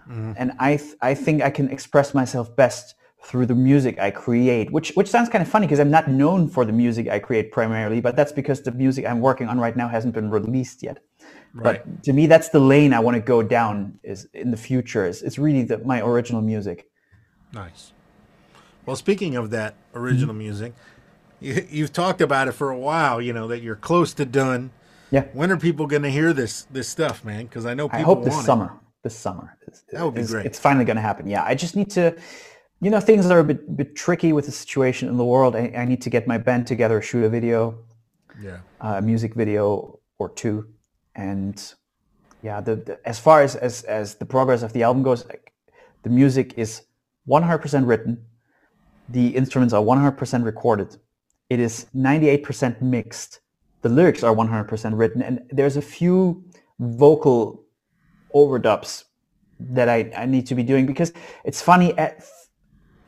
mm-hmm. 0.09 0.31
and 0.37 0.53
I 0.57 0.77
th- 0.77 0.95
I 1.01 1.15
think 1.15 1.41
I 1.41 1.51
can 1.57 1.67
express 1.69 2.13
myself 2.13 2.55
best 2.55 2.95
through 3.25 3.47
the 3.47 3.55
music 3.55 3.99
I 3.99 4.11
create, 4.11 4.71
which 4.71 4.91
which 4.95 5.09
sounds 5.09 5.29
kind 5.29 5.41
of 5.41 5.47
funny 5.47 5.65
because 5.65 5.79
I'm 5.79 5.89
not 5.89 6.07
known 6.07 6.47
for 6.47 6.63
the 6.63 6.71
music 6.71 7.09
I 7.09 7.17
create 7.17 7.51
primarily, 7.51 7.99
but 7.99 8.15
that's 8.15 8.31
because 8.31 8.61
the 8.61 8.71
music 8.71 9.05
I'm 9.05 9.19
working 9.19 9.47
on 9.47 9.59
right 9.59 9.75
now 9.75 9.87
hasn't 9.87 10.13
been 10.13 10.29
released 10.29 10.83
yet. 10.83 10.99
Right. 11.53 11.83
But 11.83 12.03
to 12.03 12.13
me, 12.13 12.27
that's 12.27 12.49
the 12.49 12.59
lane 12.59 12.93
I 12.93 12.99
want 12.99 13.15
to 13.15 13.21
go 13.21 13.41
down. 13.41 13.99
Is 14.03 14.27
in 14.33 14.51
the 14.51 14.57
future. 14.57 15.07
Is 15.07 15.23
it's 15.23 15.39
really 15.39 15.63
the, 15.63 15.79
my 15.79 16.01
original 16.01 16.41
music. 16.41 16.87
Nice. 17.51 17.93
Well, 18.85 18.95
speaking 18.95 19.35
of 19.35 19.49
that 19.49 19.75
original 19.95 20.29
mm-hmm. 20.29 20.39
music, 20.39 20.73
you, 21.39 21.65
you've 21.69 21.93
talked 21.93 22.21
about 22.21 22.47
it 22.47 22.51
for 22.51 22.69
a 22.69 22.77
while. 22.77 23.19
You 23.19 23.33
know 23.33 23.47
that 23.47 23.63
you're 23.63 23.75
close 23.75 24.13
to 24.15 24.25
done. 24.25 24.71
Yeah. 25.09 25.25
When 25.33 25.51
are 25.51 25.57
people 25.57 25.87
going 25.87 26.03
to 26.03 26.11
hear 26.11 26.31
this 26.31 26.67
this 26.69 26.87
stuff, 26.87 27.25
man? 27.25 27.45
Because 27.45 27.65
I 27.65 27.73
know 27.73 27.89
people. 27.89 27.99
I 27.99 28.03
hope 28.03 28.23
this 28.23 28.45
summer. 28.45 28.65
It. 28.65 29.03
This 29.03 29.17
summer. 29.17 29.57
That 29.91 30.05
would 30.05 30.13
be 30.13 30.23
great. 30.23 30.45
It's 30.45 30.59
finally 30.59 30.85
going 30.85 30.97
to 30.97 31.01
happen. 31.01 31.27
Yeah. 31.27 31.43
I 31.43 31.55
just 31.55 31.75
need 31.75 31.89
to 31.91 32.15
you 32.81 32.89
know, 32.89 32.99
things 32.99 33.25
are 33.27 33.39
a 33.39 33.43
bit, 33.43 33.75
bit 33.75 33.95
tricky 33.95 34.33
with 34.33 34.45
the 34.45 34.51
situation 34.51 35.07
in 35.07 35.17
the 35.17 35.25
world. 35.25 35.55
I, 35.55 35.71
I 35.75 35.85
need 35.85 36.01
to 36.01 36.09
get 36.09 36.27
my 36.27 36.37
band 36.37 36.67
together, 36.67 37.01
shoot 37.01 37.23
a 37.23 37.29
video, 37.29 37.79
yeah, 38.41 38.59
uh, 38.81 38.95
a 38.97 39.01
music 39.01 39.33
video 39.33 39.99
or 40.17 40.29
two, 40.29 40.67
and 41.15 41.73
yeah, 42.43 42.61
the, 42.61 42.75
the, 42.75 42.99
as 43.07 43.19
far 43.19 43.41
as, 43.41 43.55
as 43.55 43.83
as 43.83 44.15
the 44.15 44.25
progress 44.25 44.61
of 44.61 44.73
the 44.73 44.83
album 44.83 45.03
goes, 45.03 45.25
like, 45.25 45.53
the 46.03 46.09
music 46.09 46.53
is 46.57 46.83
100% 47.27 47.87
written, 47.87 48.23
the 49.09 49.29
instruments 49.29 49.73
are 49.73 49.83
100% 49.83 50.45
recorded, 50.45 50.97
it 51.49 51.59
is 51.59 51.87
98% 51.95 52.81
mixed, 52.81 53.39
the 53.81 53.89
lyrics 53.89 54.21
are 54.21 54.35
100% 54.35 54.97
written, 54.97 55.21
and 55.21 55.41
there's 55.49 55.77
a 55.77 55.81
few 55.81 56.43
vocal 56.79 57.63
overdubs 58.35 59.05
that 59.59 59.87
I, 59.87 60.11
I 60.15 60.25
need 60.25 60.45
to 60.47 60.55
be 60.55 60.63
doing 60.63 60.85
because 60.85 61.13
it's 61.45 61.61
funny 61.61 61.97
at 61.97 62.23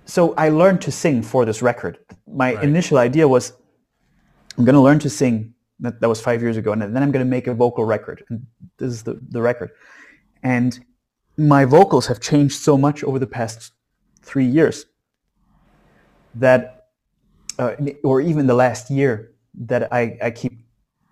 so 0.08 0.34
I 0.36 0.50
learned 0.50 0.82
to 0.82 0.92
sing 0.92 1.22
for 1.22 1.46
this 1.46 1.62
record. 1.62 2.00
My 2.26 2.56
right. 2.56 2.64
initial 2.64 2.98
idea 2.98 3.28
was 3.28 3.54
I'm 4.58 4.66
going 4.66 4.74
to 4.74 4.82
learn 4.82 5.00
to 5.00 5.10
sing. 5.10 5.54
That, 5.80 6.02
that 6.02 6.10
was 6.10 6.20
five 6.20 6.42
years 6.42 6.58
ago. 6.58 6.72
And 6.72 6.82
then 6.82 7.04
I'm 7.04 7.12
going 7.12 7.24
to 7.24 7.30
make 7.30 7.46
a 7.46 7.54
vocal 7.54 7.86
record. 7.86 8.24
And 8.30 8.48
this 8.78 8.90
is 8.90 9.04
the, 9.04 9.20
the 9.30 9.42
record. 9.42 9.70
And 10.42 10.84
my 11.38 11.66
vocals 11.66 12.08
have 12.08 12.20
changed 12.20 12.56
so 12.56 12.78
much 12.78 13.04
over 13.04 13.20
the 13.20 13.28
past 13.28 13.74
three 14.24 14.46
years 14.46 14.86
that, 16.34 16.88
uh, 17.60 17.76
or 18.04 18.22
even 18.22 18.48
the 18.48 18.56
last 18.56 18.90
year, 18.90 19.34
that 19.54 19.94
I, 19.94 20.18
I 20.22 20.32
keep 20.32 20.54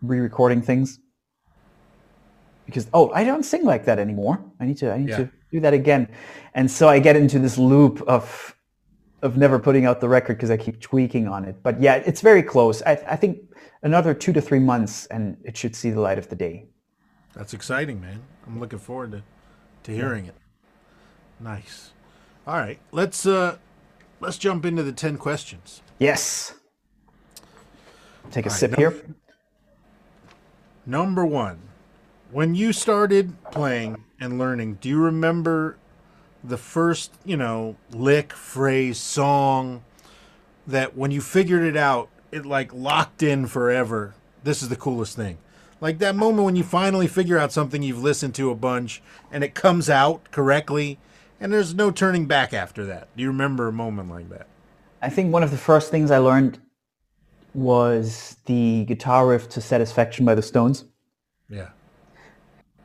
re-recording 0.02 0.62
things 0.62 1.00
because 2.66 2.88
oh 2.94 3.12
I 3.12 3.24
don't 3.24 3.44
sing 3.44 3.64
like 3.64 3.86
that 3.86 4.00
anymore. 4.00 4.44
I 4.60 4.66
need 4.66 4.78
to 4.78 4.92
I 4.92 4.98
need 4.98 5.10
yeah. 5.10 5.18
to 5.18 5.30
do 5.52 5.60
that 5.62 5.74
again. 5.74 6.08
And 6.54 6.70
so 6.70 6.88
I 6.90 7.00
get 7.00 7.16
into 7.16 7.40
this 7.40 7.58
loop 7.58 8.02
of 8.08 8.55
of 9.26 9.38
never 9.38 9.58
putting 9.58 9.86
out 9.86 10.00
the 10.00 10.08
record 10.08 10.38
because 10.38 10.52
I 10.52 10.58
keep 10.58 10.80
tweaking 10.80 11.28
on 11.28 11.46
it. 11.46 11.56
But 11.64 11.82
yeah, 11.82 11.96
it's 11.96 12.22
very 12.22 12.44
close. 12.44 12.84
I, 12.84 12.92
I 13.10 13.16
think 13.16 13.40
another 13.82 14.14
two 14.14 14.32
to 14.34 14.40
three 14.40 14.60
months 14.60 15.08
and 15.08 15.36
it 15.44 15.58
should 15.58 15.76
see 15.76 15.90
the 15.90 16.00
light 16.00 16.20
of 16.20 16.30
the 16.30 16.36
day. 16.36 16.68
That's 17.34 17.54
exciting, 17.54 18.00
man. 18.00 18.22
I'm 18.46 18.60
looking 18.60 18.80
forward 18.80 19.12
to 19.14 19.24
to 19.84 19.92
hearing 19.92 20.26
it. 20.26 20.36
Nice. 21.40 21.92
All 22.48 22.56
right, 22.56 22.80
let's 22.92 23.26
uh 23.26 23.58
let's 24.20 24.38
jump 24.38 24.64
into 24.64 24.84
the 24.84 24.92
10 24.92 25.18
questions. 25.18 25.82
Yes. 25.98 26.54
Take 28.30 28.46
a 28.46 28.50
right, 28.50 28.56
sip 28.58 28.72
no- 28.72 28.78
here. 28.78 29.16
Number 30.86 31.26
1. 31.26 31.60
When 32.32 32.54
you 32.54 32.74
started 32.74 33.34
playing 33.52 34.04
and 34.20 34.38
learning, 34.38 34.76
do 34.82 34.90
you 34.90 35.00
remember 35.00 35.78
the 36.48 36.58
first, 36.58 37.14
you 37.26 37.38
know, 37.38 37.76
lick, 37.92 38.34
phrase, 38.34 38.98
song 38.98 39.84
that 40.68 40.96
when 40.96 41.12
you 41.12 41.22
figured 41.22 41.64
it 41.64 41.78
out, 41.78 42.10
it 42.32 42.46
like 42.46 42.74
locked 42.74 43.24
in 43.24 43.48
forever? 43.48 44.16
This 44.44 44.62
is 44.62 44.70
the 44.70 44.76
coolest 44.76 45.16
thing. 45.16 45.38
Like 45.82 46.00
that 46.00 46.16
moment 46.16 46.46
when 46.46 46.56
you 46.56 46.64
finally 46.64 47.08
figure 47.08 47.38
out 47.38 47.52
something 47.52 47.84
you've 47.84 48.02
listened 48.02 48.34
to 48.36 48.50
a 48.50 48.56
bunch 48.56 49.02
and 49.32 49.44
it 49.44 49.54
comes 49.54 49.90
out 49.90 50.32
correctly 50.32 50.98
and 51.40 51.52
there's 51.52 51.74
no 51.74 51.92
turning 51.92 52.26
back 52.28 52.54
after 52.54 52.86
that. 52.86 53.10
Do 53.16 53.22
you 53.24 53.30
remember 53.30 53.68
a 53.68 53.74
moment 53.74 54.10
like 54.10 54.30
that? 54.30 54.48
I 55.02 55.10
think 55.10 55.34
one 55.34 55.44
of 55.44 55.52
the 55.52 55.58
first 55.58 55.92
things 55.92 56.10
I 56.12 56.18
learned 56.18 56.60
was 57.54 58.38
the 58.46 58.86
guitar 58.86 59.28
riff 59.28 59.50
to 59.50 59.62
Satisfaction 59.62 60.26
by 60.26 60.36
the 60.36 60.42
Stones 60.42 60.86
Yeah. 61.50 61.70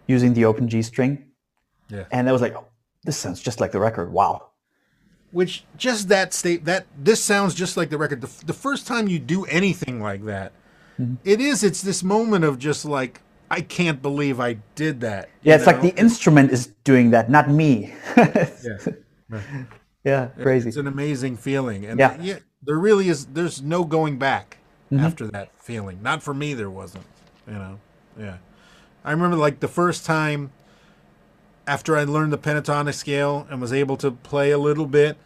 using 0.07 0.35
the 0.35 0.45
open 0.45 0.69
G 0.69 0.83
string. 0.83 1.25
Yeah. 1.89 2.05
And 2.13 2.29
I 2.29 2.33
was 2.33 2.41
like, 2.43 2.55
this 3.05 3.17
sounds 3.17 3.41
just 3.41 3.61
like 3.61 3.73
the 3.73 3.81
record. 3.81 4.13
Wow. 4.13 4.49
which 5.33 5.65
just 5.77 6.09
that 6.09 6.35
state 6.35 6.65
that 6.65 6.87
this 6.99 7.23
sounds 7.23 7.55
just 7.55 7.77
like 7.77 7.89
the 7.91 7.99
record 7.99 8.21
the, 8.21 8.45
the 8.47 8.53
first 8.53 8.87
time 8.87 9.09
you 9.09 9.19
do 9.19 9.45
anything 9.47 10.01
like 10.03 10.25
that 10.25 10.53
it 11.25 11.41
is 11.41 11.63
it's 11.65 11.81
this 11.83 12.03
moment 12.03 12.45
of 12.45 12.59
just 12.59 12.85
like 12.85 13.21
i 13.51 13.61
can't 13.61 14.03
believe 14.03 14.39
i 14.41 14.55
did 14.75 15.01
that 15.01 15.29
Yeah, 15.43 15.55
it's 15.55 15.67
like 15.67 15.81
the 15.81 15.95
instrument 15.97 16.51
is 16.51 16.67
doing 16.85 17.11
that, 17.11 17.31
not 17.31 17.49
me. 17.49 17.95
yeah 18.17 18.79
Right. 19.29 19.43
yeah, 20.05 20.27
crazy. 20.43 20.69
it's 20.69 20.77
an 20.77 20.87
amazing 20.89 21.37
feeling 21.37 21.87
and 21.87 21.99
Yeah. 22.01 22.17
yeah 22.21 22.39
there 22.63 22.77
really 22.79 23.09
is 23.09 23.27
there's 23.27 23.63
no 23.63 23.85
going 23.85 24.19
back 24.19 24.57
Mm-hmm. 24.93 25.05
after 25.07 25.29
that 25.29 25.53
feeling 25.57 26.03
not 26.03 26.21
for 26.21 26.35
me 26.35 26.53
there 26.55 26.69
wasn't 26.69 27.05
you 27.47 27.53
know 27.55 27.79
yeah 28.19 28.39
i 29.05 29.13
remember 29.13 29.37
like 29.37 29.61
the 29.61 29.69
first 29.69 30.05
time 30.05 30.51
after 31.71 31.97
i 31.97 32.05
learned 32.05 32.33
the 32.33 32.39
pentatonic 32.39 32.95
scale 32.95 33.47
and 33.51 33.61
was 33.61 33.73
able 33.73 33.97
to 33.97 34.11
play 34.11 34.51
a 34.51 34.59
little 34.59 34.87
bit 34.87 35.17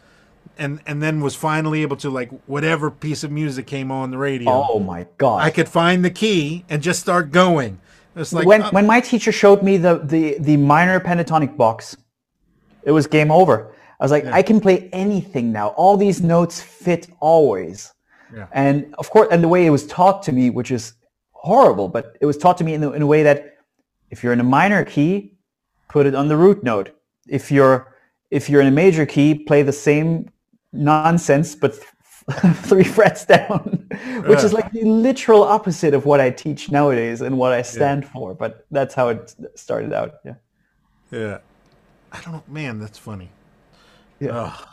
and 0.58 0.80
and 0.86 1.02
then 1.02 1.20
was 1.20 1.34
finally 1.34 1.82
able 1.82 1.96
to 1.96 2.10
like 2.10 2.30
whatever 2.46 2.90
piece 2.90 3.24
of 3.24 3.30
music 3.30 3.66
came 3.66 3.90
on 3.90 4.10
the 4.10 4.18
radio 4.18 4.50
Oh 4.70 4.78
my 4.78 5.06
god. 5.18 5.42
I 5.42 5.50
could 5.50 5.68
find 5.68 6.04
the 6.04 6.10
key 6.10 6.64
and 6.68 6.82
just 6.82 7.00
start 7.00 7.30
going. 7.30 7.80
It's 8.16 8.32
like 8.32 8.46
when 8.46 8.62
uh, 8.62 8.70
when 8.70 8.86
my 8.86 9.00
teacher 9.00 9.32
showed 9.32 9.62
me 9.62 9.76
the, 9.76 9.98
the 9.98 10.36
the 10.38 10.56
minor 10.56 11.00
pentatonic 11.00 11.56
box, 11.56 11.96
it 12.84 12.92
was 12.92 13.06
game 13.06 13.30
over. 13.30 13.72
I 14.00 14.04
was 14.04 14.10
like, 14.10 14.26
I 14.26 14.42
can 14.42 14.60
play 14.60 14.88
anything 14.92 15.52
now. 15.52 15.68
All 15.68 15.96
these 15.96 16.20
notes 16.20 16.60
fit 16.60 17.08
always. 17.20 17.92
Yeah. 18.34 18.46
And 18.52 18.94
of 18.98 19.10
course, 19.10 19.28
and 19.30 19.42
the 19.42 19.48
way 19.48 19.66
it 19.66 19.70
was 19.70 19.86
taught 19.86 20.22
to 20.24 20.32
me, 20.32 20.50
which 20.50 20.70
is 20.70 20.94
horrible, 21.30 21.88
but 21.88 22.16
it 22.20 22.26
was 22.26 22.36
taught 22.36 22.58
to 22.58 22.64
me 22.64 22.74
in, 22.74 22.80
the, 22.80 22.92
in 22.92 23.02
a 23.02 23.06
way 23.06 23.22
that 23.22 23.58
if 24.10 24.22
you're 24.22 24.32
in 24.32 24.40
a 24.40 24.44
minor 24.44 24.84
key, 24.84 25.33
put 25.94 26.06
it 26.06 26.14
on 26.16 26.26
the 26.26 26.36
root 26.36 26.60
note. 26.64 26.88
If 27.38 27.44
you're 27.54 27.76
if 28.38 28.42
you're 28.50 28.60
in 28.60 28.66
a 28.74 28.76
major 28.84 29.06
key, 29.14 29.28
play 29.50 29.62
the 29.62 29.76
same 29.88 30.08
nonsense 30.72 31.54
but 31.62 31.72
th- 31.74 31.86
three 32.68 32.88
frets 32.96 33.24
down, 33.24 33.60
which 34.30 34.42
is 34.46 34.52
like 34.58 34.68
the 34.72 34.82
literal 34.82 35.42
opposite 35.56 35.94
of 35.98 36.02
what 36.10 36.20
I 36.26 36.28
teach 36.44 36.62
nowadays 36.78 37.20
and 37.20 37.32
what 37.42 37.52
I 37.52 37.62
stand 37.62 38.00
for. 38.12 38.34
But 38.42 38.52
that's 38.76 38.94
how 38.98 39.06
it 39.14 39.22
started 39.54 39.92
out. 40.00 40.10
Yeah. 40.28 40.36
yeah. 41.12 41.38
I 42.14 42.20
don't 42.22 42.32
know, 42.36 42.44
man. 42.48 42.74
That's 42.82 42.98
funny. 42.98 43.28
Yeah. 44.18 44.40
Ugh. 44.40 44.68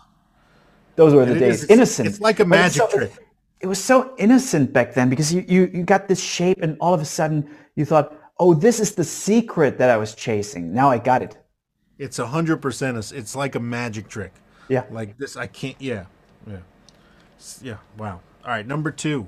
Those 0.95 1.13
were 1.13 1.25
the 1.25 1.35
It 1.35 1.39
days. 1.45 1.63
is- 1.63 1.69
innocent. 1.69 2.07
it's 2.09 2.21
like 2.29 2.39
a 2.39 2.45
magic 2.45 2.81
so- 2.81 2.97
trick. 2.97 3.13
It 3.65 3.67
was 3.67 3.81
so 3.91 4.15
innocent 4.17 4.73
back 4.73 4.95
then 4.97 5.07
because 5.13 5.31
you, 5.31 5.41
you, 5.47 5.61
you 5.75 5.83
got 5.83 6.07
this 6.07 6.21
shape 6.35 6.57
and 6.63 6.71
all 6.81 6.95
of 6.95 7.01
a 7.01 7.05
sudden 7.05 7.37
you 7.75 7.85
thought, 7.85 8.07
oh, 8.41 8.55
this 8.55 8.79
is 8.79 8.95
the 8.95 9.03
secret 9.03 9.77
that 9.77 9.91
I 9.91 9.97
was 9.97 10.15
chasing. 10.15 10.73
Now 10.73 10.89
I 10.89 10.97
got 10.97 11.21
it. 11.21 11.37
It's 11.99 12.17
a 12.17 12.25
hundred 12.25 12.57
percent. 12.57 12.97
It's 12.97 13.35
like 13.35 13.53
a 13.53 13.59
magic 13.59 14.09
trick. 14.09 14.33
Yeah. 14.67 14.85
Like 14.89 15.17
this, 15.17 15.37
I 15.37 15.45
can't. 15.45 15.79
Yeah, 15.79 16.05
yeah, 16.47 16.57
yeah. 17.61 17.77
Wow. 17.97 18.19
All 18.43 18.49
right, 18.49 18.65
number 18.65 18.89
two. 18.89 19.27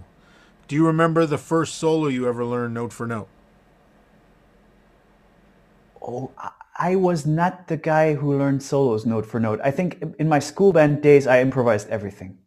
Do 0.67 0.75
you 0.75 0.87
remember 0.87 1.27
the 1.27 1.37
first 1.37 1.75
solo 1.75 2.07
you 2.07 2.27
ever 2.27 2.43
learned 2.43 2.73
note 2.73 2.91
for 2.91 3.05
note? 3.05 3.27
Oh, 6.01 6.31
I- 6.75 6.95
was 6.95 7.25
not 7.25 7.67
the 7.67 7.77
guy 7.77 8.15
who 8.15 8.37
learned 8.37 8.63
solos 8.63 9.05
note 9.05 9.25
for 9.27 9.39
note. 9.39 9.59
I 9.63 9.69
think 9.69 10.03
in 10.17 10.27
my 10.27 10.39
school 10.39 10.73
band 10.73 11.03
days, 11.03 11.27
I 11.27 11.39
improvised 11.41 11.87
everything. 11.89 12.39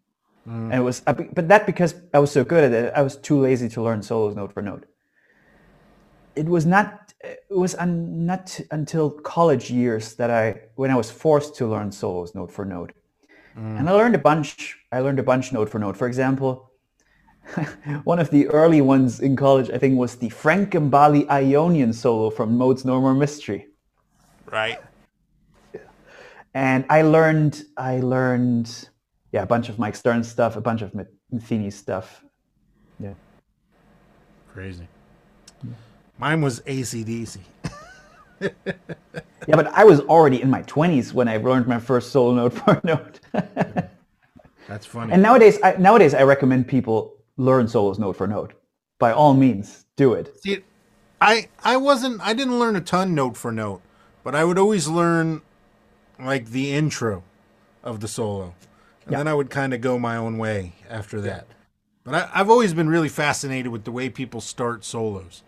Mm. 0.49 0.65
And 0.65 0.75
it 0.75 0.81
was, 0.81 1.01
but 1.01 1.49
that 1.49 1.65
because 1.67 1.95
I 2.13 2.19
was 2.19 2.33
so 2.33 2.43
good 2.43 2.65
at 2.65 2.73
it, 2.73 2.93
I 2.97 3.03
was 3.03 3.17
too 3.17 3.39
lazy 3.39 3.69
to 3.71 3.83
learn 3.83 4.03
solos 4.03 4.35
note 4.35 4.53
for 4.53 4.63
note. 4.63 4.85
It 6.37 6.47
was 6.47 6.67
not, 6.67 7.15
it 7.23 7.45
was 7.51 7.75
un, 7.77 8.27
not 8.27 8.61
until 8.71 9.11
college 9.11 9.71
years 9.71 10.15
that 10.17 10.31
I, 10.31 10.61
when 10.75 10.91
I 10.91 10.97
was 10.97 11.11
forced 11.11 11.55
to 11.57 11.67
learn 11.67 11.91
solos 11.91 12.35
note 12.35 12.53
for 12.53 12.65
note. 12.65 12.93
Mm. 13.59 13.81
And 13.81 13.89
I 13.89 13.93
learned 13.93 14.15
a 14.15 14.19
bunch, 14.19 14.77
I 14.93 15.01
learned 15.01 15.19
a 15.19 15.23
bunch 15.23 15.53
note 15.53 15.69
for 15.69 15.79
note. 15.79 15.97
For 15.97 16.07
example, 16.07 16.71
one 18.05 18.19
of 18.19 18.31
the 18.31 18.49
early 18.49 18.81
ones 18.81 19.21
in 19.21 19.37
college, 19.37 19.71
I 19.71 19.79
think, 19.79 19.99
was 19.99 20.17
the 20.17 20.29
Frank 20.29 20.71
Gambale 20.71 21.29
Ionian 21.31 21.93
solo 21.93 22.31
from 22.31 22.57
Modes 22.57 22.85
No 22.85 23.01
More 23.01 23.15
Mystery. 23.15 23.69
Right. 24.47 24.79
And 26.55 26.87
I 26.89 27.03
learned, 27.03 27.65
I 27.77 28.01
learned, 28.01 28.89
yeah, 29.33 29.43
a 29.43 29.47
bunch 29.47 29.69
of 29.69 29.79
Mike 29.79 29.95
Stern 29.95 30.25
stuff, 30.25 30.57
a 30.57 30.61
bunch 30.61 30.83
of 30.83 30.93
Metheny 31.33 31.73
stuff. 31.73 32.25
Yeah. 32.99 33.13
Crazy. 34.53 34.89
Mine 36.19 36.41
was 36.41 36.61
ACDC. 36.61 37.39
Yeah, 39.49 39.55
but 39.55 39.69
I 39.69 39.85
was 39.85 40.01
already 40.01 40.43
in 40.43 40.51
my 40.51 40.63
20s 40.65 41.13
when 41.13 41.29
I 41.29 41.37
learned 41.37 41.69
my 41.69 41.79
first 41.79 42.11
solo 42.11 42.35
note 42.35 42.53
for 42.53 42.81
note. 42.85 43.21
That's 44.67 44.85
funny. 44.85 45.13
and 45.13 45.23
nowadays, 45.23 45.59
I, 45.63 45.75
nowadays 45.77 46.15
I 46.15 46.23
recommend 46.25 46.67
people 46.67 47.15
learn 47.37 47.69
solos 47.69 47.99
note 47.99 48.17
for 48.17 48.27
note. 48.27 48.55
By 48.99 49.13
all 49.13 49.35
means, 49.35 49.87
do 49.95 50.15
it. 50.15 50.37
See, 50.43 50.65
I 51.21 51.49
I 51.63 51.77
wasn't 51.77 52.21
I 52.23 52.33
didn't 52.35 52.59
learn 52.59 52.75
a 52.75 52.81
ton 52.81 53.15
note 53.15 53.37
for 53.37 53.53
note, 53.53 53.83
but 54.25 54.35
I 54.35 54.43
would 54.43 54.59
always 54.59 54.89
learn 54.89 55.43
like 56.19 56.47
the 56.47 56.73
intro 56.73 57.23
of 57.85 58.01
the 58.01 58.09
solo, 58.09 58.55
and 59.05 59.13
Yeah. 59.13 59.19
then 59.19 59.29
I 59.29 59.35
would 59.35 59.49
kind 59.49 59.73
of 59.75 59.81
go 59.81 59.97
my 59.97 60.17
own 60.17 60.39
way 60.39 60.73
after 60.91 61.21
that. 61.21 61.47
But 62.03 62.15
I, 62.15 62.31
I've 62.35 62.51
always 62.51 62.75
been 62.75 62.89
really 62.89 63.09
fascinated 63.09 63.71
with 63.71 63.85
the 63.85 63.93
way 63.93 64.09
people 64.11 64.41
start 64.41 64.85
solos, 64.85 65.43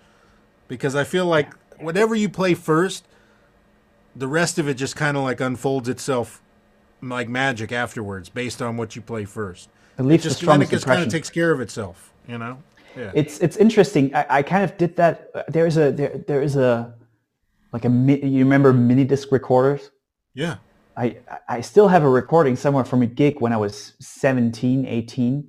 because 0.68 0.94
I 0.94 1.04
feel 1.04 1.26
like 1.26 1.52
whatever 1.78 2.14
you 2.14 2.28
play 2.28 2.54
first, 2.54 3.06
the 4.14 4.28
rest 4.28 4.58
of 4.58 4.68
it 4.68 4.74
just 4.74 4.96
kind 4.96 5.16
of 5.16 5.22
like 5.22 5.40
unfolds 5.40 5.88
itself 5.88 6.42
like 7.02 7.28
magic 7.28 7.72
afterwards, 7.72 8.28
based 8.28 8.60
on 8.60 8.76
what 8.76 8.96
you 8.96 9.02
play 9.02 9.24
first. 9.24 9.68
It 9.98 10.02
leaves 10.02 10.22
the 10.24 10.30
Just 10.30 10.42
it 10.42 10.70
just 10.70 10.86
kind 10.86 11.02
of 11.02 11.08
takes 11.08 11.30
care 11.30 11.50
of 11.52 11.60
itself, 11.60 12.12
you 12.26 12.38
know. 12.38 12.62
Yeah. 12.96 13.12
It's 13.14 13.38
it's 13.40 13.56
interesting. 13.56 14.14
I, 14.14 14.26
I 14.30 14.42
kind 14.42 14.64
of 14.64 14.76
did 14.76 14.96
that. 14.96 15.30
uh, 15.34 15.42
There 15.48 15.66
is 15.66 15.76
a 15.76 15.92
there 15.92 16.18
there 16.26 16.42
is 16.42 16.56
a 16.56 16.94
like 17.72 17.84
a 17.84 17.88
you 17.88 18.44
remember 18.44 18.72
mini 18.72 19.04
disc 19.04 19.30
recorders. 19.32 19.90
yeah. 20.34 20.56
I 20.96 21.18
I 21.48 21.60
still 21.60 21.86
have 21.86 22.02
a 22.02 22.08
recording 22.08 22.56
somewhere 22.56 22.84
from 22.84 23.02
a 23.02 23.06
gig 23.06 23.40
when 23.40 23.52
I 23.52 23.56
was 23.56 23.94
17, 24.00 24.84
18. 24.84 25.48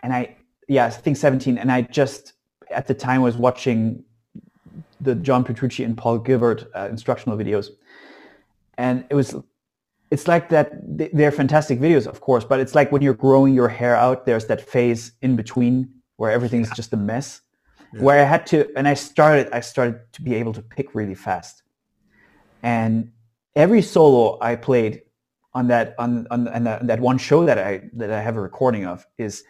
And 0.00 0.12
I, 0.12 0.36
yeah, 0.66 0.86
I 0.86 0.90
think 0.90 1.16
17. 1.16 1.56
And 1.56 1.70
I 1.70 1.82
just, 1.82 2.32
at 2.70 2.88
the 2.88 2.94
time, 2.94 3.22
was 3.22 3.36
watching 3.36 4.02
the 5.00 5.14
John 5.14 5.44
Petrucci 5.44 5.84
and 5.84 5.96
Paul 5.96 6.18
Gilbert 6.18 6.68
uh, 6.74 6.88
instructional 6.90 7.38
videos. 7.38 7.68
And 8.76 9.04
it 9.10 9.14
was, 9.14 9.34
it's 10.10 10.28
like 10.28 10.48
that, 10.50 10.72
they- 10.98 11.10
they're 11.12 11.32
fantastic 11.32 11.80
videos, 11.80 12.06
of 12.06 12.20
course, 12.20 12.44
but 12.44 12.60
it's 12.60 12.74
like 12.74 12.92
when 12.92 13.02
you're 13.02 13.14
growing 13.14 13.54
your 13.54 13.68
hair 13.68 13.96
out, 13.96 14.26
there's 14.26 14.46
that 14.46 14.60
phase 14.60 15.12
in 15.22 15.36
between 15.36 15.90
where 16.16 16.30
everything's 16.30 16.70
just 16.70 16.92
a 16.92 16.96
mess. 16.96 17.40
Where 17.92 18.20
I 18.20 18.24
had 18.24 18.46
to, 18.48 18.68
and 18.76 18.86
I 18.86 18.92
started, 18.92 19.48
I 19.50 19.60
started 19.60 20.00
to 20.12 20.20
be 20.20 20.34
able 20.34 20.52
to 20.52 20.60
pick 20.60 20.94
really 20.94 21.14
fast. 21.14 21.62
And 22.62 23.12
every 23.56 23.80
solo 23.80 24.36
I 24.42 24.56
played 24.56 25.02
on 25.54 25.68
that 25.68 25.94
on 25.98 26.26
on, 26.30 26.48
on 26.48 26.64
that, 26.64 26.86
that 26.86 27.00
one 27.00 27.16
show 27.16 27.46
that 27.46 27.58
I 27.58 27.88
that 27.94 28.10
I 28.10 28.20
have 28.20 28.36
a 28.36 28.42
recording 28.42 28.84
of 28.84 29.06
is 29.16 29.42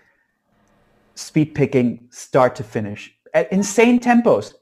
speed 1.17 1.55
picking 1.55 2.07
start 2.11 2.55
to 2.57 2.63
finish 2.63 3.13
at 3.35 3.51
insane 3.53 3.99
tempos. 3.99 4.55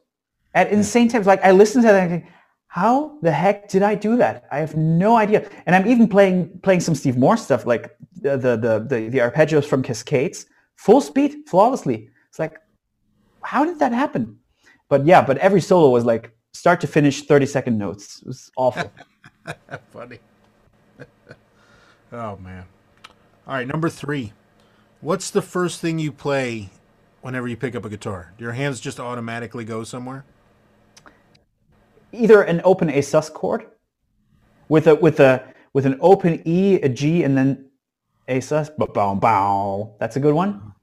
At 0.57 0.72
insane 0.72 1.09
times. 1.09 1.26
Like 1.26 1.44
I 1.44 1.52
listen 1.52 1.82
to 1.82 1.88
that 1.88 1.94
and 1.94 2.04
I 2.04 2.09
think, 2.09 2.32
how 2.68 3.18
the 3.20 3.30
heck 3.30 3.68
did 3.68 3.82
I 3.82 3.94
do 3.94 4.16
that? 4.16 4.46
I 4.50 4.59
have 4.59 4.74
no 4.74 5.16
idea. 5.16 5.48
And 5.66 5.76
I'm 5.76 5.86
even 5.86 6.09
playing 6.09 6.61
playing 6.62 6.80
some 6.80 6.94
Steve 6.94 7.18
Morse 7.18 7.42
stuff, 7.42 7.66
like 7.66 7.94
the 8.22 8.36
the 8.38 8.57
the 8.57 8.86
the, 8.88 9.09
the 9.11 9.18
arpeggios 9.18 9.66
from 9.66 9.82
Cascades, 9.82 10.46
full 10.76 11.02
speed, 11.02 11.46
flawlessly. 11.46 12.09
It's 12.30 12.38
like, 12.38 12.59
how 13.42 13.66
did 13.66 13.78
that 13.80 13.92
happen? 13.92 14.38
But 14.88 15.04
yeah, 15.04 15.20
but 15.20 15.36
every 15.38 15.61
solo 15.61 15.90
was 15.90 16.07
like 16.07 16.34
start 16.54 16.80
to 16.80 16.86
finish, 16.86 17.22
thirty 17.22 17.46
second 17.46 17.76
notes. 17.76 18.22
It 18.22 18.28
was 18.28 18.50
awful. 18.57 18.90
Funny. 19.92 20.18
oh 22.12 22.36
man. 22.36 22.64
All 23.46 23.54
right, 23.54 23.66
number 23.66 23.90
three. 23.90 24.32
What's 25.02 25.30
the 25.30 25.42
first 25.42 25.82
thing 25.82 25.98
you 25.98 26.12
play 26.12 26.70
whenever 27.20 27.46
you 27.46 27.59
pick 27.59 27.74
up 27.74 27.84
a 27.84 27.90
guitar? 27.90 28.32
Do 28.38 28.44
your 28.44 28.54
hands 28.54 28.80
just 28.80 28.98
automatically 28.98 29.64
go 29.64 29.84
somewhere? 29.84 30.24
Either 32.12 32.42
an 32.42 32.61
open 32.64 32.90
A 32.90 33.02
sus 33.02 33.28
chord 33.28 33.66
with 34.68 34.86
a 34.86 34.94
with 34.94 35.20
a 35.20 35.42
with 35.72 35.86
an 35.86 35.98
open 36.00 36.42
E, 36.44 36.76
a 36.76 36.88
G, 36.88 37.22
and 37.22 37.36
then 37.36 37.66
A 38.28 38.40
sus. 38.40 38.70
Bow 38.70 39.14
bow. 39.14 39.94
That's 39.98 40.16
a 40.16 40.20
good 40.20 40.34
one. 40.34 40.74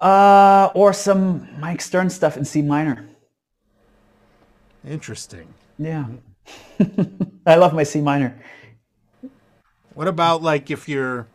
Uh, 0.00 0.70
or 0.74 0.92
some 0.92 1.46
Mike 1.60 1.82
Stern 1.82 2.08
stuff 2.08 2.36
in 2.36 2.44
C 2.44 2.62
minor. 2.62 3.06
Interesting. 4.86 5.52
Yeah. 5.78 6.06
I 7.46 7.56
love 7.56 7.74
my 7.74 7.82
C 7.82 8.00
minor. 8.00 8.40
What 9.94 10.08
about 10.08 10.42
like 10.42 10.70
if 10.70 10.88
you're 10.88 11.26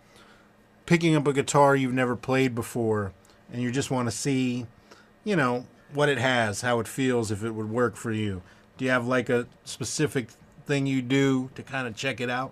picking 0.85 1.15
up 1.15 1.27
a 1.27 1.33
guitar 1.33 1.75
you've 1.75 1.93
never 1.93 2.15
played 2.15 2.55
before 2.55 3.13
and 3.51 3.61
you 3.61 3.71
just 3.71 3.91
want 3.91 4.07
to 4.07 4.11
see, 4.11 4.65
you 5.23 5.35
know, 5.35 5.65
what 5.93 6.09
it 6.09 6.17
has, 6.17 6.61
how 6.61 6.79
it 6.79 6.87
feels, 6.87 7.31
if 7.31 7.43
it 7.43 7.51
would 7.51 7.69
work 7.69 7.95
for 7.95 8.11
you? 8.11 8.41
Do 8.77 8.85
you 8.85 8.91
have 8.91 9.07
like 9.07 9.29
a 9.29 9.47
specific 9.63 10.29
thing 10.65 10.85
you 10.85 11.01
do 11.01 11.49
to 11.55 11.63
kind 11.63 11.87
of 11.87 11.95
check 11.95 12.19
it 12.19 12.29
out? 12.29 12.51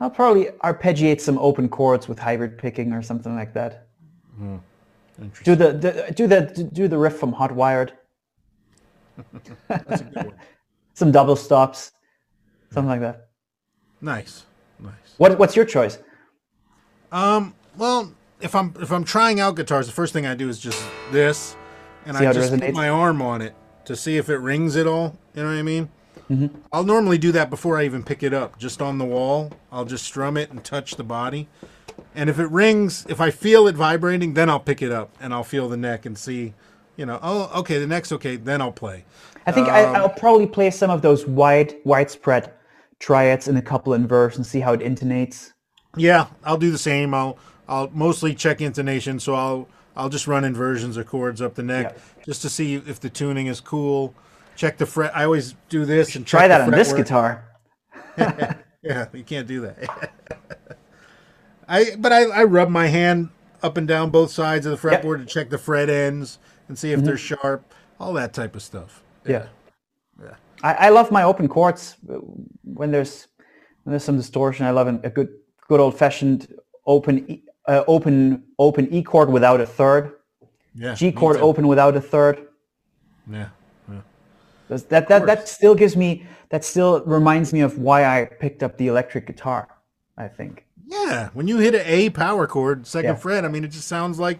I'll 0.00 0.10
probably 0.10 0.46
arpeggiate 0.62 1.20
some 1.20 1.38
open 1.38 1.68
chords 1.68 2.06
with 2.06 2.18
hybrid 2.18 2.58
picking 2.58 2.92
or 2.92 3.02
something 3.02 3.34
like 3.34 3.54
that. 3.54 3.86
Do 5.42 5.56
the, 5.56 5.72
the 5.72 6.12
do 6.14 6.26
the 6.26 6.70
do 6.72 6.88
the 6.88 6.98
riff 6.98 7.16
from 7.16 7.32
Hot 7.32 7.50
Wired. 7.52 7.94
That's 9.68 10.02
a 10.02 10.04
good 10.04 10.16
one. 10.16 10.34
Some 10.94 11.12
double 11.12 11.36
stops, 11.36 11.92
something 12.70 12.88
like 12.88 13.00
that. 13.00 13.28
Nice, 14.00 14.44
nice. 14.78 14.94
What 15.18 15.38
what's 15.38 15.54
your 15.54 15.66
choice? 15.66 15.98
Um, 17.12 17.54
well, 17.76 18.12
if 18.40 18.54
I'm 18.54 18.74
if 18.80 18.90
I'm 18.90 19.04
trying 19.04 19.38
out 19.38 19.56
guitars, 19.56 19.86
the 19.86 19.92
first 19.92 20.14
thing 20.14 20.24
I 20.24 20.34
do 20.34 20.48
is 20.48 20.58
just 20.58 20.82
this, 21.12 21.54
and 22.06 22.16
See 22.16 22.26
I 22.26 22.32
just 22.32 22.58
put 22.58 22.72
my 22.72 22.88
arm 22.88 23.20
on 23.20 23.42
it 23.42 23.54
to 23.84 23.94
see 23.94 24.16
if 24.16 24.30
it 24.30 24.38
rings 24.38 24.76
at 24.76 24.86
all. 24.86 25.18
You 25.34 25.42
know 25.42 25.50
what 25.50 25.58
I 25.58 25.62
mean? 25.62 25.90
Mm-hmm. 26.30 26.58
I'll 26.72 26.84
normally 26.84 27.18
do 27.18 27.30
that 27.32 27.50
before 27.50 27.78
I 27.78 27.84
even 27.84 28.02
pick 28.02 28.22
it 28.22 28.32
up, 28.32 28.58
just 28.58 28.80
on 28.80 28.98
the 28.98 29.04
wall. 29.04 29.52
I'll 29.70 29.84
just 29.84 30.04
strum 30.04 30.36
it 30.36 30.50
and 30.50 30.64
touch 30.64 30.96
the 30.96 31.04
body, 31.04 31.48
and 32.14 32.30
if 32.30 32.38
it 32.38 32.50
rings, 32.50 33.06
if 33.08 33.20
I 33.20 33.30
feel 33.30 33.66
it 33.68 33.74
vibrating, 33.74 34.34
then 34.34 34.48
I'll 34.48 34.60
pick 34.60 34.82
it 34.82 34.90
up 34.90 35.14
and 35.20 35.34
I'll 35.34 35.44
feel 35.44 35.68
the 35.68 35.76
neck 35.76 36.06
and 36.06 36.16
see, 36.16 36.54
you 36.96 37.06
know, 37.06 37.18
oh, 37.22 37.50
okay, 37.60 37.78
the 37.78 37.86
neck's 37.86 38.10
okay. 38.12 38.36
Then 38.36 38.60
I'll 38.60 38.72
play. 38.72 39.04
I 39.46 39.52
think 39.52 39.68
I, 39.68 39.84
I'll 39.84 40.08
probably 40.08 40.46
play 40.46 40.70
some 40.70 40.90
of 40.90 41.02
those 41.02 41.26
wide 41.26 41.76
widespread 41.84 42.52
triads 42.98 43.48
in 43.48 43.56
a 43.56 43.62
couple 43.62 43.94
inverse 43.94 44.36
and 44.36 44.46
see 44.46 44.60
how 44.60 44.72
it 44.72 44.80
intonates. 44.80 45.52
Yeah, 45.96 46.26
I'll 46.42 46.58
do 46.58 46.70
the 46.70 46.78
same. 46.78 47.14
I'll 47.14 47.38
I'll 47.68 47.90
mostly 47.90 48.34
check 48.34 48.60
intonation, 48.60 49.20
so 49.20 49.34
I'll 49.34 49.68
I'll 49.96 50.08
just 50.10 50.26
run 50.26 50.44
inversions 50.44 50.96
of 50.96 51.06
chords 51.06 51.40
up 51.40 51.54
the 51.54 51.62
neck 51.62 51.92
Yeah. 51.94 52.24
just 52.24 52.42
to 52.42 52.48
see 52.50 52.74
if 52.74 53.00
the 53.00 53.08
tuning 53.10 53.46
is 53.46 53.60
cool. 53.60 54.14
Check 54.56 54.78
the 54.78 54.86
fret. 54.86 55.14
I 55.16 55.24
always 55.24 55.54
do 55.68 55.84
this 55.84 56.16
and 56.16 56.26
Try 56.26 56.48
that 56.48 56.60
on 56.62 56.70
this 56.70 56.90
fretwork. 56.92 57.42
guitar. 58.16 58.62
Yeah, 58.82 59.06
you 59.12 59.24
can't 59.24 59.48
do 59.48 59.62
that. 59.62 60.10
I 61.68 61.96
but 61.98 62.12
I, 62.12 62.22
I 62.26 62.44
rub 62.44 62.68
my 62.68 62.86
hand 62.86 63.30
up 63.62 63.76
and 63.76 63.88
down 63.88 64.10
both 64.10 64.30
sides 64.30 64.64
of 64.66 64.80
the 64.80 64.88
Yep. 64.90 65.02
fretboard 65.02 65.18
to 65.18 65.26
check 65.26 65.50
the 65.50 65.58
fret 65.58 65.90
ends 65.90 66.38
and 66.68 66.78
see 66.78 66.92
if 66.92 67.02
they're 67.02 67.16
sharp. 67.16 67.74
All 67.98 68.12
that 68.12 68.32
type 68.32 68.54
of 68.54 68.62
stuff. 68.62 69.02
Yeah. 69.26 69.46
Yeah. 70.22 70.34
I, 70.62 70.74
I 70.74 70.88
love 70.90 71.10
my 71.10 71.24
open 71.24 71.48
chords 71.48 71.96
uh, 72.08 72.14
when 72.62 72.90
there's 72.92 73.26
when 73.82 73.90
there's 73.92 74.04
some 74.04 74.16
distortion. 74.16 74.66
I 74.66 74.70
love 74.70 74.86
an, 74.86 75.00
a 75.02 75.10
good 75.10 75.30
good 75.68 75.80
old 75.80 75.98
fashioned 75.98 76.54
open 76.86 77.42
uh, 77.68 77.84
open 77.86 78.44
open 78.58 78.92
E 78.92 79.02
chord 79.02 79.30
without 79.30 79.60
a 79.60 79.66
third. 79.66 80.12
Yeah. 80.74 80.94
G 80.94 81.12
chord 81.12 81.36
open 81.36 81.66
without 81.68 81.96
a 81.96 82.00
third. 82.00 82.46
Yeah. 83.30 83.48
yeah. 83.90 84.00
That 84.68 85.08
that 85.08 85.26
that 85.26 85.48
still 85.48 85.74
gives 85.74 85.96
me 85.96 86.26
that 86.50 86.64
still 86.64 87.02
reminds 87.04 87.52
me 87.52 87.60
of 87.60 87.78
why 87.78 88.04
I 88.04 88.26
picked 88.26 88.62
up 88.62 88.76
the 88.76 88.88
electric 88.88 89.26
guitar. 89.26 89.68
I 90.16 90.28
think. 90.28 90.64
Yeah. 90.86 91.30
When 91.34 91.48
you 91.48 91.58
hit 91.58 91.74
an 91.74 91.82
A 91.84 92.10
power 92.10 92.46
chord, 92.46 92.86
second 92.86 93.10
Yeah. 93.10 93.16
fret, 93.16 93.44
I 93.44 93.48
mean 93.48 93.64
it 93.64 93.68
just 93.72 93.88
sounds 93.88 94.18
like 94.18 94.38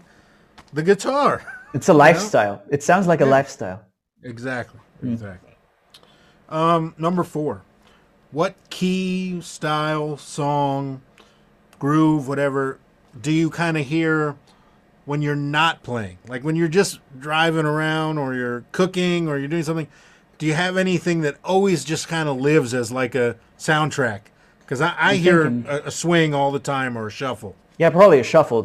the 0.73 0.83
guitar. 0.83 1.41
It's 1.73 1.89
a 1.89 1.93
lifestyle. 1.93 2.63
It 2.71 2.81
sounds 2.81 3.07
like 3.07 3.19
a 3.19 3.25
lifestyle. 3.25 3.81
Exactly. 4.23 4.79
Exactly. 5.03 5.51
Um, 6.49 6.95
number 6.97 7.23
four. 7.23 7.61
What 8.31 8.55
key, 8.69 9.41
style, 9.41 10.15
song, 10.17 11.01
groove, 11.77 12.27
whatever, 12.27 12.79
do 13.21 13.31
you 13.31 13.49
kind 13.49 13.77
of 13.77 13.85
hear 13.85 14.35
when 15.05 15.21
you're 15.21 15.35
not 15.35 15.83
playing? 15.83 16.17
Like 16.27 16.43
when 16.43 16.55
you're 16.55 16.67
just 16.67 16.99
driving 17.17 17.65
around 17.65 18.17
or 18.17 18.33
you're 18.35 18.65
cooking 18.71 19.27
or 19.27 19.37
you're 19.37 19.47
doing 19.47 19.63
something, 19.63 19.87
do 20.37 20.45
you 20.45 20.53
have 20.53 20.77
anything 20.77 21.21
that 21.21 21.37
always 21.43 21.83
just 21.83 22.07
kind 22.07 22.29
of 22.29 22.37
lives 22.37 22.73
as 22.73 22.91
like 22.91 23.15
a 23.15 23.37
soundtrack? 23.57 24.21
Because 24.59 24.81
I, 24.81 24.95
I 24.97 25.15
hear 25.15 25.47
a, 25.47 25.83
a 25.85 25.91
swing 25.91 26.33
all 26.33 26.51
the 26.51 26.59
time 26.59 26.97
or 26.97 27.07
a 27.07 27.11
shuffle. 27.11 27.55
Yeah, 27.77 27.89
probably 27.89 28.19
a 28.19 28.23
shuffle. 28.23 28.63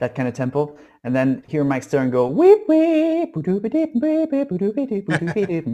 That 0.00 0.14
kind 0.14 0.28
of 0.28 0.34
tempo. 0.34 0.76
And 1.02 1.16
then 1.16 1.42
hear 1.46 1.64
Mike 1.64 1.82
Stern 1.82 2.10
go 2.10 2.26
weep 2.26 2.68
weep. 2.68 3.34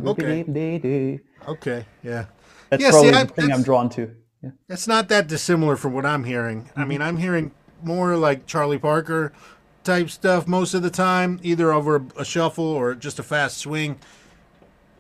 Okay. 0.07 1.21
Okay, 1.49 1.87
yeah. 2.03 2.27
That's 2.71 2.83
Yeah, 2.83 2.91
see, 2.91 2.93
probably 2.93 3.15
I- 3.15 3.25
the 3.25 3.33
thing 3.33 3.53
I'm 3.53 3.63
drawn 3.63 3.89
to. 3.91 4.11
Yeah. 4.43 4.51
It's 4.69 4.87
not 4.87 5.09
that 5.09 5.29
dissimilar 5.29 5.77
from 5.77 5.93
what 5.93 6.05
I'm 6.05 6.25
hearing. 6.25 6.71
I 6.75 6.81
mm-hmm. 6.81 6.89
mean, 6.89 7.03
I'm 7.03 7.17
hearing 7.17 7.53
more 7.83 8.17
like 8.17 8.47
Charlie 8.47 8.79
Parker 8.79 9.33
type 9.85 10.11
stuff 10.11 10.47
most 10.47 10.75
of 10.75 10.83
the 10.83 10.91
time, 10.91 11.41
either 11.43 11.73
over 11.73 12.05
a 12.17 12.25
shuffle 12.25 12.65
or 12.65 12.95
just 12.95 13.19
a 13.19 13.23
fast 13.23 13.59
swing. 13.59 13.99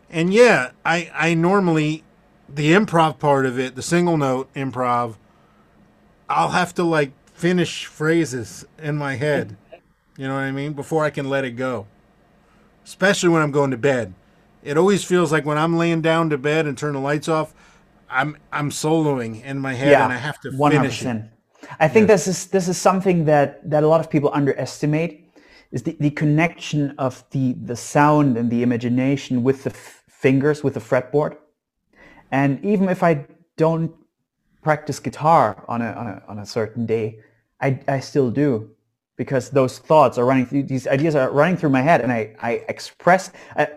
And 0.08 0.32
yeah, 0.32 0.70
I 0.84 1.10
I 1.12 1.34
normally 1.34 2.04
the 2.48 2.72
improv 2.72 3.18
part 3.18 3.44
of 3.44 3.58
it, 3.58 3.74
the 3.74 3.82
single 3.82 4.16
note 4.16 4.52
improv, 4.54 5.16
I'll 6.28 6.50
have 6.50 6.74
to 6.74 6.84
like 6.84 7.12
finish 7.34 7.86
phrases 7.86 8.64
in 8.78 8.96
my 8.96 9.16
head. 9.16 9.56
You 10.18 10.28
know 10.28 10.32
what 10.32 10.44
I 10.44 10.50
mean? 10.50 10.72
Before 10.72 11.04
I 11.04 11.10
can 11.10 11.28
let 11.28 11.44
it 11.44 11.50
go. 11.50 11.86
Especially 12.86 13.28
when 13.28 13.42
I'm 13.42 13.50
going 13.50 13.70
to 13.70 13.76
bed. 13.76 14.14
It 14.66 14.76
always 14.76 15.04
feels 15.04 15.30
like 15.30 15.44
when 15.46 15.58
I'm 15.58 15.76
laying 15.76 16.02
down 16.02 16.30
to 16.30 16.38
bed 16.38 16.66
and 16.66 16.76
turn 16.76 16.94
the 16.94 17.00
lights 17.00 17.28
off, 17.28 17.54
I'm 18.10 18.36
I'm 18.52 18.70
soloing 18.70 19.44
in 19.44 19.58
my 19.60 19.74
head 19.74 19.92
and 20.04 20.12
I 20.12 20.18
have 20.18 20.40
to 20.40 20.50
finish 20.50 21.02
it. 21.02 21.06
I 21.78 21.88
think 21.88 22.08
this 22.08 22.26
is 22.26 22.46
this 22.46 22.66
is 22.68 22.76
something 22.76 23.24
that 23.26 23.48
that 23.70 23.82
a 23.84 23.88
lot 23.88 24.00
of 24.00 24.10
people 24.10 24.30
underestimate 24.32 25.32
is 25.70 25.82
the, 25.82 25.96
the 26.00 26.10
connection 26.10 26.94
of 26.98 27.24
the 27.30 27.54
the 27.64 27.76
sound 27.76 28.36
and 28.36 28.50
the 28.50 28.62
imagination 28.62 29.42
with 29.42 29.64
the 29.64 29.70
f- 29.70 30.02
fingers 30.08 30.64
with 30.64 30.74
the 30.74 30.80
fretboard. 30.80 31.36
And 32.30 32.64
even 32.64 32.88
if 32.88 33.02
I 33.02 33.26
don't 33.56 33.94
practice 34.62 34.98
guitar 34.98 35.64
on 35.68 35.80
a 35.80 35.90
on 35.92 36.06
a, 36.08 36.22
on 36.28 36.38
a 36.40 36.46
certain 36.46 36.86
day, 36.86 37.20
I 37.60 37.80
I 37.86 38.00
still 38.00 38.30
do 38.30 38.70
because 39.16 39.50
those 39.50 39.78
thoughts 39.78 40.18
are 40.18 40.26
running 40.26 40.46
through 40.46 40.64
these 40.64 40.86
ideas 40.86 41.14
are 41.14 41.30
running 41.30 41.56
through 41.56 41.70
my 41.70 41.82
head 41.82 42.00
and 42.00 42.12
I 42.12 42.34
I 42.42 42.64
express 42.68 43.30
I- 43.56 43.68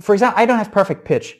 for 0.00 0.14
example, 0.14 0.40
I 0.40 0.46
don't 0.46 0.58
have 0.58 0.72
perfect 0.72 1.04
pitch, 1.04 1.38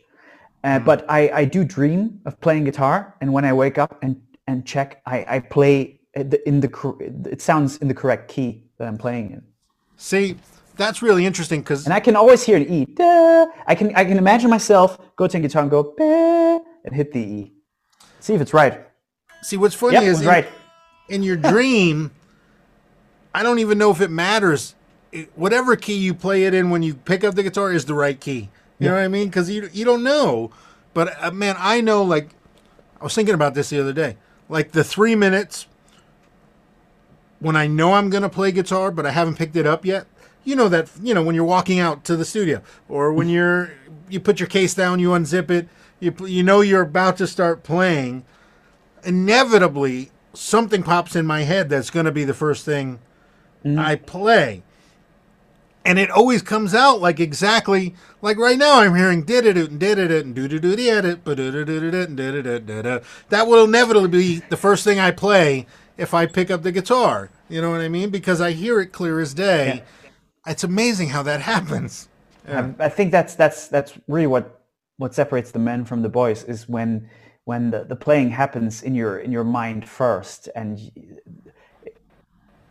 uh, 0.62 0.78
but 0.78 1.04
I, 1.08 1.30
I 1.30 1.44
do 1.44 1.64
dream 1.64 2.20
of 2.26 2.40
playing 2.40 2.64
guitar, 2.64 3.14
and 3.20 3.32
when 3.32 3.44
I 3.44 3.52
wake 3.52 3.78
up 3.78 3.98
and, 4.02 4.20
and 4.46 4.64
check, 4.64 5.02
I, 5.06 5.24
I 5.28 5.40
play 5.40 6.00
in 6.14 6.28
the, 6.30 6.48
in 6.48 6.60
the 6.60 7.28
it 7.30 7.42
sounds 7.42 7.78
in 7.78 7.88
the 7.88 7.94
correct 7.94 8.28
key 8.28 8.64
that 8.78 8.86
I'm 8.86 8.98
playing 8.98 9.32
in, 9.32 9.42
See, 9.96 10.36
that's 10.76 11.02
really 11.02 11.26
interesting 11.26 11.60
because 11.60 11.84
and 11.84 11.94
I 11.94 12.00
can 12.00 12.16
always 12.16 12.42
hear 12.44 12.56
an 12.56 12.72
E. 12.72 12.86
I 13.66 13.74
can 13.76 13.94
I 13.94 14.04
can 14.04 14.18
imagine 14.18 14.50
myself 14.50 14.98
go 15.16 15.26
to 15.26 15.38
a 15.38 15.40
guitar 15.40 15.62
and 15.62 15.70
go 15.70 15.94
and 16.84 16.94
hit 16.94 17.12
the 17.12 17.20
E. 17.20 17.52
See 18.20 18.34
if 18.34 18.40
it's 18.40 18.54
right. 18.54 18.86
see 19.42 19.56
what's 19.56 19.74
funny 19.74 19.94
Yep, 19.94 20.02
it 20.02 20.08
is 20.08 20.20
in, 20.22 20.26
right. 20.26 20.48
in 21.08 21.22
your 21.22 21.36
dream, 21.36 22.10
I 23.34 23.42
don't 23.42 23.58
even 23.58 23.78
know 23.78 23.90
if 23.90 24.00
it 24.00 24.10
matters. 24.10 24.74
Whatever 25.36 25.76
key 25.76 25.94
you 25.94 26.14
play 26.14 26.44
it 26.44 26.54
in 26.54 26.70
when 26.70 26.82
you 26.82 26.94
pick 26.94 27.24
up 27.24 27.34
the 27.34 27.42
guitar 27.42 27.72
is 27.72 27.84
the 27.84 27.94
right 27.94 28.20
key. 28.20 28.50
You 28.78 28.88
know 28.88 28.94
what 28.94 29.04
I 29.04 29.08
mean? 29.08 29.28
Because 29.28 29.50
you 29.50 29.68
you 29.72 29.84
don't 29.84 30.02
know. 30.02 30.50
But 30.94 31.16
uh, 31.22 31.30
man, 31.30 31.56
I 31.58 31.80
know. 31.80 32.02
Like 32.02 32.30
I 33.00 33.04
was 33.04 33.14
thinking 33.14 33.34
about 33.34 33.54
this 33.54 33.70
the 33.70 33.80
other 33.80 33.92
day. 33.92 34.16
Like 34.48 34.72
the 34.72 34.84
three 34.84 35.14
minutes 35.14 35.66
when 37.40 37.56
I 37.56 37.66
know 37.66 37.94
I'm 37.94 38.10
gonna 38.10 38.28
play 38.28 38.52
guitar, 38.52 38.90
but 38.90 39.06
I 39.06 39.10
haven't 39.12 39.36
picked 39.38 39.56
it 39.56 39.66
up 39.66 39.84
yet. 39.84 40.06
you 40.44 40.56
know 40.56 40.68
that 40.68 40.90
you 41.02 41.14
know 41.14 41.22
when 41.22 41.34
you're 41.34 41.44
walking 41.44 41.78
out 41.80 42.04
to 42.04 42.16
the 42.16 42.24
studio 42.24 42.62
or 42.88 43.12
when 43.12 43.28
you're 43.28 43.72
you 44.08 44.20
put 44.20 44.40
your 44.40 44.48
case 44.48 44.74
down, 44.74 45.00
you 45.00 45.10
unzip 45.10 45.50
it, 45.50 45.68
you 46.00 46.14
you 46.26 46.42
know 46.42 46.60
you're 46.60 46.82
about 46.82 47.16
to 47.18 47.26
start 47.26 47.62
playing. 47.62 48.24
Inevitably, 49.04 50.10
something 50.34 50.82
pops 50.82 51.16
in 51.16 51.26
my 51.26 51.42
head 51.42 51.68
that's 51.70 51.90
going 51.90 52.06
to 52.06 52.12
be 52.12 52.24
the 52.24 52.34
first 52.34 52.64
thing 52.64 52.98
I 53.64 53.96
play. 53.96 54.63
And 55.84 55.98
it 55.98 56.10
always 56.10 56.40
comes 56.42 56.74
out 56.74 57.00
like 57.00 57.20
exactly 57.20 57.94
like 58.22 58.38
right 58.38 58.56
now 58.56 58.80
I'm 58.80 58.94
hearing 58.94 59.22
did 59.24 59.44
it 59.44 59.56
and 59.56 59.78
did 59.78 59.98
it 59.98 60.10
and 60.10 60.34
do 60.34 60.48
do 60.48 60.58
do 60.58 60.72
it 60.72 61.04
That 63.28 63.46
will 63.46 63.64
inevitably 63.64 64.08
be 64.08 64.42
the 64.48 64.56
first 64.56 64.84
thing 64.84 64.98
I 64.98 65.10
play 65.10 65.66
if 65.98 66.14
I 66.14 66.26
pick 66.26 66.50
up 66.50 66.62
the 66.62 66.72
guitar. 66.72 67.30
You 67.48 67.60
know 67.60 67.70
what 67.70 67.82
I 67.82 67.88
mean? 67.88 68.10
Because 68.10 68.40
I 68.40 68.52
hear 68.52 68.80
it 68.80 68.92
clear 68.92 69.20
as 69.20 69.34
day. 69.34 69.82
It's 70.46 70.64
amazing 70.64 71.10
how 71.10 71.22
that 71.24 71.40
happens. 71.42 72.08
I, 72.48 72.74
I 72.78 72.88
think 72.88 73.10
that's 73.10 73.34
that's 73.34 73.68
that's 73.68 73.92
really 74.08 74.26
what 74.26 74.62
what 74.96 75.14
separates 75.14 75.50
the 75.50 75.58
men 75.58 75.84
from 75.84 76.02
the 76.02 76.08
boys 76.08 76.44
is 76.44 76.68
when 76.68 77.08
when 77.44 77.70
the, 77.70 77.84
the 77.84 77.96
playing 77.96 78.30
happens 78.30 78.82
in 78.82 78.94
your 78.94 79.18
in 79.18 79.32
your 79.32 79.44
mind 79.44 79.88
first 79.88 80.48
and 80.54 80.78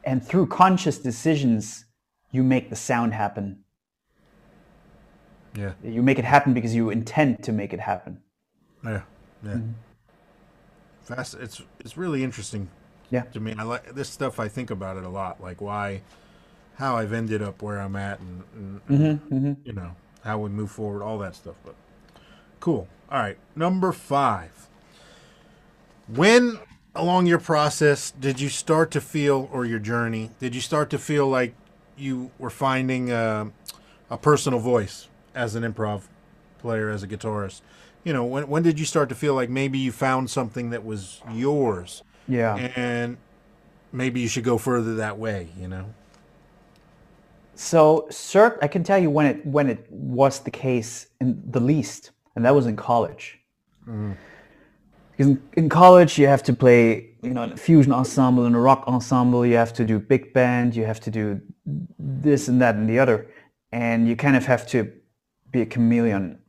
and 0.03 0.25
through 0.25 0.47
conscious 0.47 0.97
decisions 0.97 1.85
you 2.33 2.43
make 2.43 2.69
the 2.69 2.75
sound 2.75 3.13
happen 3.13 3.63
Yeah. 5.55 5.73
you 5.81 6.03
make 6.03 6.19
it 6.19 6.25
happen 6.25 6.53
because 6.53 6.75
you 6.75 6.89
intend 6.89 7.43
to 7.43 7.53
make 7.53 7.71
it 7.71 7.79
happen 7.79 8.21
Yeah. 8.83 9.03
Yeah. 9.43 9.51
Mm-hmm. 9.53 9.71
Fast 11.03 11.35
it's 11.35 11.61
it's 11.79 11.95
really 11.97 12.23
interesting 12.23 12.69
yeah 13.09 13.23
to 13.33 13.39
me. 13.39 13.53
I 13.57 13.63
like 13.63 13.93
this 13.93 14.09
stuff 14.09 14.39
I 14.39 14.47
think 14.49 14.71
about 14.71 14.97
it 14.97 15.03
a 15.03 15.09
lot, 15.09 15.41
like 15.41 15.61
why 15.61 16.01
how 16.75 16.97
I've 16.97 17.13
ended 17.13 17.41
up 17.41 17.61
where 17.61 17.79
I'm 17.79 17.95
at 17.95 18.19
and, 18.19 18.43
and 18.55 18.81
mm-hmm, 18.87 19.35
mm-hmm. 19.35 19.53
you 19.63 19.73
know, 19.73 19.95
how 20.23 20.39
we 20.39 20.49
move 20.49 20.71
forward, 20.71 21.03
all 21.03 21.19
that 21.19 21.35
stuff. 21.35 21.55
But 21.63 21.75
cool. 22.59 22.87
All 23.11 23.19
right. 23.19 23.37
Number 23.55 23.91
five. 23.91 24.67
When 26.07 26.59
along 26.95 27.27
your 27.27 27.39
process 27.39 28.11
did 28.11 28.39
you 28.39 28.49
start 28.49 28.91
to 28.91 29.01
feel 29.01 29.49
or 29.51 29.65
your 29.65 29.79
journey, 29.79 30.31
did 30.39 30.55
you 30.55 30.61
start 30.61 30.89
to 30.91 30.97
feel 30.97 31.27
like 31.27 31.53
you 31.97 32.31
were 32.39 32.49
finding 32.49 33.11
uh, 33.11 33.45
a 34.09 34.17
personal 34.17 34.59
voice 34.59 35.07
as 35.35 35.55
an 35.55 35.63
improv 35.63 36.03
player, 36.59 36.89
as 36.89 37.03
a 37.03 37.07
guitarist? 37.07 37.61
You 38.03 38.13
know, 38.13 38.23
when 38.23 38.47
when 38.47 38.63
did 38.63 38.79
you 38.79 38.85
start 38.85 39.09
to 39.09 39.15
feel 39.15 39.33
like 39.33 39.49
maybe 39.49 39.79
you 39.79 39.91
found 39.91 40.29
something 40.29 40.71
that 40.71 40.83
was 40.83 41.21
yours 41.31 42.03
yeah 42.25 42.55
and 42.75 43.17
maybe 43.93 44.19
you 44.19 44.27
should 44.27 44.43
go 44.43 44.57
further 44.57 44.95
that 44.95 45.17
way, 45.17 45.49
you 45.57 45.67
know? 45.67 45.85
So, 47.55 48.07
cert, 48.09 48.57
I 48.61 48.67
can 48.67 48.83
tell 48.83 48.97
you 48.97 49.09
when 49.09 49.27
it 49.27 49.45
when 49.45 49.69
it 49.69 49.85
was 49.89 50.39
the 50.39 50.51
case 50.51 51.07
in 51.21 51.41
the 51.51 51.59
least, 51.59 52.11
and 52.35 52.43
that 52.45 52.55
was 52.55 52.65
in 52.65 52.75
college. 52.75 53.39
Because 53.85 55.27
in, 55.27 55.41
in 55.53 55.69
college, 55.69 56.17
you 56.17 56.25
have 56.27 56.41
to 56.43 56.53
play, 56.53 57.11
you 57.23 57.33
know, 57.33 57.43
in 57.43 57.53
a 57.53 57.57
fusion 57.57 57.91
ensemble 57.91 58.45
and 58.45 58.55
a 58.55 58.59
rock 58.59 58.83
ensemble. 58.87 59.45
You 59.45 59.55
have 59.55 59.73
to 59.73 59.85
do 59.85 59.99
big 59.99 60.33
band. 60.33 60.75
You 60.75 60.85
have 60.85 60.99
to 61.01 61.11
do 61.11 61.41
this 61.97 62.47
and 62.47 62.61
that 62.61 62.75
and 62.75 62.89
the 62.89 62.99
other, 62.99 63.27
and 63.71 64.07
you 64.07 64.15
kind 64.15 64.35
of 64.35 64.45
have 64.45 64.67
to 64.67 64.91
be 65.51 65.61
a 65.61 65.65
chameleon 65.65 66.39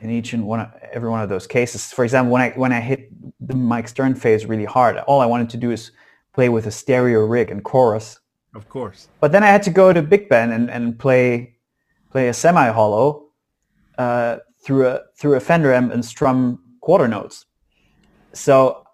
in 0.00 0.10
each 0.10 0.32
and 0.32 0.46
one, 0.46 0.70
every 0.92 1.10
one 1.10 1.20
of 1.20 1.28
those 1.28 1.46
cases. 1.46 1.92
For 1.92 2.04
example, 2.04 2.32
when 2.32 2.42
I 2.42 2.50
when 2.50 2.72
I 2.72 2.80
hit 2.80 3.10
the 3.40 3.56
Mike 3.56 3.88
Stern 3.88 4.14
phase 4.14 4.46
really 4.46 4.64
hard, 4.64 4.96
all 4.98 5.20
I 5.20 5.26
wanted 5.26 5.50
to 5.50 5.56
do 5.56 5.70
is 5.70 5.90
play 6.32 6.48
with 6.48 6.66
a 6.66 6.70
stereo 6.70 7.20
rig 7.26 7.50
and 7.50 7.62
chorus. 7.64 8.20
Of 8.54 8.68
course. 8.68 9.08
But 9.20 9.32
then 9.32 9.42
I 9.42 9.48
had 9.48 9.62
to 9.64 9.70
go 9.70 9.92
to 9.92 10.02
big 10.02 10.28
band 10.28 10.52
and, 10.52 10.70
and 10.70 10.98
play 10.98 11.56
play 12.10 12.28
a 12.28 12.34
semi 12.34 12.70
hollow 12.70 13.28
uh, 13.98 14.38
through 14.64 14.86
a 14.86 15.00
through 15.18 15.34
a 15.34 15.40
Fender 15.40 15.72
amp 15.72 15.92
and 15.92 16.04
strum 16.04 16.62
quarter 16.80 17.08
notes. 17.08 17.46
So 18.32 18.84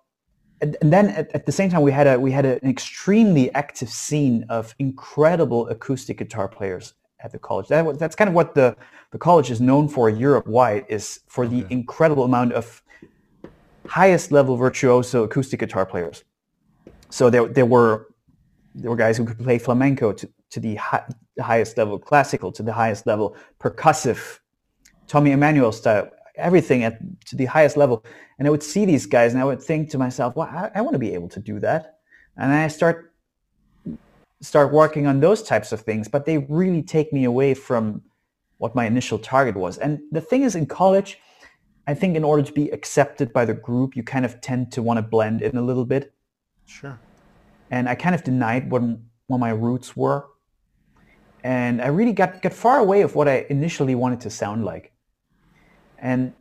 and, 0.60 0.76
and 0.80 0.92
then 0.92 1.08
at, 1.10 1.30
at 1.34 1.46
the 1.46 1.52
same 1.52 1.70
time 1.70 1.82
we 1.82 1.92
had 1.92 2.06
a 2.06 2.18
we 2.18 2.30
had 2.30 2.44
an 2.44 2.68
extremely 2.68 3.52
active 3.54 3.88
scene 3.88 4.44
of 4.48 4.74
incredible 4.78 5.68
acoustic 5.68 6.18
guitar 6.18 6.48
players 6.48 6.94
at 7.20 7.32
the 7.32 7.38
college. 7.38 7.68
That, 7.68 7.98
that's 7.98 8.16
kind 8.16 8.28
of 8.28 8.34
what 8.34 8.54
the 8.54 8.76
the 9.12 9.18
college 9.18 9.50
is 9.50 9.60
known 9.60 9.88
for 9.88 10.08
Europe 10.10 10.46
wide 10.46 10.84
is 10.88 11.20
for 11.28 11.46
the 11.46 11.66
incredible 11.70 12.24
amount 12.24 12.52
of 12.52 12.82
highest 13.86 14.32
level 14.32 14.56
virtuoso 14.56 15.24
acoustic 15.24 15.60
guitar 15.60 15.86
players. 15.86 16.24
So 17.10 17.30
there 17.30 17.46
there 17.46 17.66
were 17.66 18.08
there 18.76 18.90
were 18.90 18.96
guys 18.96 19.16
who 19.16 19.24
could 19.24 19.38
play 19.38 19.58
flamenco 19.58 20.12
to, 20.12 20.28
to 20.50 20.60
the, 20.60 20.74
hi- 20.76 21.04
the 21.36 21.42
highest 21.42 21.76
level, 21.78 21.98
classical 21.98 22.52
to 22.52 22.62
the 22.62 22.72
highest 22.72 23.06
level, 23.06 23.34
percussive, 23.58 24.38
Tommy 25.06 25.32
Emmanuel 25.32 25.72
style, 25.72 26.10
everything 26.36 26.84
at 26.84 26.98
to 27.26 27.36
the 27.36 27.46
highest 27.46 27.76
level. 27.76 28.04
And 28.38 28.46
I 28.48 28.50
would 28.50 28.62
see 28.62 28.84
these 28.84 29.06
guys 29.06 29.32
and 29.32 29.42
I 29.42 29.44
would 29.44 29.62
think 29.62 29.90
to 29.90 29.98
myself, 29.98 30.36
well, 30.36 30.48
I, 30.48 30.70
I 30.74 30.80
want 30.82 30.94
to 30.94 30.98
be 30.98 31.14
able 31.14 31.28
to 31.30 31.40
do 31.40 31.60
that. 31.60 31.98
And 32.36 32.52
I 32.52 32.68
start 32.68 33.12
start 34.42 34.72
working 34.72 35.06
on 35.06 35.20
those 35.20 35.42
types 35.42 35.72
of 35.72 35.80
things, 35.80 36.08
but 36.08 36.26
they 36.26 36.38
really 36.38 36.82
take 36.82 37.12
me 37.12 37.24
away 37.24 37.54
from 37.54 38.02
what 38.58 38.74
my 38.74 38.86
initial 38.86 39.18
target 39.18 39.56
was. 39.56 39.78
And 39.78 40.00
the 40.12 40.20
thing 40.20 40.42
is 40.42 40.54
in 40.54 40.66
college, 40.66 41.18
I 41.86 41.94
think 41.94 42.16
in 42.16 42.24
order 42.24 42.42
to 42.42 42.52
be 42.52 42.68
accepted 42.70 43.32
by 43.32 43.44
the 43.46 43.54
group, 43.54 43.96
you 43.96 44.02
kind 44.02 44.24
of 44.24 44.40
tend 44.40 44.72
to 44.72 44.82
want 44.82 44.98
to 44.98 45.02
blend 45.02 45.42
in 45.42 45.56
a 45.56 45.62
little 45.62 45.84
bit 45.86 46.12
Sure. 46.66 46.98
and 47.70 47.88
I 47.88 47.94
kind 47.94 48.14
of 48.14 48.24
denied 48.24 48.70
what 48.70 48.82
what 49.28 49.38
my 49.38 49.50
roots 49.50 49.96
were, 49.96 50.26
and 51.44 51.82
I 51.82 51.88
really 51.88 52.12
got 52.12 52.42
got 52.42 52.52
far 52.52 52.78
away 52.78 53.02
of 53.02 53.14
what 53.14 53.28
I 53.28 53.46
initially 53.50 53.94
wanted 53.94 54.20
to 54.22 54.30
sound 54.30 54.64
like. 54.64 54.92
And 56.06 56.34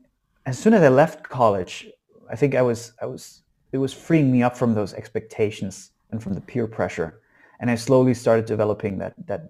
as 0.45 0.59
soon 0.59 0.75
as 0.75 0.83
I 0.83 0.89
left 0.89 1.23
college, 1.23 1.87
I 2.29 2.35
think 2.35 2.53
I 2.53 2.61
was 2.61 2.93
I 3.01 3.07
was 3.07 3.41
it 3.71 3.79
was 3.79 3.93
freeing 3.93 4.31
me 4.31 4.43
up 4.43 4.55
from 4.55 4.75
those 4.75 4.93
expectations 4.93 5.89
and 6.11 6.21
from 6.21 6.33
the 6.35 6.41
peer 6.41 6.67
pressure, 6.67 7.21
and 7.59 7.71
I 7.71 7.75
slowly 7.75 8.13
started 8.13 8.45
developing 8.45 8.99
that 8.99 9.13
that 9.25 9.41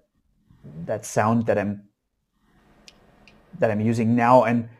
that 0.86 1.04
sound 1.04 1.44
that 1.48 1.58
I'm 1.58 1.82
that 3.58 3.70
I'm 3.70 3.82
using 3.82 4.16
now, 4.16 4.44
and 4.44 4.70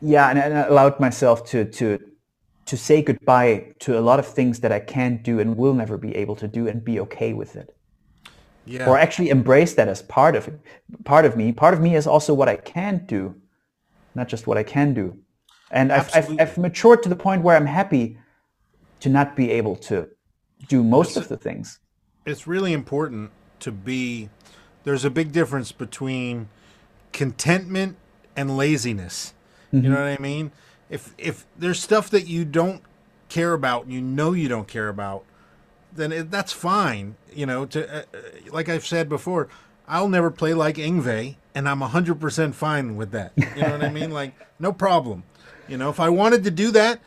yeah, 0.00 0.30
and, 0.30 0.38
I 0.38 0.66
allowed 0.66 0.98
myself 0.98 1.44
to 1.50 1.66
to 1.66 1.98
to 2.64 2.76
say 2.78 3.02
goodbye 3.02 3.74
to 3.80 3.98
a 3.98 4.04
lot 4.08 4.18
of 4.18 4.26
things 4.26 4.60
that 4.60 4.72
I 4.72 4.80
can't 4.80 5.22
do 5.22 5.38
and 5.38 5.54
will 5.54 5.74
never 5.74 5.98
be 5.98 6.16
able 6.16 6.36
to 6.36 6.48
do 6.48 6.66
and 6.66 6.82
be 6.82 6.98
okay 7.00 7.34
with 7.34 7.56
it. 7.56 7.76
Yeah. 8.66 8.88
Or 8.88 8.96
actually 8.96 9.28
embrace 9.28 9.74
that 9.74 9.88
as 9.88 10.00
part 10.02 10.36
of 10.36 10.48
it. 10.48 10.58
Part 11.04 11.26
of 11.26 11.36
me. 11.36 11.52
Part 11.52 11.74
of 11.74 11.80
me 11.80 11.96
is 11.96 12.06
also 12.06 12.32
what 12.32 12.48
I 12.48 12.56
can't 12.56 13.06
do, 13.06 13.34
not 14.14 14.28
just 14.28 14.46
what 14.46 14.56
I 14.56 14.62
can 14.62 14.94
do. 14.94 15.18
And 15.70 15.92
I've, 15.92 16.10
I've, 16.14 16.40
I've 16.40 16.58
matured 16.58 17.02
to 17.02 17.08
the 17.08 17.16
point 17.16 17.42
where 17.42 17.56
I'm 17.56 17.66
happy 17.66 18.16
to 19.00 19.08
not 19.10 19.36
be 19.36 19.50
able 19.50 19.76
to 19.76 20.08
do 20.68 20.82
most 20.82 21.16
of 21.16 21.28
the 21.28 21.36
things. 21.36 21.78
it's 22.24 22.46
really 22.46 22.72
important 22.72 23.30
to 23.60 23.70
be 23.70 24.30
there's 24.84 25.04
a 25.04 25.10
big 25.10 25.32
difference 25.32 25.72
between 25.72 26.48
contentment 27.12 27.96
and 28.36 28.56
laziness 28.56 29.34
you 29.72 29.82
know 29.82 29.90
mm-hmm. 29.90 30.04
what 30.04 30.18
i 30.18 30.18
mean 30.18 30.52
if 30.90 31.14
if 31.18 31.46
there's 31.58 31.80
stuff 31.80 32.10
that 32.10 32.26
you 32.26 32.44
don't 32.44 32.82
care 33.28 33.52
about 33.52 33.84
and 33.84 33.92
you 33.92 34.00
know 34.00 34.32
you 34.32 34.48
don't 34.48 34.68
care 34.68 34.88
about 34.88 35.24
then 35.94 36.12
it, 36.12 36.30
that's 36.30 36.52
fine 36.52 37.16
you 37.32 37.46
know 37.46 37.64
to 37.66 37.88
uh, 37.88 37.98
uh, 38.14 38.18
like 38.50 38.68
i've 38.68 38.86
said 38.86 39.08
before 39.08 39.48
i'll 39.88 40.08
never 40.08 40.30
play 40.30 40.54
like 40.54 40.76
Yngwie 40.76 41.36
and 41.54 41.68
i'm 41.68 41.80
100% 41.80 42.54
fine 42.54 42.96
with 42.96 43.12
that 43.12 43.32
you 43.36 43.62
know 43.62 43.70
what 43.70 43.84
i 43.84 43.90
mean 43.90 44.10
like 44.12 44.34
no 44.58 44.72
problem 44.72 45.24
you 45.68 45.76
know 45.76 45.88
if 45.88 46.00
i 46.00 46.08
wanted 46.08 46.44
to 46.44 46.50
do 46.50 46.70
that 46.70 47.00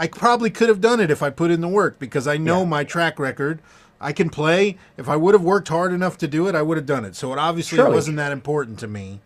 I 0.00 0.06
probably 0.06 0.48
could 0.48 0.70
have 0.70 0.80
done 0.80 0.98
it 0.98 1.10
if 1.10 1.22
I 1.22 1.28
put 1.28 1.50
in 1.50 1.60
the 1.60 1.68
work 1.68 1.98
because 1.98 2.26
I 2.26 2.38
know 2.38 2.64
my 2.64 2.84
track 2.84 3.18
record. 3.18 3.60
I 4.00 4.14
can 4.14 4.30
play. 4.30 4.78
If 4.96 5.10
I 5.10 5.16
would 5.16 5.34
have 5.34 5.42
worked 5.42 5.68
hard 5.68 5.92
enough 5.92 6.16
to 6.18 6.26
do 6.26 6.48
it, 6.48 6.54
I 6.54 6.62
would 6.62 6.78
have 6.78 6.86
done 6.86 7.04
it. 7.04 7.14
So 7.14 7.34
it 7.34 7.38
obviously 7.38 7.76
Surely. 7.76 7.94
wasn't 7.94 8.16
that 8.16 8.32
important 8.32 8.78
to 8.78 8.88
me. 8.88 9.20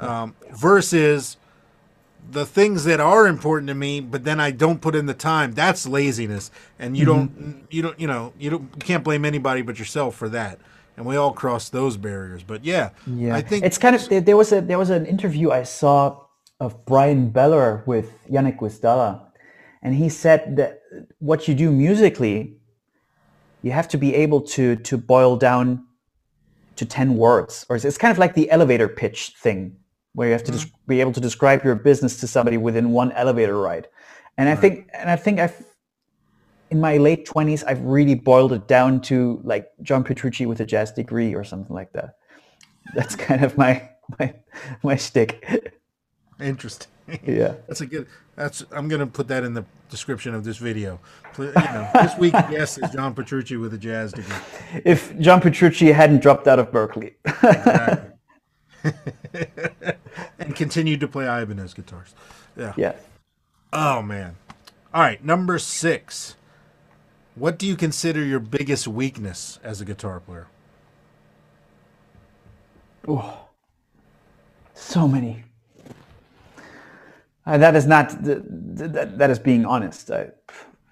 Um, 0.00 0.34
versus 0.50 1.36
the 2.30 2.46
things 2.46 2.84
that 2.84 3.00
are 3.00 3.26
important 3.26 3.68
to 3.68 3.74
me, 3.74 4.00
but 4.00 4.24
then 4.24 4.40
I 4.40 4.50
don't 4.50 4.80
put 4.80 4.94
in 4.94 5.06
the 5.06 5.14
time. 5.14 5.52
That's 5.52 5.86
laziness, 5.86 6.50
and 6.78 6.96
you 6.96 7.06
mm-hmm. 7.06 7.50
don't, 7.50 7.66
you 7.70 7.82
don't, 7.82 8.00
you 8.00 8.06
know, 8.06 8.32
you 8.38 8.50
don't, 8.50 8.62
you 8.62 8.80
can't 8.80 9.04
blame 9.04 9.24
anybody 9.24 9.62
but 9.62 9.78
yourself 9.78 10.16
for 10.16 10.28
that. 10.30 10.58
And 10.96 11.04
we 11.04 11.16
all 11.16 11.32
cross 11.32 11.68
those 11.68 11.96
barriers. 11.98 12.42
But 12.42 12.64
yeah, 12.64 12.90
Yeah, 13.06 13.36
I 13.36 13.42
think 13.42 13.64
it's 13.64 13.78
kind 13.78 13.94
of 13.94 14.24
there, 14.24 14.36
was 14.36 14.52
a 14.52 14.60
there 14.62 14.78
was 14.78 14.90
an 14.90 15.04
interview 15.06 15.50
I 15.50 15.62
saw 15.62 16.22
of 16.58 16.86
Bryan 16.86 17.28
Beller 17.28 17.82
with 17.86 18.26
Yannick 18.28 18.58
Wisdala, 18.58 19.20
and 19.82 19.94
he 19.94 20.08
said 20.08 20.56
that 20.56 20.80
what 21.18 21.48
you 21.48 21.54
do 21.54 21.70
musically, 21.70 22.56
you 23.62 23.72
have 23.72 23.88
to 23.88 23.98
be 23.98 24.14
able 24.14 24.40
to 24.40 24.76
to 24.76 24.96
boil 24.96 25.36
down 25.36 25.84
to 26.76 26.86
ten 26.86 27.16
words, 27.16 27.66
or 27.68 27.76
it's, 27.76 27.84
it's 27.84 27.98
kind 27.98 28.12
of 28.12 28.18
like 28.18 28.34
the 28.34 28.50
elevator 28.50 28.88
pitch 28.88 29.34
thing, 29.38 29.76
where 30.16 30.28
you 30.28 30.32
have 30.32 30.42
to 30.42 30.52
hmm. 30.52 30.58
des- 30.58 30.72
be 30.88 31.00
able 31.00 31.12
to 31.12 31.20
describe 31.20 31.62
your 31.62 31.74
business 31.74 32.18
to 32.20 32.26
somebody 32.26 32.56
within 32.56 32.90
one 32.90 33.12
elevator 33.12 33.58
ride. 33.60 33.86
And 34.38 34.48
I 34.48 34.56
think 34.56 34.88
and 34.94 35.10
I 35.10 35.16
think 35.16 35.38
I've 35.38 35.64
in 36.70 36.80
my 36.80 36.96
late 36.96 37.28
20s, 37.28 37.62
I've 37.64 37.80
really 37.82 38.14
boiled 38.16 38.52
it 38.52 38.66
down 38.66 39.00
to 39.02 39.40
like 39.44 39.70
John 39.82 40.02
Petrucci 40.02 40.46
with 40.46 40.60
a 40.60 40.64
jazz 40.64 40.90
degree 40.90 41.34
or 41.34 41.44
something 41.44 41.74
like 41.74 41.92
that. 41.92 42.16
That's 42.94 43.14
hmm. 43.14 43.20
kind 43.20 43.44
of 43.44 43.58
my 43.58 43.90
my 44.18 44.34
my 44.82 44.96
stick. 44.96 45.72
Interesting. 46.40 46.90
Yeah. 47.24 47.54
That's 47.68 47.82
a 47.82 47.86
good. 47.86 48.08
That's. 48.34 48.64
I'm 48.72 48.88
gonna 48.88 49.06
put 49.06 49.28
that 49.28 49.44
in 49.44 49.54
the 49.54 49.64
description 49.90 50.34
of 50.34 50.42
this 50.42 50.56
video. 50.56 50.98
You 51.38 51.52
know, 51.52 51.88
this 51.94 52.18
week 52.18 52.32
guest 52.50 52.80
is 52.82 52.90
John 52.90 53.14
Petrucci 53.14 53.56
with 53.56 53.74
a 53.74 53.78
jazz 53.78 54.12
degree. 54.12 54.34
If 54.84 55.16
John 55.20 55.40
Petrucci 55.40 55.92
hadn't 55.92 56.20
dropped 56.20 56.48
out 56.48 56.58
of 56.58 56.72
Berklee. 56.72 57.14
Exactly. 58.82 59.92
And 60.38 60.54
continued 60.56 61.00
to 61.00 61.08
play 61.08 61.26
Ibanez 61.26 61.74
guitars. 61.74 62.14
Yeah. 62.56 62.74
yeah. 62.76 62.94
Oh 63.72 64.02
man. 64.02 64.36
All 64.94 65.02
right, 65.02 65.24
number 65.24 65.58
six. 65.58 66.36
What 67.34 67.58
do 67.58 67.66
you 67.66 67.76
consider 67.76 68.24
your 68.24 68.40
biggest 68.40 68.88
weakness 68.88 69.58
as 69.62 69.80
a 69.80 69.84
guitar 69.84 70.20
player? 70.20 70.48
Oh, 73.08 73.48
so 74.74 75.08
many. 75.08 75.44
Uh, 77.46 77.58
that 77.58 77.76
is 77.76 77.86
not 77.86 78.10
th- 78.24 78.38
th- 78.78 78.90
that, 78.92 79.18
that 79.18 79.30
is 79.30 79.38
being 79.38 79.66
honest. 79.66 80.10
I, 80.10 80.30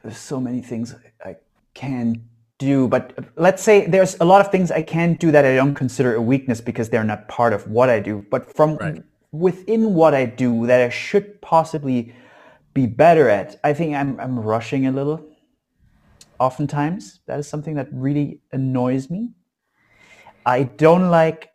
there's 0.02 0.18
so 0.18 0.40
many 0.40 0.62
things 0.62 0.94
I 1.24 1.36
can 1.74 2.24
do, 2.58 2.88
but 2.88 3.18
let's 3.36 3.62
say 3.62 3.86
there's 3.86 4.16
a 4.20 4.24
lot 4.24 4.44
of 4.44 4.52
things 4.52 4.70
I 4.70 4.82
can 4.82 5.14
do 5.14 5.30
that 5.32 5.44
I 5.44 5.56
don't 5.56 5.74
consider 5.74 6.14
a 6.14 6.22
weakness 6.22 6.60
because 6.60 6.90
they're 6.90 7.04
not 7.04 7.28
part 7.28 7.52
of 7.52 7.68
what 7.68 7.90
I 7.90 8.00
do. 8.00 8.24
But 8.30 8.54
from 8.54 8.76
Right. 8.76 9.02
Within 9.34 9.94
what 9.94 10.14
I 10.14 10.26
do 10.26 10.66
that 10.66 10.80
I 10.80 10.88
should 10.88 11.40
possibly 11.42 12.14
be 12.72 12.86
better 12.86 13.28
at, 13.28 13.58
I 13.64 13.74
think 13.74 13.94
I'm 13.94 14.18
I'm 14.20 14.38
rushing 14.38 14.86
a 14.86 14.92
little. 14.92 15.26
Oftentimes, 16.38 17.20
that 17.26 17.38
is 17.38 17.48
something 17.48 17.74
that 17.74 17.88
really 17.92 18.40
annoys 18.52 19.10
me. 19.10 19.32
I 20.46 20.64
don't 20.64 21.10
like 21.10 21.50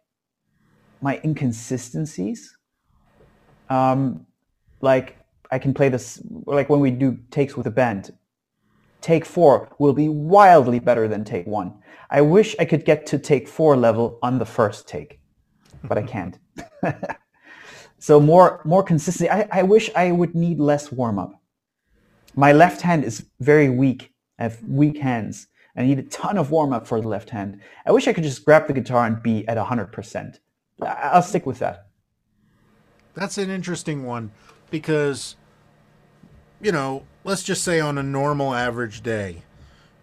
my 1.02 1.22
inconsistencies. 1.24 2.56
Um, 3.70 4.26
like 4.82 5.18
I 5.52 5.60
can 5.60 5.74
play 5.74 5.90
this, 5.90 6.22
like 6.46 6.70
when 6.70 6.80
we 6.80 6.92
do 6.92 7.18
takes 7.30 7.56
with 7.56 7.68
a 7.68 7.72
band, 7.72 8.14
take 9.02 9.26
four 9.26 9.70
will 9.80 9.94
be 9.94 10.10
wildly 10.10 10.80
better 10.80 11.08
than 11.08 11.24
take 11.24 11.46
one. 11.46 11.74
I 12.10 12.22
wish 12.22 12.56
I 12.60 12.66
could 12.66 12.86
get 12.86 13.06
to 13.08 13.20
take 13.20 13.48
four 13.48 13.78
level 13.78 14.18
on 14.22 14.40
the 14.40 14.46
first 14.46 14.88
take, 14.88 15.20
but 15.84 15.98
I 15.98 16.02
can't. 16.02 16.40
so 18.00 18.20
more 18.20 18.62
more 18.64 18.84
consistency. 18.84 19.30
I, 19.30 19.48
I 19.52 19.64
wish 19.64 19.90
I 19.96 20.12
would 20.12 20.34
need 20.36 20.60
less 20.60 20.92
warm 20.92 21.20
up. 21.20 21.42
My 22.36 22.54
left 22.54 22.82
hand 22.82 23.04
is 23.04 23.26
very 23.40 23.70
weak. 23.70 24.14
I 24.40 24.44
have 24.44 24.64
weak 24.64 24.98
hands. 24.98 25.48
I 25.76 25.84
need 25.84 26.00
a 26.00 26.04
ton 26.04 26.38
of 26.38 26.52
warm 26.52 26.74
up 26.74 26.88
for 26.88 27.00
the 27.00 27.08
left 27.08 27.30
hand. 27.30 27.62
I 27.86 27.92
wish 27.92 28.08
I 28.08 28.14
could 28.14 28.24
just 28.24 28.44
grab 28.44 28.68
the 28.68 28.74
guitar 28.74 29.06
and 29.06 29.22
be 29.22 29.48
at 29.48 29.58
100%. 29.58 30.40
I- 30.82 30.86
I'll 30.86 31.22
stick 31.22 31.46
with 31.46 31.60
that. 31.60 31.88
That's 33.14 33.38
an 33.38 33.50
interesting 33.50 34.06
one 34.06 34.32
because, 34.72 35.36
you 36.62 36.72
know, 36.72 37.04
let's 37.24 37.44
just 37.44 37.64
say 37.64 37.80
on 37.80 37.98
a 37.98 38.04
normal 38.04 38.54
average 38.54 39.02
day, 39.02 39.44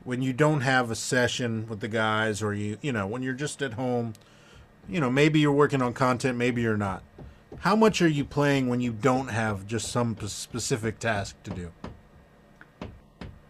when 0.05 0.23
you 0.23 0.33
don't 0.33 0.61
have 0.61 0.91
a 0.91 0.95
session 0.95 1.67
with 1.69 1.81
the 1.81 1.89
guys 1.89 2.43
or 2.43 2.55
you, 2.55 2.79
you 2.81 2.93
know, 2.93 3.07
when 3.07 3.23
you're 3.23 3.35
just 3.35 3.61
at 3.61 3.75
home, 3.75 4.15
you 4.89 5.01
know, 5.01 5.11
maybe 5.11 5.41
you're 5.41 5.53
working 5.53 5.83
on 5.83 5.93
content, 5.93 6.39
maybe 6.39 6.63
you're 6.63 6.77
not. 6.77 7.03
How 7.61 7.75
much 7.75 8.03
are 8.03 8.09
you 8.09 8.25
playing 8.25 8.69
when 8.69 8.81
you 8.81 8.93
don't 8.93 9.29
have 9.29 9.67
just 9.67 9.91
some 9.91 10.15
p- 10.15 10.29
specific 10.29 10.99
task 10.99 11.43
to 11.45 11.51
do? 11.51 11.73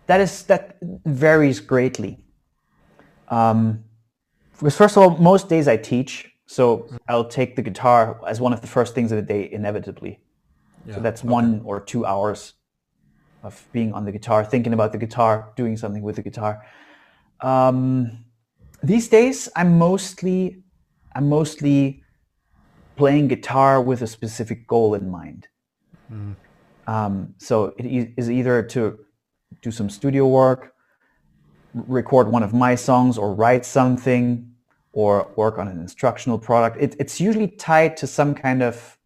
That 0.07 0.21
is 0.21 0.45
that 0.45 0.79
varies 1.05 1.61
greatly. 1.61 2.25
Um, 3.29 3.85
because 4.53 4.77
first 4.77 4.97
of 4.97 5.03
all, 5.03 5.19
most 5.19 5.49
days 5.49 5.69
I 5.69 5.77
teach, 5.77 6.31
so 6.47 6.89
I'll 7.09 7.29
take 7.29 7.57
the 7.57 7.63
guitar 7.63 8.21
as 8.27 8.41
one 8.41 8.53
of 8.53 8.61
the 8.61 8.67
first 8.67 8.95
things 8.95 9.13
of 9.13 9.17
the 9.17 9.23
day 9.23 9.51
inevitably. 9.53 10.21
So 10.89 11.01
that's 11.01 11.25
one 11.25 11.63
or 11.65 11.81
two 11.81 12.07
hours 12.07 12.55
of 13.43 13.67
being 13.73 13.93
on 13.93 14.05
the 14.05 14.13
guitar, 14.13 14.45
thinking 14.45 14.73
about 14.73 14.93
the 14.93 14.99
guitar, 14.99 15.53
doing 15.57 15.77
something 15.77 16.03
with 16.03 16.17
the 16.17 16.23
guitar. 16.23 16.65
Um, 17.41 18.25
these 18.83 19.09
days, 19.09 19.49
I'm 19.57 19.79
mostly 19.79 20.63
I'm 21.15 21.29
mostly 21.29 22.05
playing 22.97 23.29
guitar 23.29 23.81
with 23.81 24.03
a 24.03 24.07
specific 24.07 24.67
goal 24.67 24.95
in 24.95 25.11
mind. 25.11 25.49
Um, 26.87 27.35
so 27.39 27.75
it 27.79 27.87
e- 27.87 28.15
is 28.17 28.31
either 28.31 28.63
to 28.63 28.99
do 29.63 29.71
some 29.71 29.91
studio 29.91 30.27
work, 30.27 30.73
record 31.75 32.29
one 32.29 32.43
of 32.43 32.53
my 32.55 32.75
songs, 32.77 33.19
or 33.19 33.35
write 33.35 33.65
something, 33.67 34.51
or 34.93 35.31
work 35.37 35.59
on 35.59 35.69
an 35.69 35.79
instructional 35.81 36.39
product. 36.39 36.77
It, 36.81 36.97
it's 36.99 37.21
usually 37.21 37.49
tied 37.49 37.97
to 37.99 38.07
some 38.07 38.35
kind 38.35 38.63
of 38.63 38.97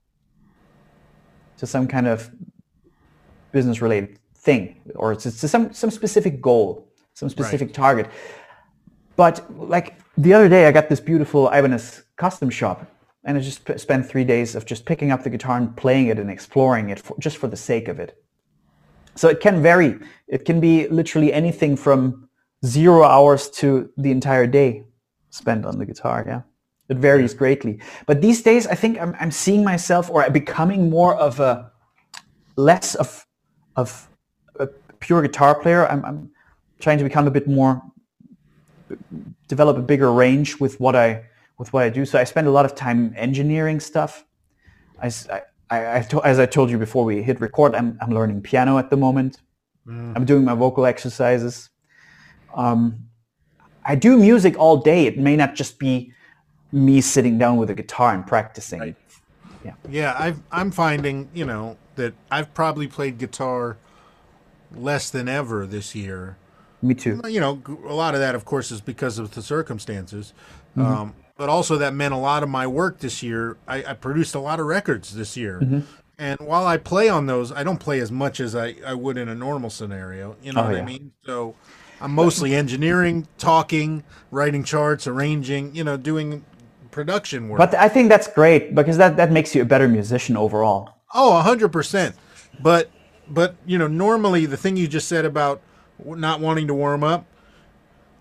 to 1.59 1.67
some 1.67 1.87
kind 1.87 2.07
of 2.07 2.31
business 3.53 3.83
related 3.83 4.19
thing, 4.35 4.81
or 4.95 5.13
it's, 5.13 5.27
it's 5.27 5.41
to 5.41 5.49
some 5.49 5.73
some 5.73 5.91
specific 5.91 6.41
goal, 6.41 6.89
some 7.15 7.29
specific 7.29 7.73
target. 7.73 8.07
But 9.17 9.45
like 9.59 9.99
the 10.17 10.33
other 10.33 10.49
day, 10.49 10.67
I 10.67 10.73
got 10.73 10.89
this 10.89 11.01
beautiful 11.01 11.49
Ibanez 11.49 12.05
custom 12.17 12.51
shop, 12.51 12.87
and 13.25 13.37
I 13.37 13.41
just 13.41 13.69
spent 13.79 14.07
three 14.07 14.25
days 14.25 14.55
of 14.55 14.65
just 14.65 14.85
picking 14.87 15.11
up 15.11 15.23
the 15.23 15.31
guitar 15.31 15.57
and 15.57 15.77
playing 15.77 16.07
it 16.07 16.19
and 16.19 16.31
exploring 16.31 16.91
it 16.91 16.99
for, 16.99 17.17
just 17.19 17.37
for 17.37 17.49
the 17.49 17.57
sake 17.57 17.89
of 17.89 18.01
it. 18.01 18.17
So 19.15 19.29
it 19.29 19.41
can 19.41 19.63
vary. 19.63 19.99
It 20.29 20.45
can 20.45 20.61
be 20.61 20.89
literally 20.89 21.33
anything 21.33 21.77
from 21.77 22.29
zero 22.65 23.03
hours 23.05 23.51
to 23.51 23.91
the 23.97 24.11
entire 24.11 24.47
day 24.47 24.85
spent 25.31 25.67
on 25.67 25.79
the 25.79 25.87
guitar. 25.87 26.25
Yeah, 26.27 26.43
it 26.89 26.97
varies 26.97 27.35
greatly. 27.35 27.81
But 28.07 28.23
these 28.23 28.43
days, 28.43 28.67
I 28.67 28.75
think 28.75 28.99
I'm, 28.99 29.15
I'm 29.21 29.31
seeing 29.31 29.65
myself 29.65 30.09
or 30.11 30.29
becoming 30.31 30.89
more 30.89 31.15
of 31.17 31.41
a 31.41 31.71
less 32.57 32.95
of 32.95 33.27
of 33.77 34.09
a 34.59 34.67
pure 35.01 35.23
guitar 35.23 35.55
player. 35.55 35.87
I'm, 35.87 36.05
I'm 36.05 36.31
trying 36.79 36.99
to 36.99 37.05
become 37.05 37.27
a 37.27 37.31
bit 37.31 37.47
more 37.47 37.83
develop 39.49 39.77
a 39.77 39.83
bigger 39.83 40.13
range 40.13 40.59
with 40.61 40.81
what 40.81 40.97
I 40.97 41.25
with 41.61 41.73
what 41.75 41.83
I 41.85 41.91
do. 41.91 42.07
So 42.07 42.19
I 42.19 42.25
spend 42.25 42.47
a 42.47 42.51
lot 42.51 42.65
of 42.65 42.75
time 42.75 43.13
engineering 43.17 43.81
stuff. 43.81 44.25
I, 45.01 45.09
I- 45.31 45.43
I- 45.99 46.03
to- 46.11 46.25
as 46.25 46.39
I 46.41 46.47
told 46.47 46.71
you 46.71 46.79
before 46.79 47.05
we 47.05 47.23
hit 47.23 47.39
record, 47.41 47.75
I'm, 47.75 47.99
I'm 48.01 48.11
learning 48.11 48.41
piano 48.41 48.79
at 48.79 48.89
the 48.91 48.97
moment. 48.97 49.39
I'm 50.17 50.25
doing 50.25 50.45
my 50.45 50.55
vocal 50.55 50.87
exercises. 50.87 51.69
Um, 52.55 53.07
I 53.85 53.97
do 53.97 54.17
music 54.17 54.57
all 54.57 54.77
day. 54.77 55.07
It 55.07 55.19
may 55.19 55.35
not 55.37 55.57
just 55.57 55.81
be 55.81 56.13
me 56.71 57.01
sitting 57.01 57.39
down 57.39 57.57
with 57.57 57.71
a 57.71 57.75
guitar 57.75 58.15
and 58.15 58.25
practicing. 58.25 58.79
Right. 58.81 58.97
Yeah, 59.89 60.15
I've, 60.19 60.41
I'm 60.53 60.71
finding, 60.71 61.29
you 61.35 61.45
know, 61.45 61.77
that 61.97 62.15
I've 62.31 62.55
probably 62.55 62.87
played 62.87 63.19
guitar 63.19 63.79
less 64.75 65.11
than 65.11 65.29
ever 65.29 65.67
this 65.67 65.95
year. 65.97 66.37
Me 66.83 66.95
too. 66.95 67.21
You 67.29 67.41
know, 67.41 67.61
a 67.87 67.93
lot 67.95 68.15
of 68.15 68.21
that, 68.21 68.35
of 68.37 68.45
course, 68.45 68.71
is 68.71 68.81
because 68.81 69.19
of 69.19 69.33
the 69.35 69.43
circumstances. 69.43 70.33
Um, 70.77 71.15
but 71.41 71.49
also, 71.49 71.79
that 71.79 71.95
meant 71.95 72.13
a 72.13 72.19
lot 72.19 72.43
of 72.43 72.51
my 72.51 72.67
work 72.67 72.99
this 72.99 73.23
year. 73.23 73.57
I, 73.67 73.83
I 73.83 73.95
produced 73.95 74.35
a 74.35 74.39
lot 74.39 74.61
of 74.61 74.67
records 74.67 75.15
this 75.15 75.39
year. 75.39 75.59
Mm-hmm. 75.63 75.81
And 76.19 76.39
while 76.39 76.67
I 76.67 76.77
play 76.77 77.09
on 77.09 77.25
those, 77.25 77.51
I 77.51 77.65
don't 77.65 77.81
play 77.81 77.99
as 78.01 78.13
much 78.13 78.41
as 78.41 78.55
I, 78.55 78.75
I 78.85 78.93
would 78.93 79.17
in 79.17 79.27
a 79.27 79.35
normal 79.35 79.71
scenario. 79.71 80.37
You 80.43 80.53
know 80.53 80.61
Oh, 80.61 80.65
what 80.65 80.77
I 80.77 80.83
mean? 80.83 81.13
So 81.25 81.55
I'm 81.99 82.11
mostly 82.11 82.55
engineering, 82.55 83.27
talking, 83.39 84.05
writing 84.31 84.65
charts, 84.65 85.07
arranging, 85.07 85.75
you 85.75 85.83
know, 85.83 85.97
doing 85.97 86.45
production 86.91 87.49
work. 87.49 87.57
But 87.57 87.75
I 87.75 87.89
think 87.89 88.11
that's 88.11 88.29
great 88.29 88.75
because 88.75 88.99
that, 88.99 89.17
that 89.17 89.33
makes 89.33 89.55
you 89.55 89.63
a 89.63 89.65
better 89.65 89.89
musician 89.89 90.37
overall. 90.37 90.99
Oh, 91.15 91.39
a 91.39 91.41
hundred 91.41 91.71
percent. 91.71 92.17
But 92.63 92.91
but 93.27 93.57
you 93.65 93.79
know, 93.79 93.87
normally 93.89 94.45
the 94.45 94.59
thing 94.59 94.77
you 94.77 94.87
just 94.87 95.09
said 95.09 95.25
about 95.25 95.63
not 96.05 96.41
wanting 96.41 96.67
to 96.67 96.75
warm 96.75 97.03
up, 97.03 97.25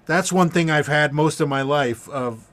that's 0.06 0.32
one 0.32 0.50
thing 0.50 0.72
I've 0.72 0.88
had 0.88 1.12
most 1.12 1.42
of 1.42 1.50
my 1.50 1.64
life. 1.64 2.08
Of 2.08 2.49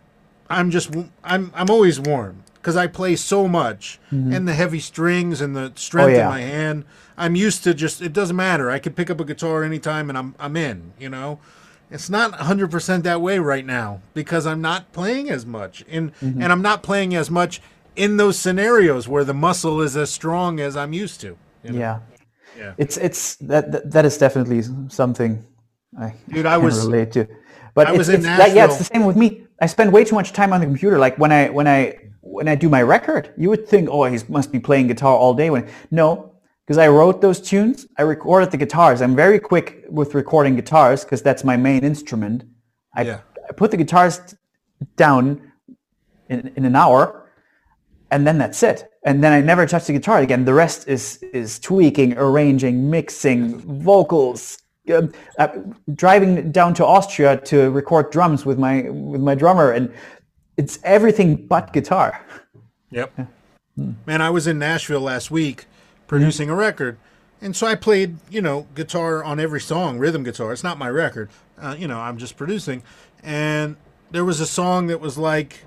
I'm 0.49 0.71
just 0.71 0.91
I'm 1.25 1.51
I'm 1.55 1.71
always 1.71 1.99
warm 2.01 2.43
because 2.55 2.77
I 2.77 2.87
play 2.87 3.17
so 3.17 3.47
much 3.49 3.99
and 4.11 4.47
the 4.49 4.55
heavy 4.55 4.81
strings 4.81 5.41
and 5.41 5.55
the 5.57 5.73
strength 5.77 6.11
Mm-hmm. 6.11 6.17
Oh, 6.17 6.19
yeah. 6.19 6.25
in 6.25 6.29
my 6.29 6.41
hand. 6.41 6.85
I'm 7.17 7.35
used 7.37 7.65
to 7.65 7.75
just 7.75 8.01
it 8.03 8.13
doesn't 8.13 8.37
matter. 8.37 8.71
I 8.71 8.79
can 8.79 8.93
pick 8.93 9.11
up 9.11 9.21
a 9.21 9.25
guitar 9.25 9.65
anytime 9.65 10.09
and 10.09 10.17
I'm 10.19 10.35
I'm 10.39 10.57
in. 10.57 10.93
You 10.99 11.09
know. 11.11 11.39
It's 11.89 12.11
not 12.11 12.33
100% 12.33 13.05
that 13.05 13.21
way 13.21 13.39
right 13.39 13.65
now 13.65 14.01
because 14.13 14.45
I'm 14.45 14.61
not 14.61 14.93
playing 14.93 15.31
as 15.31 15.47
much. 15.47 15.85
And 15.89 16.13
Mm-hmm. 16.17 16.43
and 16.43 16.51
I'm 16.53 16.63
not 16.63 16.83
playing 16.83 17.15
as 17.15 17.31
much 17.31 17.61
in 17.95 18.17
those 18.17 18.37
scenarios 18.39 19.07
where 19.09 19.23
the 19.25 19.33
muscle 19.35 19.81
is 19.81 19.97
as 19.97 20.11
strong 20.11 20.59
as 20.61 20.77
I'm 20.77 20.93
used 20.93 21.21
to. 21.21 21.37
you 21.65 21.71
know? 21.73 21.79
Yeah. 21.79 21.99
Yeah. 22.59 22.73
It's 22.79 22.97
it's 22.97 23.37
that 23.37 23.71
that, 23.73 23.91
that 23.93 24.05
is 24.05 24.19
definitely 24.19 24.63
something 24.89 25.45
I 25.99 26.15
Dude, 26.29 26.45
I 26.47 26.57
can 26.57 26.65
was- 26.65 26.85
relate 26.87 27.13
to. 27.13 27.29
But 27.75 27.87
I 27.89 27.91
it's, 27.91 27.99
was 27.99 28.09
in 28.09 28.15
it's 28.17 28.25
that, 28.25 28.55
yeah, 28.55 28.65
it's 28.65 28.79
the 28.79 28.85
same 28.85 29.05
with 29.05 29.17
me. 29.17 29.46
I 29.61 29.67
spend 29.67 29.93
way 29.93 30.05
too 30.05 30.15
much 30.15 30.33
time 30.33 30.53
on 30.53 30.61
the 30.61 30.67
computer. 30.67 30.99
Like 30.99 31.19
when 31.19 31.33
I 31.33 31.49
when 31.49 31.67
I 31.67 31.99
when 32.21 32.49
I 32.49 32.55
do 32.55 32.69
my 32.69 32.83
record, 32.83 33.33
you 33.37 33.49
would 33.49 33.67
think, 33.67 33.89
oh, 33.91 34.05
he 34.05 34.19
must 34.29 34.53
be 34.53 34.61
playing 34.61 34.89
guitar 34.89 35.17
all 35.17 35.35
day. 35.35 35.51
When 35.51 35.69
no, 35.91 36.37
because 36.67 36.79
I 36.79 36.89
wrote 36.89 37.21
those 37.21 37.41
tunes. 37.41 37.87
I 37.97 38.03
recorded 38.03 38.51
the 38.51 38.57
guitars. 38.57 39.01
I'm 39.01 39.15
very 39.15 39.39
quick 39.39 39.85
with 39.89 40.15
recording 40.15 40.57
guitars 40.57 41.05
because 41.05 41.23
that's 41.23 41.45
my 41.45 41.57
main 41.57 41.85
instrument. 41.85 42.45
I, 42.95 43.03
Yeah. 43.03 43.21
I 43.49 43.53
put 43.53 43.71
the 43.71 43.77
guitars 43.77 44.35
down 44.97 45.53
in, 46.29 46.53
in 46.57 46.65
an 46.65 46.75
hour, 46.75 47.31
and 48.11 48.27
then 48.27 48.39
that's 48.39 48.63
it. 48.65 48.91
And 49.05 49.23
then 49.23 49.33
I 49.33 49.41
never 49.41 49.67
touch 49.67 49.87
the 49.87 49.93
guitar 49.93 50.19
again. 50.19 50.45
The 50.45 50.55
rest 50.55 50.89
is 50.89 51.23
is 51.33 51.61
tweaking, 51.61 52.19
arranging, 52.19 52.91
mixing, 52.91 53.59
vocals. 53.85 54.59
Um, 54.93 55.13
uh, 55.39 55.49
driving 55.95 56.53
down 56.53 56.73
to 56.75 56.87
Austria 56.87 57.39
to 57.39 57.71
record 57.71 58.11
drums 58.11 58.47
with 58.47 58.59
my 58.59 58.83
with 58.83 59.21
my 59.21 59.35
drummer, 59.35 59.73
and 59.73 59.93
it's 60.57 60.79
everything 60.85 61.47
but 61.47 61.73
guitar. 61.73 62.25
Yep. 62.91 63.29
Man, 64.07 64.23
I 64.23 64.31
was 64.31 64.47
in 64.47 64.59
Nashville 64.59 65.01
last 65.01 65.31
week 65.31 65.67
producing 66.07 66.49
a 66.49 66.55
record, 66.55 66.99
and 67.43 67.55
so 67.55 67.67
I 67.67 67.75
played, 67.75 68.17
you 68.31 68.41
know, 68.41 68.67
guitar 68.75 69.23
on 69.23 69.41
every 69.41 69.61
song, 69.61 69.99
rhythm 69.99 70.23
guitar. 70.23 70.53
It's 70.53 70.65
not 70.65 70.79
my 70.79 70.89
record, 70.89 71.31
uh, 71.61 71.75
you 71.79 71.89
know. 71.89 71.99
I'm 71.99 72.17
just 72.17 72.37
producing, 72.37 72.83
and 73.23 73.77
there 74.13 74.25
was 74.25 74.41
a 74.41 74.47
song 74.47 74.87
that 74.87 75.01
was 75.01 75.19
like, 75.19 75.65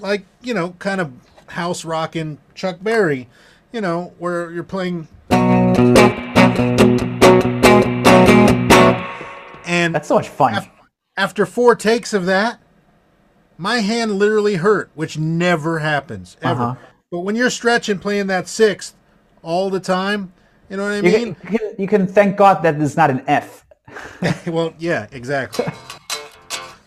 like 0.00 0.24
you 0.40 0.54
know, 0.54 0.76
kind 0.78 1.00
of 1.00 1.12
house 1.48 1.84
rocking 1.84 2.38
Chuck 2.54 2.78
Berry, 2.80 3.28
you 3.72 3.80
know, 3.80 4.14
where 4.18 4.50
you're 4.50 4.62
playing. 4.62 5.08
And 9.88 9.94
That's 9.94 10.08
so 10.08 10.16
much 10.16 10.28
fun. 10.28 10.54
af- 10.54 10.68
after 11.16 11.46
four 11.46 11.74
takes 11.74 12.12
of 12.12 12.26
that, 12.26 12.60
my 13.56 13.78
hand 13.78 14.18
literally 14.18 14.56
hurt, 14.56 14.90
which 14.94 15.16
never 15.16 15.78
happens 15.78 16.36
ever. 16.42 16.62
Uh-huh. 16.62 16.74
But 17.10 17.20
when 17.20 17.36
you're 17.36 17.48
stretching 17.48 17.98
playing 17.98 18.26
that 18.26 18.48
sixth 18.48 18.94
all 19.42 19.70
the 19.70 19.80
time, 19.80 20.34
you 20.68 20.76
know 20.76 20.82
what 20.82 20.92
I 20.92 21.00
mean? 21.00 21.36
you, 21.50 21.58
can, 21.58 21.74
you 21.78 21.88
can 21.88 22.06
thank 22.06 22.36
God 22.36 22.62
that 22.62 22.78
it's 22.78 22.98
not 22.98 23.08
an 23.08 23.24
F. 23.26 23.64
well, 24.46 24.74
yeah, 24.78 25.06
exactly. 25.10 25.64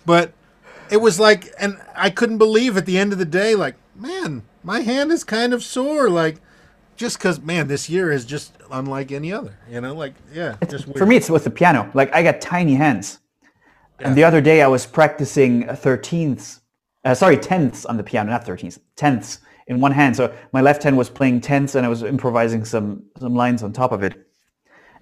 but 0.06 0.32
it 0.92 0.98
was 0.98 1.20
like, 1.20 1.52
and 1.60 1.82
I 1.96 2.12
couldn't 2.12 2.38
believe 2.38 2.78
at 2.78 2.86
the 2.86 3.00
end 3.00 3.14
of 3.14 3.18
the 3.18 3.26
day, 3.26 3.56
like, 3.56 3.78
man, 3.96 4.44
my 4.64 4.82
hand 4.82 5.12
is 5.12 5.24
kind 5.24 5.54
of 5.54 5.64
sore, 5.64 6.08
like. 6.08 6.38
Just 7.02 7.18
because, 7.18 7.42
man, 7.42 7.68
this 7.68 7.90
year 7.90 8.12
is 8.12 8.26
just 8.26 8.54
unlike 8.70 9.12
any 9.12 9.34
other. 9.34 9.58
You 9.68 9.82
know, 9.82 9.96
like, 9.96 10.14
yeah, 10.32 10.56
just 10.70 10.86
weird. 10.86 11.00
For 11.00 11.08
me, 11.08 11.16
it's 11.16 11.32
with 11.32 11.46
the 11.46 11.50
piano. 11.50 11.90
Like 11.96 12.14
I 12.14 12.22
got 12.22 12.40
tiny 12.42 12.76
hands. 12.76 13.22
And 13.98 14.16
the 14.16 14.24
other 14.24 14.40
day 14.40 14.62
I 14.62 14.68
was 14.68 14.86
practicing 14.86 15.68
uh, 15.68 15.74
thirteenths, 15.74 16.60
uh, 17.04 17.16
sorry, 17.16 17.38
tenths 17.38 17.86
on 17.88 17.98
the 17.98 18.04
piano, 18.04 18.30
not 18.30 18.46
thirteenths, 18.46 18.78
tenths 18.96 19.40
in 19.66 19.82
one 19.82 19.92
hand. 19.92 20.16
So 20.16 20.32
my 20.54 20.62
left 20.62 20.84
hand 20.84 20.96
was 20.96 21.10
playing 21.10 21.42
tenths, 21.42 21.74
and 21.74 21.88
I 21.88 21.90
was 21.90 22.04
improvising 22.04 22.66
some 22.66 23.02
some 23.18 23.34
lines 23.34 23.64
on 23.64 23.74
top 23.74 23.92
of 23.92 24.04
it. 24.04 24.14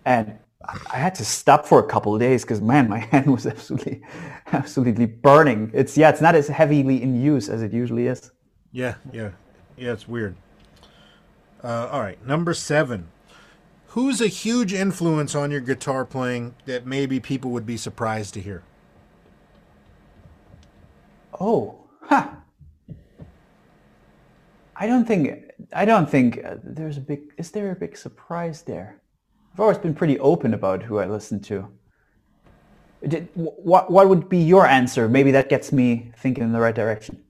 And 0.05 0.39
I 0.89 0.95
had 0.95 1.15
to 1.15 1.25
stop 1.25 1.65
for 1.65 1.79
a 1.79 1.85
couple 1.85 2.13
of 2.13 2.21
days 2.21 2.43
because 2.43 2.61
man, 2.61 2.87
my 2.87 2.99
hand 3.11 3.29
was 3.29 3.45
absolutely, 3.45 4.01
absolutely 4.53 5.05
burning. 5.05 5.69
It's 5.73 5.97
yeah, 5.97 6.09
it's 6.11 6.21
not 6.21 6.33
as 6.33 6.47
heavily 6.47 7.03
in 7.03 7.21
use 7.21 7.49
as 7.49 7.61
it 7.61 7.73
usually 7.73 8.07
is. 8.07 8.31
Yeah, 8.71 8.95
yeah, 9.11 9.31
yeah. 9.75 9.91
It's 9.91 10.07
weird. 10.07 10.37
Uh, 11.63 11.89
all 11.91 12.01
right, 12.01 12.25
number 12.25 12.53
seven. 12.53 13.09
Who's 13.87 14.21
a 14.21 14.27
huge 14.27 14.73
influence 14.73 15.35
on 15.35 15.51
your 15.51 15.61
guitar 15.61 16.05
playing 16.05 16.55
that 16.65 16.85
maybe 16.85 17.19
people 17.19 17.51
would 17.51 17.65
be 17.65 17.75
surprised 17.75 18.33
to 18.35 18.41
hear? 18.41 18.63
Oh, 21.39 21.75
huh. 22.01 22.29
I 24.75 24.87
don't 24.87 25.05
think 25.05 25.43
I 25.73 25.85
don't 25.85 26.09
think 26.09 26.43
uh, 26.43 26.55
there's 26.63 26.97
a 26.97 27.01
big. 27.01 27.33
Is 27.37 27.51
there 27.51 27.71
a 27.71 27.75
big 27.75 27.97
surprise 27.97 28.61
there? 28.61 29.01
I've 29.53 29.59
always 29.59 29.77
been 29.77 29.93
pretty 29.93 30.19
open 30.19 30.53
about 30.53 30.83
who 30.83 30.99
I 30.99 31.05
listen 31.05 31.41
to. 31.41 31.67
Did, 33.07 33.29
what 33.33 33.91
what 33.91 34.07
would 34.07 34.29
be 34.29 34.37
your 34.37 34.65
answer? 34.65 35.09
Maybe 35.09 35.31
that 35.31 35.49
gets 35.49 35.71
me 35.71 36.11
thinking 36.17 36.43
in 36.43 36.51
the 36.51 36.59
right 36.59 36.75
direction. 36.75 37.23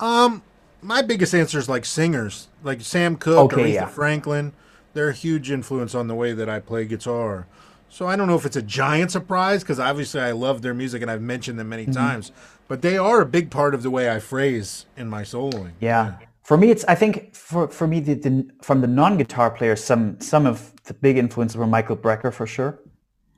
Um, 0.00 0.42
my 0.82 1.02
biggest 1.02 1.34
answer 1.34 1.58
is 1.58 1.68
like 1.68 1.84
singers, 1.84 2.47
like 2.62 2.80
Sam 2.80 3.16
Cooke, 3.16 3.52
Okay, 3.52 3.74
yeah. 3.74 3.86
Franklin. 3.86 4.52
They're 4.94 5.10
a 5.10 5.14
huge 5.14 5.50
influence 5.50 5.94
on 5.94 6.08
the 6.08 6.14
way 6.14 6.32
that 6.32 6.48
I 6.48 6.60
play 6.60 6.84
guitar. 6.84 7.46
So 7.88 8.06
I 8.06 8.16
don't 8.16 8.26
know 8.28 8.34
if 8.36 8.44
it's 8.44 8.56
a 8.56 8.62
giant 8.62 9.10
surprise 9.10 9.62
because 9.62 9.78
obviously 9.78 10.20
I 10.20 10.32
love 10.32 10.60
their 10.62 10.74
music 10.74 11.00
and 11.02 11.10
I've 11.10 11.22
mentioned 11.22 11.58
them 11.58 11.68
many 11.68 11.84
Mm-hmm. 11.84 11.92
times, 11.92 12.32
but 12.66 12.82
they 12.82 12.98
are 12.98 13.20
a 13.20 13.26
big 13.26 13.50
part 13.50 13.74
of 13.74 13.82
the 13.82 13.90
way 13.90 14.10
I 14.10 14.18
phrase 14.18 14.86
in 14.96 15.08
my 15.08 15.22
soloing. 15.22 15.72
Yeah. 15.80 16.16
For 16.42 16.56
me, 16.56 16.70
it's 16.70 16.84
I 16.86 16.94
think 16.94 17.34
for 17.34 17.68
for 17.68 17.86
me 17.86 18.00
the, 18.00 18.14
the 18.14 18.50
from 18.62 18.80
the 18.80 18.86
non-guitar 18.86 19.50
players, 19.50 19.82
some 19.84 20.18
some 20.20 20.46
of 20.46 20.72
the 20.84 20.94
big 20.94 21.16
influences 21.18 21.56
were 21.56 21.66
Michael 21.66 21.96
Brecker 21.96 22.32
for 22.32 22.46
sure. 22.46 22.78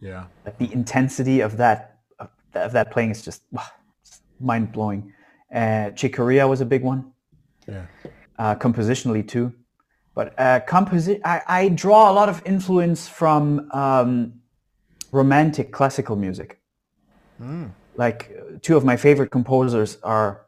Yeah. 0.00 0.24
The 0.58 0.72
intensity 0.72 1.40
of 1.40 1.56
that 1.58 1.98
of, 2.20 2.28
of 2.54 2.72
that 2.72 2.90
playing 2.92 3.10
is 3.10 3.22
just 3.22 3.42
mind 4.40 4.72
blowing. 4.72 5.12
Uh, 5.54 5.90
Chick 5.90 6.14
Corea 6.14 6.46
was 6.48 6.60
a 6.60 6.64
big 6.66 6.82
one. 6.82 7.12
Yeah. 7.68 7.86
Uh, 8.40 8.54
compositionally 8.56 9.26
too. 9.26 9.52
But 10.14 10.34
uh, 10.38 10.60
composi- 10.66 11.20
I, 11.24 11.42
I 11.46 11.68
draw 11.68 12.10
a 12.10 12.14
lot 12.14 12.28
of 12.28 12.42
influence 12.44 13.06
from 13.06 13.70
um, 13.72 14.40
romantic 15.12 15.72
classical 15.72 16.16
music. 16.16 16.58
Like 17.96 18.30
uh, 18.36 18.58
two 18.62 18.76
of 18.76 18.84
my 18.84 18.96
favorite 18.96 19.30
composers 19.30 19.98
are 20.02 20.46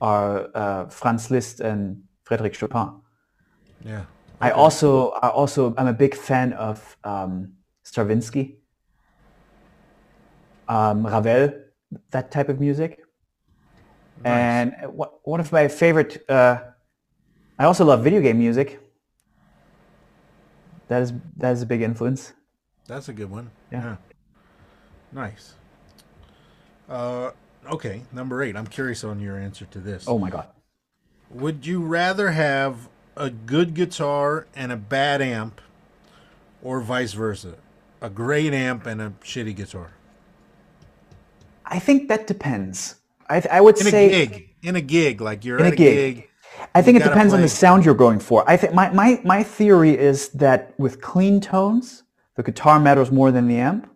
are 0.00 0.48
uh, 0.54 0.88
Franz 0.88 1.30
Liszt 1.30 1.60
and 1.60 2.02
Frédéric 2.26 2.54
Chopin. 2.54 3.00
Yeah. 3.84 4.04
I 4.40 4.50
also 4.50 5.10
I 5.22 5.28
also 5.28 5.74
I'm 5.78 5.86
a 5.86 5.92
big 5.92 6.14
fan 6.14 6.52
of 6.54 6.96
um, 7.04 7.52
Stravinsky, 7.84 8.58
um, 10.68 11.06
Ravel, 11.06 11.52
that 12.10 12.30
type 12.30 12.48
of 12.48 12.60
music. 12.60 13.00
And 14.24 14.74
wha- 14.82 15.12
one 15.24 15.40
of 15.40 15.52
my 15.52 15.68
favorite, 15.68 16.24
uh, 16.28 16.58
I 17.60 17.64
also 17.64 17.84
love 17.84 18.02
video 18.02 18.22
game 18.22 18.38
music. 18.38 18.80
That 20.88 21.02
is 21.02 21.12
that 21.36 21.52
is 21.52 21.60
a 21.60 21.66
big 21.66 21.82
influence. 21.82 22.32
That's 22.86 23.10
a 23.10 23.12
good 23.12 23.30
one. 23.30 23.50
Yeah. 23.70 23.96
Nice. 25.12 25.52
Uh, 26.88 27.32
okay, 27.70 28.00
number 28.12 28.42
eight. 28.42 28.56
I'm 28.56 28.66
curious 28.66 29.04
on 29.04 29.20
your 29.20 29.36
answer 29.38 29.66
to 29.66 29.78
this. 29.78 30.06
Oh 30.08 30.18
my 30.18 30.30
god. 30.30 30.46
Would 31.28 31.66
you 31.66 31.82
rather 31.82 32.30
have 32.30 32.88
a 33.14 33.28
good 33.28 33.74
guitar 33.74 34.46
and 34.56 34.72
a 34.72 34.76
bad 34.78 35.20
amp, 35.20 35.60
or 36.62 36.80
vice 36.80 37.12
versa? 37.12 37.56
A 38.00 38.08
great 38.08 38.54
amp 38.54 38.86
and 38.86 39.02
a 39.02 39.10
shitty 39.22 39.54
guitar? 39.54 39.90
I 41.66 41.78
think 41.78 42.08
that 42.08 42.26
depends. 42.26 42.94
I, 43.28 43.46
I 43.52 43.60
would 43.60 43.76
say 43.76 44.06
In 44.06 44.14
a 44.14 44.26
gig. 44.26 44.48
In 44.62 44.76
a 44.76 44.80
gig. 44.80 45.20
Like 45.20 45.44
you're 45.44 45.58
In 45.58 45.66
at 45.66 45.72
a 45.72 45.74
a 45.74 45.76
gig. 45.76 46.29
I 46.74 46.82
think 46.82 46.98
You 46.98 47.04
it 47.04 47.08
depends 47.08 47.34
on 47.34 47.40
the 47.40 47.48
sound 47.48 47.84
you're 47.84 47.94
going 47.94 48.20
for. 48.20 48.48
I 48.48 48.56
think 48.56 48.74
my, 48.74 48.90
my, 48.90 49.20
my 49.24 49.42
theory 49.42 49.96
is 49.96 50.28
that 50.30 50.74
with 50.78 51.00
clean 51.00 51.40
tones, 51.40 52.04
the 52.36 52.42
guitar 52.42 52.78
matters 52.78 53.10
more 53.10 53.30
than 53.30 53.48
the 53.48 53.58
amp. 53.58 53.90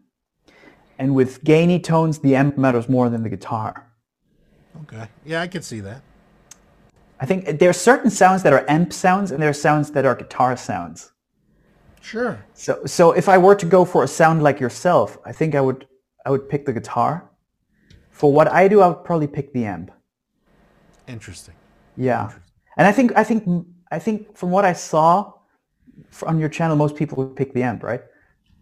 And 0.98 1.14
with 1.14 1.42
gainy 1.44 1.80
tones, 1.80 2.20
the 2.20 2.36
amp 2.36 2.56
matters 2.56 2.88
more 2.88 3.08
than 3.08 3.22
the 3.22 3.28
guitar. 3.28 3.90
Okay. 4.82 5.08
Yeah, 5.24 5.42
I 5.42 5.46
can 5.46 5.62
see 5.62 5.80
that. 5.80 6.02
I 7.20 7.26
think 7.26 7.58
there 7.58 7.70
are 7.70 7.72
certain 7.72 8.10
sounds 8.10 8.42
that 8.42 8.52
are 8.52 8.64
amp 8.68 8.92
sounds 8.92 9.30
and 9.30 9.42
there 9.42 9.50
are 9.50 9.52
sounds 9.54 9.90
that 9.92 10.04
are 10.04 10.14
guitar 10.14 10.56
sounds. 10.56 11.12
Sure. 12.00 12.44
So, 12.54 12.84
so 12.84 13.12
if 13.12 13.28
I 13.28 13.38
were 13.38 13.54
to 13.54 13.66
go 13.66 13.84
for 13.84 14.04
a 14.04 14.08
sound 14.08 14.42
like 14.42 14.60
yourself, 14.60 15.16
I 15.24 15.32
think 15.32 15.54
I 15.54 15.60
would, 15.60 15.86
I 16.26 16.30
would 16.30 16.48
pick 16.48 16.66
the 16.66 16.72
guitar. 16.72 17.30
For 18.10 18.32
what 18.32 18.48
I 18.48 18.68
do, 18.68 18.80
I 18.80 18.88
would 18.88 19.04
probably 19.04 19.26
pick 19.26 19.52
the 19.52 19.64
amp. 19.64 19.90
Interesting. 21.08 21.54
Yeah, 21.96 22.32
and 22.76 22.86
I 22.86 22.92
think 22.92 23.12
I 23.16 23.24
think 23.24 23.66
I 23.90 23.98
think 23.98 24.36
from 24.36 24.50
what 24.50 24.64
I 24.64 24.72
saw 24.72 25.32
on 26.26 26.38
your 26.38 26.48
channel, 26.48 26.76
most 26.76 26.96
people 26.96 27.16
would 27.18 27.36
pick 27.36 27.52
the 27.54 27.62
amp, 27.62 27.82
right? 27.82 28.02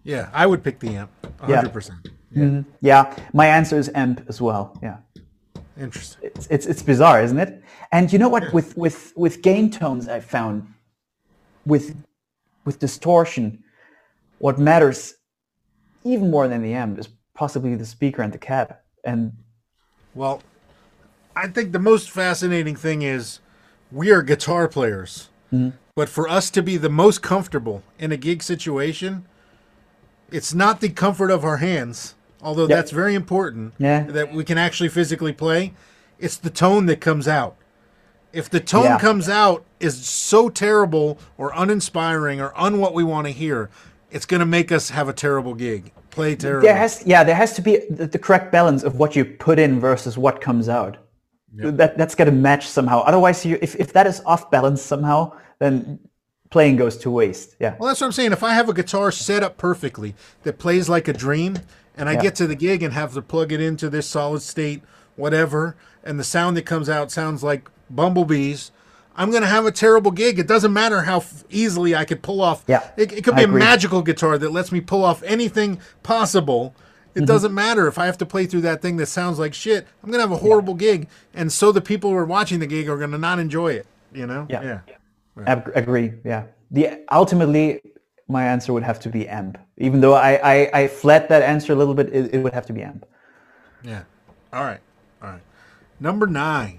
Yeah, 0.05 0.29
I 0.33 0.47
would 0.47 0.63
pick 0.63 0.81
the 0.81 0.97
amp. 0.97 1.11
Yeah. 1.49 1.63
100%. 1.63 1.91
Mm-hmm. 2.37 2.71
Yeah, 2.81 3.15
my 3.33 3.47
answer 3.47 3.79
is 3.79 3.91
amp 3.95 4.25
as 4.29 4.41
well. 4.41 4.77
Yeah, 4.83 4.99
Interesting. 5.79 6.31
it's 6.35 6.47
it's, 6.51 6.67
it's 6.67 6.83
bizarre, 6.83 7.23
isn't 7.23 7.39
it? 7.39 7.63
And 7.93 8.13
you 8.13 8.19
know 8.19 8.29
what? 8.29 8.53
With 8.53 8.77
with 8.77 9.13
with 9.17 9.43
gain 9.43 9.71
tones, 9.71 10.09
I 10.09 10.21
found 10.21 10.67
with 11.67 11.95
with 12.65 12.79
distortion, 12.79 13.63
what 14.39 14.59
matters 14.59 15.15
even 16.05 16.31
more 16.31 16.49
than 16.49 16.63
the 16.63 16.75
amp 16.75 16.99
is 16.99 17.09
possibly 17.35 17.75
the 17.77 17.87
speaker 17.87 18.23
and 18.23 18.33
the 18.33 18.39
cab. 18.39 18.77
And 19.05 19.33
Well, 20.15 20.43
I 21.37 21.49
think 21.49 21.73
the 21.73 21.79
most 21.79 22.11
fascinating 22.11 22.77
thing 22.77 23.03
is 23.03 23.41
we 23.93 24.11
are 24.11 24.23
guitar 24.23 24.69
players. 24.69 25.29
Mm-hmm. 25.53 25.77
But 25.95 26.09
for 26.09 26.29
us 26.29 26.51
to 26.51 26.63
be 26.63 26.77
the 26.79 26.89
most 26.89 27.23
comfortable 27.23 27.83
in 27.99 28.13
a 28.13 28.17
gig 28.17 28.43
situation, 28.43 29.27
it's 30.31 30.55
not 30.55 30.81
the 30.81 30.89
comfort 30.89 31.31
of 31.31 31.45
our 31.45 31.59
hands, 31.59 32.15
although 32.41 32.67
Yeah. 32.67 32.77
that's 32.77 32.91
very 32.91 33.15
important 33.15 33.75
Yeah. 33.79 34.05
that 34.05 34.33
we 34.33 34.45
can 34.45 34.57
actually 34.57 34.89
physically 34.89 35.33
play. 35.33 35.75
It's 36.19 36.37
the 36.37 36.51
tone 36.51 36.87
that 36.87 37.01
comes 37.01 37.29
out. 37.29 37.57
If 38.33 38.49
the 38.49 38.61
tone 38.61 38.85
Yeah. 38.85 38.99
comes 38.99 39.29
out 39.29 39.65
is 39.79 40.07
so 40.07 40.49
terrible 40.49 41.19
or 41.37 41.53
uninspiring 41.55 42.41
or 42.41 42.53
un 42.59 42.79
what 42.79 42.95
we 42.95 43.05
want 43.05 43.27
to 43.27 43.33
hear, 43.33 43.69
it's 44.11 44.25
going 44.25 44.41
to 44.41 44.47
make 44.47 44.73
us 44.73 44.89
have 44.91 45.09
a 45.09 45.13
terrible 45.13 45.53
gig. 45.55 45.93
Play 46.11 46.37
terrible. 46.37 46.67
There 46.67 46.77
has, 46.77 47.03
yeah, 47.05 47.25
there 47.25 47.35
has 47.35 47.53
to 47.55 47.63
be 47.63 47.81
the, 47.91 48.07
the 48.07 48.19
correct 48.19 48.51
balance 48.51 48.83
of 48.83 48.97
what 48.97 49.15
you 49.17 49.25
put 49.27 49.59
in 49.59 49.81
versus 49.81 50.17
what 50.17 50.41
comes 50.41 50.69
out. 50.69 50.97
That 51.55 51.99
that's 51.99 52.15
got 52.15 52.25
to 52.25 52.33
match 52.33 52.67
somehow. 52.67 53.01
Otherwise, 53.01 53.45
you, 53.45 53.59
if 53.61 53.75
if 53.77 53.93
that 53.93 54.07
is 54.07 54.23
off 54.25 54.51
balance 54.51 54.81
somehow, 54.83 55.33
then 55.59 55.99
playing 56.51 56.77
goes 56.77 56.97
to 56.99 57.11
waste. 57.11 57.57
Yeah. 57.61 57.77
Well, 57.79 57.89
that's 57.89 58.01
what 58.01 58.07
I'm 58.07 58.13
saying. 58.13 58.33
If 58.33 58.43
I 58.43 58.55
have 58.55 58.69
a 58.69 58.75
guitar 58.75 59.11
set 59.11 59.43
up 59.43 59.57
perfectly 59.59 60.15
that 60.45 60.59
plays 60.59 60.89
like 60.89 61.09
a 61.09 61.13
dream, 61.13 61.59
and 61.97 62.09
I 62.09 62.13
Yeah. 62.13 62.23
get 62.23 62.35
to 62.37 62.47
the 62.47 62.55
gig 62.55 62.83
and 62.83 62.93
have 62.95 63.15
to 63.15 63.23
plug 63.23 63.53
it 63.53 63.61
into 63.61 63.89
this 63.91 64.07
solid 64.09 64.43
state, 64.43 64.83
whatever, 65.17 65.77
and 66.05 66.19
the 66.19 66.25
sound 66.25 66.57
that 66.57 66.67
comes 66.67 66.89
out 66.89 67.11
sounds 67.11 67.43
like 67.43 67.71
bumblebees, 67.91 68.71
I'm 69.17 69.31
going 69.31 69.43
to 69.43 69.49
have 69.49 69.67
a 69.67 69.71
terrible 69.73 70.11
gig. 70.11 70.39
It 70.39 70.47
doesn't 70.49 70.73
matter 70.73 71.03
how 71.03 71.19
f- 71.19 71.45
easily 71.51 71.95
I 71.95 72.05
could 72.07 72.23
pull 72.23 72.41
off. 72.41 72.65
Yeah, 72.67 72.83
It, 72.97 73.13
it 73.13 73.25
could 73.25 73.35
I 73.35 73.37
be 73.39 73.43
a 73.43 73.47
agree. 73.47 73.59
magical 73.61 74.01
guitar 74.03 74.39
that 74.39 74.53
lets 74.53 74.73
me 74.73 74.81
pull 74.81 75.05
off 75.05 75.23
anything 75.23 75.79
possible. 76.03 76.75
It 77.15 77.19
Mm-hmm. 77.21 77.25
doesn't 77.27 77.55
matter 77.55 77.87
if 77.89 77.99
I 77.99 78.07
have 78.07 78.17
to 78.19 78.27
play 78.27 78.47
through 78.47 78.63
that 78.63 78.81
thing 78.81 78.97
that 78.97 79.07
sounds 79.07 79.39
like 79.39 79.53
shit. 79.55 79.87
I'm 80.03 80.11
going 80.11 80.19
to 80.19 80.29
have 80.29 80.33
a 80.33 80.43
horrible 80.43 80.75
gig, 80.75 81.09
and 81.35 81.53
so 81.53 81.71
the 81.73 81.81
people 81.83 82.11
who 82.11 82.17
are 82.17 82.25
watching 82.25 82.59
the 82.61 82.67
gig 82.67 82.89
are 82.89 82.97
going 82.97 83.11
to 83.11 83.19
not 83.19 83.39
enjoy 83.39 83.73
it. 83.73 83.87
You 84.15 84.27
know? 84.27 84.47
Yeah. 84.49 84.81
Ag- 85.47 85.71
agree. 85.75 86.13
Yeah. 86.25 86.45
The 86.71 87.01
ultimately, 87.13 87.81
my 88.29 88.45
answer 88.47 88.73
would 88.73 88.83
have 88.83 88.99
to 89.01 89.09
be 89.11 89.29
amp. 89.29 89.59
Even 89.77 90.01
though 90.01 90.15
I 90.15 90.33
I, 90.43 90.71
I 90.83 90.89
fled 90.89 91.29
that 91.29 91.43
answer 91.43 91.73
a 91.73 91.77
little 91.77 91.95
bit, 91.95 92.09
it, 92.15 92.35
it 92.35 92.39
would 92.39 92.53
have 92.55 92.65
to 92.67 92.73
be 92.73 92.83
amp. 92.83 93.07
Yeah. 93.83 94.05
All 94.53 94.65
right. 94.65 94.81
All 95.23 95.29
right. 95.31 95.43
Number 96.01 96.27
nine. 96.27 96.79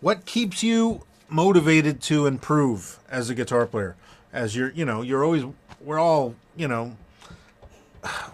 What 0.00 0.24
keeps 0.26 0.62
you 0.62 1.02
motivated 1.28 2.00
to 2.02 2.26
improve 2.26 2.98
as 3.10 3.30
a 3.30 3.34
guitar 3.34 3.66
player? 3.66 3.96
As 4.32 4.54
you're, 4.54 4.70
you 4.70 4.84
know, 4.84 5.02
you're 5.02 5.24
always, 5.24 5.44
we're 5.80 5.98
all, 5.98 6.34
you 6.56 6.68
know, 6.68 6.96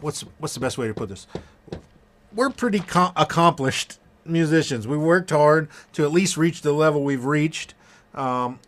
what's 0.00 0.22
what's 0.38 0.54
the 0.54 0.60
best 0.60 0.78
way 0.78 0.86
to 0.88 0.94
put 0.94 1.08
this? 1.08 1.26
We're 2.34 2.50
pretty 2.50 2.80
co- 2.80 3.12
accomplished 3.16 3.98
musicians. 4.24 4.86
We 4.88 4.96
worked 4.96 5.30
hard 5.30 5.68
to 5.94 6.04
at 6.04 6.12
least 6.12 6.36
reach 6.36 6.62
the 6.62 6.72
level 6.72 7.02
we've 7.04 7.24
reached. 7.24 7.74
Um, 8.14 8.58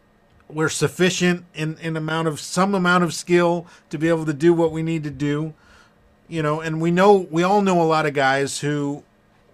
we're 0.48 0.68
sufficient 0.68 1.44
in 1.54 1.78
in 1.78 1.96
amount 1.96 2.28
of 2.28 2.40
some 2.40 2.74
amount 2.74 3.04
of 3.04 3.14
skill 3.14 3.66
to 3.90 3.98
be 3.98 4.08
able 4.08 4.26
to 4.26 4.34
do 4.34 4.52
what 4.52 4.72
we 4.72 4.82
need 4.82 5.04
to 5.04 5.10
do 5.10 5.54
you 6.26 6.42
know, 6.42 6.60
and 6.62 6.80
we 6.80 6.90
know 6.90 7.28
we 7.30 7.42
all 7.42 7.60
know 7.60 7.82
a 7.82 7.84
lot 7.84 8.06
of 8.06 8.14
guys 8.14 8.60
who 8.60 9.02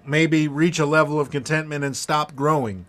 maybe 0.06 0.46
reach 0.46 0.78
a 0.78 0.86
level 0.86 1.18
of 1.18 1.28
contentment 1.28 1.82
and 1.84 1.96
stop 1.96 2.36
growing, 2.36 2.86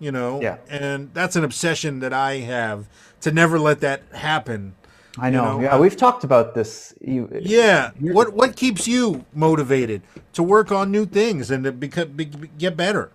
you 0.00 0.10
know, 0.10 0.40
Yeah. 0.42 0.56
and 0.68 1.10
that's 1.14 1.36
an 1.36 1.44
obsession 1.44 2.00
that 2.00 2.12
I 2.12 2.38
have 2.38 2.86
to 3.20 3.30
never 3.30 3.58
let 3.58 3.80
that 3.82 4.02
happen. 4.12 4.74
I 5.18 5.30
know. 5.30 5.58
know, 5.58 5.62
yeah, 5.62 5.78
we've 5.78 5.96
talked 5.96 6.24
about 6.24 6.54
this. 6.54 6.94
You, 7.00 7.28
Yeah, 7.40 7.90
what 8.00 8.32
what 8.32 8.56
keeps 8.56 8.86
you 8.86 9.24
motivated 9.34 10.02
to 10.34 10.42
work 10.42 10.70
on 10.70 10.90
new 10.90 11.04
things 11.04 11.50
and 11.50 11.64
to 11.64 11.72
become 11.72 12.12
be, 12.12 12.26
be- 12.26 12.50
get 12.58 12.76
better? 12.76 13.10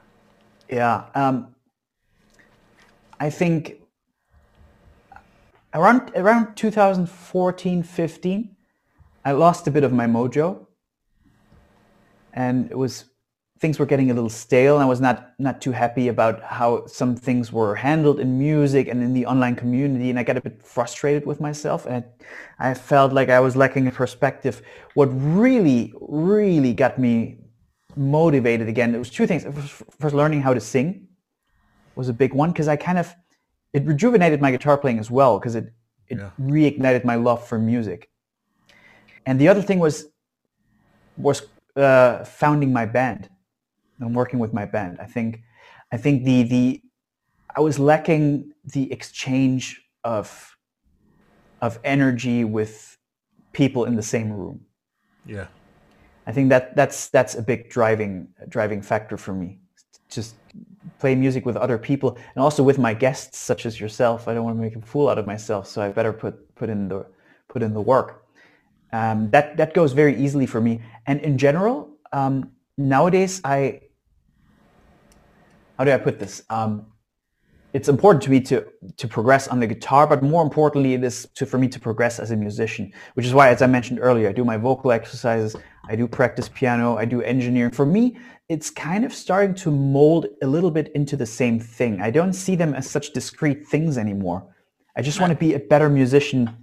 Yeah. 0.70 1.06
Um, 1.16 1.56
I 3.20 3.30
think 3.30 3.82
around 5.74 6.12
around 6.16 6.56
2014, 6.56 7.84
15, 7.84 8.56
I 9.24 9.32
lost 9.32 9.68
a 9.68 9.72
bit 9.72 9.84
of 9.84 9.94
my 9.94 10.06
mojo, 10.06 10.68
and 12.34 12.70
it 12.70 12.78
was 12.78 13.06
things 13.60 13.80
were 13.80 13.86
getting 13.86 14.12
a 14.12 14.14
little 14.14 14.30
stale, 14.30 14.76
and 14.76 14.84
I 14.84 14.88
was 14.88 15.00
not 15.00 15.34
not 15.40 15.62
too 15.62 15.72
happy 15.72 16.08
about 16.10 16.42
how 16.44 16.86
some 16.88 17.16
things 17.16 17.52
were 17.52 17.76
handled 17.76 18.20
in 18.20 18.38
music 18.38 18.88
and 18.88 19.02
in 19.02 19.14
the 19.14 19.26
online 19.26 19.56
community, 19.56 20.10
and 20.10 20.20
I 20.20 20.24
got 20.24 20.38
a 20.38 20.42
bit 20.42 20.62
frustrated 20.66 21.26
with 21.26 21.40
myself, 21.40 21.86
and 21.86 22.04
I, 22.60 22.72
I 22.72 22.74
felt 22.74 23.14
like 23.14 23.30
I 23.30 23.40
was 23.40 23.56
lacking 23.56 23.88
a 23.88 23.92
perspective. 23.92 24.62
What 24.94 25.08
really, 25.08 25.94
really 26.02 26.74
got 26.74 27.00
me 27.00 27.38
motivated 27.96 28.68
again, 28.68 28.94
it 28.94 29.00
was 29.00 29.10
two 29.10 29.26
things. 29.26 29.46
First, 30.00 30.14
learning 30.14 30.42
how 30.42 30.54
to 30.54 30.60
sing 30.60 31.08
was 31.96 32.10
a 32.10 32.14
big 32.14 32.34
one 32.34 32.52
because 32.52 32.68
I 32.68 32.76
kind 32.76 32.98
of 32.98 33.14
it 33.74 33.86
rejuvenated 33.86 34.42
my 34.42 34.52
guitar 34.52 34.78
playing 34.78 35.00
as 35.00 35.10
well 35.10 35.40
because 35.40 35.56
it 35.56 35.74
it 36.08 36.20
Yeah. 36.20 36.32
reignited 36.40 37.04
my 37.06 37.16
love 37.16 37.48
for 37.48 37.58
music. 37.58 38.10
And 39.26 39.40
the 39.40 39.48
other 39.48 39.62
thing 39.62 39.80
was 39.80 40.08
was 41.18 41.44
uh, 41.78 42.24
founding 42.26 42.74
my 42.74 42.86
band 42.86 43.30
and 44.00 44.16
working 44.16 44.40
with 44.40 44.54
my 44.54 44.66
band. 44.66 44.98
I 45.00 45.06
think 45.06 45.42
I 45.92 45.98
think 45.98 46.24
the 46.24 46.44
the 46.44 46.82
I 47.56 47.62
was 47.62 47.80
lacking 47.80 48.52
the 48.66 48.92
exchange 48.92 49.82
of 50.04 50.56
of 51.62 51.80
energy 51.84 52.44
with 52.44 52.98
people 53.54 53.86
in 53.86 53.96
the 53.96 54.04
same 54.04 54.32
room. 54.32 54.62
Yeah, 55.26 55.48
I 56.28 56.32
think 56.32 56.50
that 56.50 56.76
that's 56.76 57.10
that's 57.10 57.36
a 57.36 57.42
big 57.42 57.70
driving 57.70 58.28
driving 58.50 58.82
factor 58.82 59.18
for 59.18 59.34
me. 59.34 59.60
Just 60.10 60.36
play 61.00 61.16
music 61.16 61.46
with 61.46 61.58
other 61.58 61.78
people 61.78 62.18
and 62.36 62.44
also 62.44 62.64
with 62.64 62.78
my 62.78 62.94
guests 62.94 63.38
such 63.38 63.66
as 63.66 63.80
yourself. 63.80 64.28
I 64.28 64.34
don't 64.34 64.44
want 64.44 64.58
to 64.58 64.62
make 64.62 64.76
a 64.76 64.82
fool 64.82 65.10
out 65.10 65.18
of 65.18 65.26
myself, 65.26 65.68
so 65.68 65.82
I 65.82 65.90
better 65.90 66.14
put 66.14 66.56
put 66.56 66.70
in 66.70 66.88
the 66.88 67.06
put 67.48 67.64
in 67.64 67.74
the 67.74 67.82
work. 67.82 68.26
Um, 68.92 69.30
that 69.32 69.58
that 69.58 69.74
goes 69.74 69.94
very 69.94 70.16
easily 70.16 70.46
for 70.46 70.62
me. 70.62 70.82
And 71.08 71.20
in 71.22 71.38
general, 71.38 71.90
um, 72.14 72.52
nowadays 72.78 73.42
I 73.44 73.82
how 75.78 75.84
do 75.84 75.92
I 75.92 75.98
put 75.98 76.20
this? 76.20 76.44
Um, 76.50 76.88
it's 77.74 77.90
important 77.90 78.24
to 78.24 78.30
me 78.30 78.40
to 78.42 78.66
to 78.96 79.08
progress 79.08 79.50
on 79.50 79.60
the 79.60 79.68
guitar, 79.68 80.08
but 80.08 80.24
more 80.24 80.42
importantly, 80.42 80.94
it 80.94 81.04
is 81.04 81.28
to, 81.36 81.46
for 81.46 81.58
me 81.58 81.68
to 81.68 81.80
progress 81.80 82.20
as 82.20 82.32
a 82.32 82.36
musician. 82.36 82.94
Which 83.16 83.26
is 83.26 83.34
why, 83.34 83.50
as 83.50 83.62
I 83.62 83.68
mentioned 83.68 84.00
earlier, 84.02 84.30
I 84.30 84.32
do 84.32 84.46
my 84.46 84.56
vocal 84.56 84.94
exercises, 84.94 85.58
I 85.90 85.98
do 85.98 86.08
practice 86.08 86.48
piano, 86.48 86.98
I 86.98 87.04
do 87.04 87.22
engineering. 87.22 87.72
For 87.72 87.86
me, 87.86 88.18
it's 88.48 88.70
kind 88.70 89.04
of 89.04 89.14
starting 89.14 89.56
to 89.56 89.72
mold 89.72 90.28
a 90.42 90.48
little 90.48 90.72
bit 90.72 90.90
into 90.96 91.18
the 91.18 91.26
same 91.26 91.60
thing. 91.60 92.00
I 92.02 92.12
don't 92.12 92.32
see 92.32 92.56
them 92.56 92.74
as 92.74 92.90
such 92.90 93.12
discrete 93.12 93.68
things 93.68 93.98
anymore. 93.98 94.48
I 94.96 95.02
just 95.02 95.20
want 95.20 95.32
to 95.32 95.38
be 95.38 95.54
a 95.56 95.60
better 95.60 95.90
musician 95.90 96.56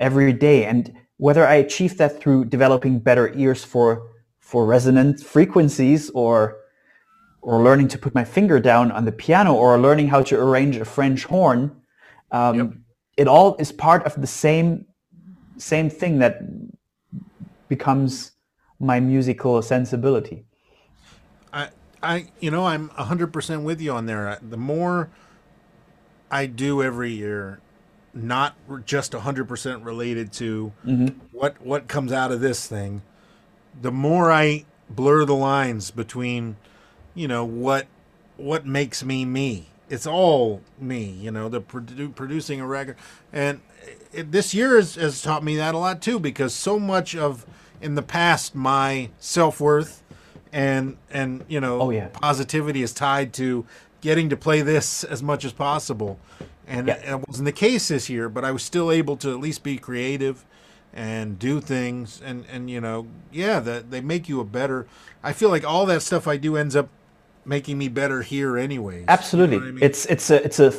every 0.00 0.32
day, 0.32 0.64
and 0.64 0.92
whether 1.18 1.46
I 1.46 1.56
achieve 1.56 1.96
that 1.98 2.20
through 2.20 2.46
developing 2.46 2.98
better 2.98 3.32
ears 3.34 3.62
for 3.62 4.08
for 4.40 4.66
resonant 4.66 5.20
frequencies 5.20 6.10
or 6.10 6.59
or 7.42 7.62
learning 7.62 7.88
to 7.88 7.98
put 7.98 8.14
my 8.14 8.24
finger 8.24 8.60
down 8.60 8.92
on 8.92 9.04
the 9.04 9.12
piano 9.12 9.54
or 9.54 9.78
learning 9.78 10.08
how 10.08 10.22
to 10.22 10.38
arrange 10.38 10.76
a 10.76 10.84
French 10.84 11.24
horn, 11.24 11.70
um, 12.30 12.56
Yep. 12.56 12.72
it 13.16 13.28
all 13.28 13.56
is 13.58 13.72
part 13.72 14.04
of 14.04 14.20
the 14.20 14.26
same 14.26 14.86
same 15.58 15.90
thing 15.90 16.18
that 16.20 16.40
becomes 17.68 18.32
my 18.78 18.98
musical 19.00 19.60
sensibility. 19.62 20.44
I 21.52 21.68
I 22.02 22.28
you 22.40 22.50
know 22.50 22.66
I'm 22.66 22.88
hundred 22.90 23.32
percent 23.32 23.62
with 23.62 23.80
you 23.80 23.92
on 23.92 24.06
there. 24.06 24.38
The 24.42 24.56
more 24.56 25.10
I 26.30 26.46
do 26.46 26.82
every 26.82 27.10
year, 27.12 27.60
not 28.14 28.54
just 28.86 29.12
hundred 29.12 29.48
percent 29.48 29.82
related 29.82 30.32
to 30.34 30.72
what 31.32 31.60
what 31.60 31.88
comes 31.88 32.12
out 32.12 32.32
of 32.32 32.40
this 32.40 32.66
thing, 32.66 33.02
the 33.80 33.92
more 33.92 34.30
I 34.32 34.64
blur 34.88 35.24
the 35.24 35.34
lines 35.34 35.90
between, 35.90 36.56
you 37.14 37.28
know 37.28 37.44
what 37.44 37.86
what 38.36 38.66
makes 38.66 39.04
me 39.04 39.24
me. 39.24 39.66
It's 39.88 40.06
all 40.06 40.60
me, 40.78 41.02
you 41.04 41.30
know. 41.30 41.48
The 41.48 41.60
produ- 41.60 42.14
producing 42.14 42.60
a 42.60 42.66
record, 42.66 42.96
and 43.32 43.60
it, 44.12 44.30
this 44.32 44.54
year 44.54 44.76
has, 44.76 44.94
has 44.94 45.20
taught 45.20 45.42
me 45.42 45.56
that 45.56 45.74
a 45.74 45.78
lot 45.78 46.00
too, 46.00 46.18
because 46.20 46.54
so 46.54 46.78
much 46.78 47.16
of 47.16 47.44
in 47.80 47.94
the 47.96 48.02
past 48.02 48.54
my 48.54 49.10
self 49.18 49.60
worth 49.60 50.02
and 50.52 50.96
and 51.10 51.44
you 51.48 51.60
know 51.60 51.80
Oh, 51.80 51.90
yeah. 51.90 52.08
positivity 52.08 52.82
is 52.82 52.92
tied 52.92 53.32
to 53.34 53.64
getting 54.00 54.28
to 54.30 54.36
play 54.36 54.62
this 54.62 55.04
as 55.04 55.22
much 55.22 55.44
as 55.44 55.52
possible 55.52 56.18
and 56.66 56.88
Yeah. 56.88 57.14
it 57.14 57.28
wasn't 57.28 57.44
the 57.46 57.52
case 57.52 57.86
this 57.88 58.10
year 58.10 58.28
but 58.28 58.44
i 58.44 58.50
was 58.50 58.62
still 58.64 58.90
able 58.90 59.16
to 59.18 59.30
at 59.30 59.38
least 59.38 59.62
be 59.62 59.78
creative 59.78 60.44
and 60.92 61.38
do 61.38 61.60
things 61.60 62.20
and 62.24 62.44
and 62.50 62.68
you 62.68 62.80
know 62.80 63.06
yeah 63.32 63.60
that 63.60 63.90
they 63.92 64.00
make 64.00 64.28
you 64.28 64.40
a 64.40 64.44
better 64.44 64.86
i 65.22 65.32
feel 65.32 65.50
like 65.50 65.64
all 65.64 65.86
that 65.86 66.02
stuff 66.02 66.26
i 66.26 66.36
do 66.36 66.56
ends 66.56 66.74
up 66.74 66.88
making 67.44 67.78
me 67.78 67.88
better 67.88 68.22
here 68.22 68.56
anyways. 68.58 69.04
Absolutely, 69.08 69.56
You 69.56 69.62
know 69.62 69.68
I 69.68 69.72
mean? 69.72 69.84
it's 69.84 70.06
it's 70.06 70.30
a 70.30 70.44
it's 70.44 70.58
a 70.60 70.70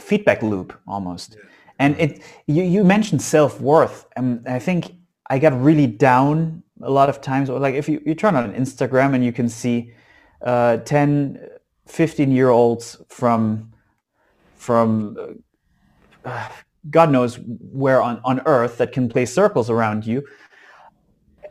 feedback 0.00 0.42
loop 0.42 0.78
almost, 0.86 1.36
and 1.78 1.98
it 1.98 2.22
you 2.46 2.62
you 2.62 2.84
mentioned 2.84 3.22
self 3.22 3.60
worth, 3.60 4.06
and 4.16 4.46
I 4.48 4.58
think 4.58 4.92
I 5.28 5.38
got 5.38 5.58
really 5.60 5.86
down 5.86 6.62
a 6.82 6.90
lot 6.90 7.08
of 7.08 7.20
times. 7.20 7.50
Or 7.50 7.58
like 7.58 7.74
if 7.74 7.88
you 7.88 8.02
you 8.04 8.14
turn 8.14 8.36
on 8.36 8.52
Instagram 8.54 9.14
and 9.14 9.24
you 9.24 9.32
can 9.32 9.48
see 9.48 9.92
uh, 10.42 10.78
10, 10.78 11.38
15 11.86 12.30
year 12.32 12.48
olds 12.48 12.96
from 13.08 13.72
from 14.54 15.16
uh, 16.24 16.48
God 16.90 17.10
knows 17.10 17.38
where 17.38 18.02
on 18.02 18.20
on 18.24 18.40
earth 18.46 18.78
that 18.78 18.92
can 18.92 19.08
play 19.08 19.26
circles 19.26 19.70
around 19.70 20.06
you, 20.06 20.26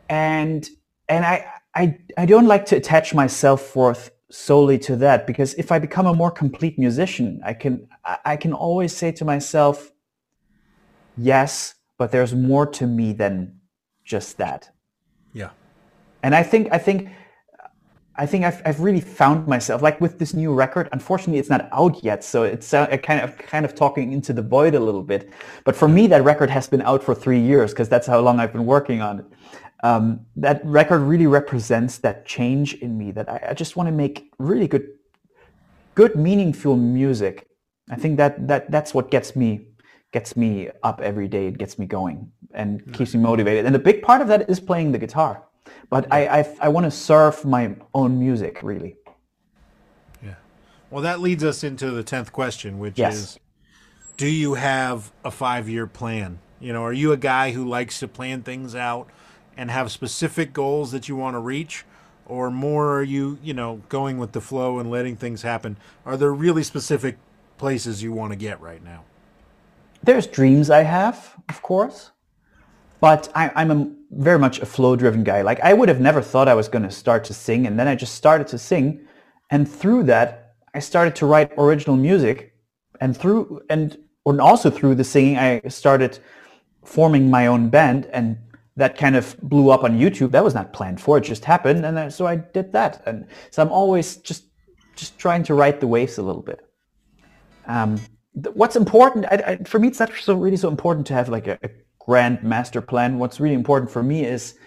and 0.08 0.68
and 1.08 1.24
I 1.24 1.46
I 1.74 1.98
I 2.16 2.26
don't 2.26 2.46
like 2.46 2.66
to 2.66 2.76
attach 2.76 3.14
my 3.14 3.26
self 3.26 3.74
worth 3.76 4.10
solely 4.30 4.78
to 4.78 4.96
that 4.96 5.26
because 5.26 5.54
if 5.54 5.70
I 5.72 5.78
become 5.78 6.06
a 6.06 6.14
more 6.14 6.30
complete 6.30 6.78
musician, 6.78 7.40
I 7.44 7.52
can 7.52 7.88
I 8.24 8.36
can 8.36 8.52
always 8.52 8.96
say 8.96 9.12
to 9.12 9.24
myself, 9.24 9.92
yes, 11.16 11.74
but 11.98 12.12
there's 12.12 12.34
more 12.34 12.66
to 12.66 12.86
me 12.86 13.12
than 13.12 13.60
just 14.04 14.38
that. 14.38 14.70
Yeah. 15.32 15.50
And 16.22 16.34
I 16.34 16.42
think 16.42 16.68
I 16.72 16.78
think 16.78 17.10
I 18.16 18.26
think 18.26 18.44
I've, 18.44 18.60
I've 18.66 18.80
really 18.80 19.00
found 19.00 19.46
myself 19.46 19.82
like 19.82 20.00
with 20.00 20.18
this 20.18 20.34
new 20.34 20.52
record. 20.52 20.88
Unfortunately, 20.92 21.38
it's 21.38 21.48
not 21.48 21.68
out 21.72 22.02
yet, 22.04 22.22
so 22.22 22.42
it's 22.44 22.72
uh, 22.72 22.86
kind 22.98 23.20
of 23.20 23.36
kind 23.38 23.64
of 23.64 23.74
talking 23.74 24.12
into 24.12 24.32
the 24.32 24.42
void 24.42 24.74
a 24.74 24.80
little 24.80 25.02
bit. 25.02 25.30
But 25.64 25.74
for 25.74 25.88
me, 25.88 26.06
that 26.08 26.22
record 26.22 26.50
has 26.50 26.68
been 26.68 26.82
out 26.82 27.02
for 27.02 27.14
three 27.14 27.40
years 27.40 27.72
because 27.72 27.88
that's 27.88 28.06
how 28.06 28.20
long 28.20 28.38
I've 28.38 28.52
been 28.52 28.66
working 28.66 29.00
on 29.00 29.20
it 29.20 29.26
um, 29.82 30.26
that 30.36 30.60
record 30.64 31.00
really 31.00 31.26
represents 31.26 31.98
that 31.98 32.26
change 32.26 32.74
in 32.74 32.98
me 32.98 33.10
that 33.12 33.28
I, 33.28 33.48
I 33.50 33.54
just 33.54 33.76
want 33.76 33.86
to 33.88 33.92
make 33.92 34.30
really 34.38 34.68
good, 34.68 34.88
good, 35.94 36.16
meaningful 36.16 36.76
music. 36.76 37.48
I 37.90 37.96
think 37.96 38.16
that 38.18 38.46
that 38.48 38.70
that's 38.70 38.94
what 38.94 39.10
gets 39.10 39.34
me 39.34 39.66
gets 40.12 40.36
me 40.36 40.70
up 40.82 41.00
every 41.00 41.28
day. 41.28 41.46
It 41.46 41.58
gets 41.58 41.78
me 41.78 41.86
going 41.86 42.30
and 42.52 42.80
mm-hmm. 42.80 42.92
keeps 42.92 43.14
me 43.14 43.20
motivated. 43.20 43.64
And 43.64 43.74
a 43.74 43.78
big 43.78 44.02
part 44.02 44.20
of 44.20 44.28
that 44.28 44.50
is 44.50 44.60
playing 44.60 44.92
the 44.92 44.98
guitar. 44.98 45.44
But 45.88 46.06
yeah. 46.08 46.14
I 46.14 46.40
I, 46.40 46.56
I 46.62 46.68
want 46.68 46.84
to 46.84 46.90
serve 46.90 47.44
my 47.44 47.74
own 47.94 48.18
music 48.18 48.62
really. 48.62 48.96
Yeah. 50.22 50.34
Well, 50.90 51.02
that 51.02 51.20
leads 51.20 51.44
us 51.44 51.64
into 51.64 51.90
the 51.90 52.02
tenth 52.02 52.32
question, 52.32 52.78
which 52.78 52.98
yes. 52.98 53.16
is, 53.16 53.38
do 54.16 54.28
you 54.28 54.54
have 54.54 55.10
a 55.24 55.30
five-year 55.30 55.86
plan? 55.86 56.38
You 56.60 56.74
know, 56.74 56.84
are 56.84 56.92
you 56.92 57.12
a 57.12 57.16
guy 57.16 57.52
who 57.52 57.64
likes 57.66 58.00
to 58.00 58.08
plan 58.08 58.42
things 58.42 58.74
out? 58.74 59.08
And 59.56 59.70
have 59.70 59.90
specific 59.90 60.52
goals 60.52 60.92
that 60.92 61.08
you 61.08 61.16
want 61.16 61.34
to 61.34 61.40
reach? 61.40 61.84
Or 62.26 62.50
more 62.50 62.96
are 62.96 63.02
you 63.02 63.38
you 63.42 63.54
know 63.54 63.82
going 63.88 64.18
with 64.18 64.32
the 64.32 64.40
flow 64.40 64.78
and 64.78 64.90
letting 64.90 65.16
things 65.16 65.42
happen? 65.42 65.76
Are 66.06 66.16
there 66.16 66.32
really 66.32 66.62
specific 66.62 67.18
places 67.58 68.02
you 68.02 68.12
want 68.12 68.32
to 68.32 68.36
get 68.36 68.60
right 68.60 68.82
now? 68.82 69.04
There's 70.02 70.26
dreams 70.26 70.70
i 70.70 70.82
have 70.82 71.34
of 71.48 71.62
course 71.62 72.10
but 73.00 73.30
I, 73.34 73.50
am 73.62 73.70
a, 73.70 73.90
very 74.10 74.38
much 74.38 74.58
a 74.58 74.66
flow 74.66 74.94
driven 74.96 75.24
guy. 75.24 75.42
Like 75.42 75.60
i 75.60 75.72
would 75.72 75.88
have 75.88 76.00
never 76.00 76.22
thought 76.22 76.48
i 76.48 76.54
was 76.54 76.68
going 76.68 76.84
to 76.84 76.90
start 76.90 77.24
to 77.24 77.34
sing 77.34 77.66
and 77.66 77.78
then 77.78 77.88
i 77.88 77.94
just 77.94 78.14
started 78.14 78.46
to 78.48 78.58
sing 78.58 79.06
and 79.50 79.68
through 79.68 80.04
that 80.04 80.54
i 80.74 80.78
started 80.78 81.14
to 81.16 81.26
write 81.26 81.52
original 81.58 81.96
music 81.96 82.54
and 83.00 83.16
through 83.16 83.62
and 83.68 83.98
and 84.26 84.40
also 84.40 84.70
through 84.70 84.94
the 84.94 85.04
singing 85.04 85.36
i 85.38 85.60
started 85.68 86.18
forming 86.84 87.30
my 87.30 87.46
own 87.46 87.68
band 87.68 88.06
and 88.12 88.38
that 88.80 88.96
kind 88.96 89.14
of 89.14 89.36
blew 89.42 89.70
up 89.70 89.84
on 89.84 89.98
YouTube. 89.98 90.30
That 90.32 90.44
was 90.44 90.54
not 90.54 90.72
planned 90.72 91.00
for; 91.00 91.18
it 91.18 91.24
just 91.24 91.44
happened, 91.44 91.84
and 91.84 92.12
so 92.12 92.26
I 92.26 92.36
did 92.36 92.72
that. 92.72 93.02
And 93.06 93.26
so 93.50 93.62
I'm 93.62 93.70
always 93.70 94.16
just 94.16 94.44
just 94.96 95.18
trying 95.18 95.42
to 95.44 95.54
ride 95.54 95.80
the 95.80 95.86
waves 95.86 96.18
a 96.18 96.22
little 96.22 96.42
bit. 96.42 96.60
Um, 97.66 97.96
th- 98.42 98.54
what's 98.54 98.76
important 98.76 99.26
I, 99.26 99.36
I, 99.50 99.64
for 99.64 99.78
me? 99.78 99.88
It's 99.88 100.00
not 100.00 100.12
so 100.14 100.34
really 100.34 100.56
so 100.56 100.68
important 100.68 101.06
to 101.08 101.14
have 101.14 101.28
like 101.28 101.46
a, 101.46 101.58
a 101.62 101.70
grand 101.98 102.42
master 102.42 102.80
plan. 102.80 103.18
What's 103.18 103.38
really 103.40 103.54
important 103.54 103.90
for 103.90 104.02
me 104.02 104.24
is 104.24 104.58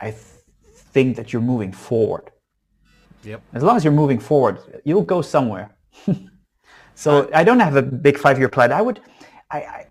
I 0.00 0.10
th- 0.10 0.22
think 0.94 1.16
that 1.16 1.32
you're 1.32 1.42
moving 1.42 1.72
forward. 1.72 2.30
Yep. 3.24 3.42
As 3.52 3.62
long 3.62 3.76
as 3.76 3.84
you're 3.84 3.92
moving 3.92 4.20
forward, 4.20 4.58
you'll 4.84 5.02
go 5.02 5.20
somewhere. 5.20 5.76
so 6.94 7.28
I 7.34 7.42
don't 7.44 7.60
have 7.60 7.76
a 7.76 7.82
big 7.82 8.18
five-year 8.18 8.48
plan. 8.48 8.72
I 8.72 8.82
would, 8.82 9.00
I, 9.50 9.58
I 9.58 9.86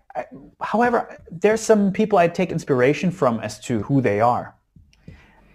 however, 0.60 1.18
there's 1.30 1.60
some 1.60 1.92
people 1.92 2.18
I 2.18 2.28
take 2.28 2.50
inspiration 2.50 3.10
from 3.10 3.40
as 3.40 3.58
to 3.60 3.82
who 3.82 4.00
they 4.00 4.20
are. 4.20 4.54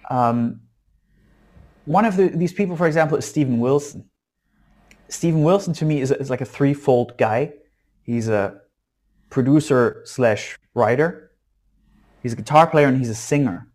Um, 0.10 0.62
one 1.86 2.06
of 2.06 2.18
the, 2.18 2.28
these 2.28 2.54
people, 2.54 2.76
for 2.76 2.88
example, 2.88 3.18
is 3.18 3.26
Steven 3.26 3.60
Wilson. 3.60 4.10
Steven 5.10 5.44
Wilson 5.44 5.74
to 5.74 5.86
me 5.86 6.02
is, 6.02 6.12
is 6.12 6.30
like 6.30 6.42
a 6.42 6.46
threefold 6.46 7.18
guy. 7.18 7.54
He's 8.04 8.30
a 8.30 8.62
producer 9.30 10.02
slash 10.06 10.58
writer. 10.74 11.32
He's 12.22 12.34
a 12.34 12.36
guitar 12.36 12.68
player 12.68 12.88
and 12.88 12.98
he's 12.98 13.10
a 13.10 13.16
singer. 13.16 13.68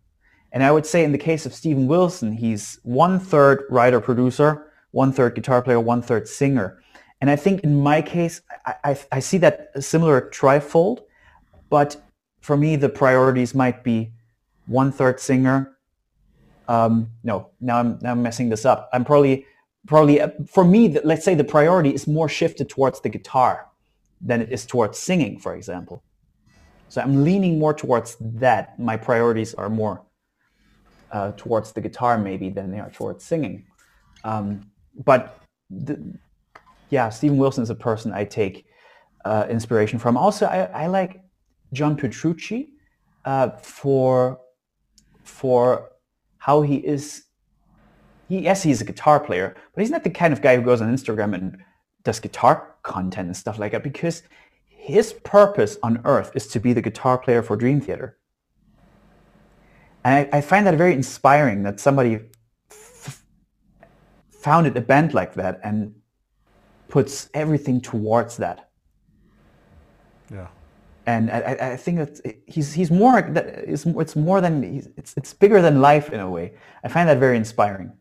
And 0.51 0.63
I 0.63 0.71
would 0.71 0.85
say 0.85 1.03
in 1.03 1.11
the 1.11 1.17
case 1.17 1.45
of 1.45 1.53
Steven 1.53 1.87
Wilson, 1.87 2.31
he's 2.31 2.79
one 2.83 3.19
third 3.19 3.65
writer 3.69 3.99
producer, 3.99 4.71
one 4.91 5.11
third 5.11 5.35
guitar 5.35 5.61
player, 5.61 5.79
one 5.79 6.01
third 6.01 6.27
singer. 6.27 6.81
And 7.19 7.29
I 7.29 7.35
think 7.35 7.61
in 7.61 7.81
my 7.81 8.01
case, 8.01 8.41
I, 8.83 8.99
I, 9.11 9.19
see 9.19 9.37
that 9.39 9.71
similar 9.81 10.29
trifold, 10.29 10.99
but 11.69 11.95
for 12.41 12.57
me, 12.57 12.75
the 12.75 12.89
priorities 12.89 13.55
might 13.55 13.83
be 13.83 14.11
one 14.65 14.91
third 14.91 15.19
singer. 15.19 15.77
Um, 16.67 17.09
no, 17.23 17.49
now 17.61 17.77
I'm 17.79 17.97
now 18.01 18.11
I'm 18.11 18.21
messing 18.21 18.49
this 18.49 18.65
up. 18.65 18.89
I'm 18.91 19.05
probably 19.05 19.45
probably 19.87 20.19
uh, 20.19 20.29
for 20.47 20.65
me, 20.65 20.99
let's 21.03 21.23
say 21.23 21.33
the 21.33 21.43
priority 21.43 21.93
is 21.93 22.07
more 22.07 22.27
shifted 22.27 22.67
towards 22.67 22.99
the 22.99 23.09
guitar 23.09 23.67
than 24.19 24.41
it 24.41 24.51
is 24.51 24.65
towards 24.65 24.97
singing, 24.97 25.39
for 25.39 25.55
example. 25.55 26.03
So 26.89 27.01
I'm 27.01 27.23
leaning 27.23 27.59
more 27.59 27.73
towards 27.73 28.17
that. 28.19 28.77
My 28.79 28.97
priorities 28.97 29.53
are 29.53 29.69
more 29.69 30.01
uh, 31.11 31.31
towards 31.37 31.71
the 31.71 31.81
guitar 31.81 32.17
maybe 32.17 32.49
than 32.49 32.71
they 32.71 32.79
are 32.79 32.89
towards 32.89 33.23
singing. 33.23 33.65
Um, 34.23 34.71
but 35.05 35.41
the, 35.69 36.17
yeah, 36.89 37.09
Steven 37.09 37.37
Wilson 37.37 37.63
is 37.63 37.69
a 37.69 37.75
person 37.75 38.13
I 38.13 38.23
take 38.23 38.65
uh, 39.25 39.45
inspiration 39.49 39.99
from. 39.99 40.17
Also, 40.17 40.45
I, 40.45 40.63
I 40.83 40.87
like 40.87 41.21
John 41.73 41.97
Petrucci 41.97 42.69
uh, 43.25 43.49
for 43.57 44.39
for 45.23 45.89
how 46.37 46.61
he 46.61 46.77
is. 46.77 47.23
He, 48.29 48.39
yes, 48.39 48.63
he's 48.63 48.81
a 48.81 48.85
guitar 48.85 49.19
player, 49.19 49.55
but 49.73 49.81
he's 49.81 49.91
not 49.91 50.03
the 50.03 50.09
kind 50.09 50.33
of 50.33 50.41
guy 50.41 50.55
who 50.55 50.61
goes 50.61 50.81
on 50.81 50.93
Instagram 50.93 51.33
and 51.33 51.57
does 52.03 52.19
guitar 52.19 52.75
content 52.83 53.27
and 53.27 53.35
stuff 53.35 53.59
like 53.59 53.73
that 53.73 53.83
because 53.83 54.23
his 54.67 55.11
purpose 55.11 55.77
on 55.83 56.01
earth 56.05 56.31
is 56.35 56.47
to 56.47 56.59
be 56.59 56.71
the 56.71 56.81
guitar 56.81 57.17
player 57.17 57.43
for 57.43 57.57
Dream 57.57 57.81
Theater. 57.81 58.17
And 60.05 60.29
I, 60.33 60.37
I 60.37 60.41
find 60.41 60.65
that 60.67 60.75
very 60.75 60.93
inspiring 60.93 61.63
that 61.63 61.81
somebody 61.81 62.19
f- 62.71 63.23
founded 64.29 64.77
a 64.77 64.81
band 64.81 65.13
like 65.13 65.33
that 65.33 65.59
and 65.63 65.93
puts 66.87 67.29
everything 67.33 67.81
towards 67.81 68.37
that. 68.37 68.69
Yeah. 70.31 70.47
And 71.05 71.31
I, 71.31 71.71
I 71.73 71.77
think 71.77 71.99
that 71.99 72.35
he's 72.47 72.73
he's 72.73 72.91
more 72.91 73.19
it's 73.19 73.85
it's 73.85 74.15
more 74.15 74.41
than 74.41 74.63
it's 74.97 75.13
it's 75.15 75.33
bigger 75.33 75.61
than 75.61 75.79
life 75.79 76.09
in 76.09 76.19
a 76.19 76.29
way. 76.29 76.53
I 76.83 76.89
find 76.89 77.07
that 77.07 77.17
very 77.17 77.37
inspiring. 77.37 77.93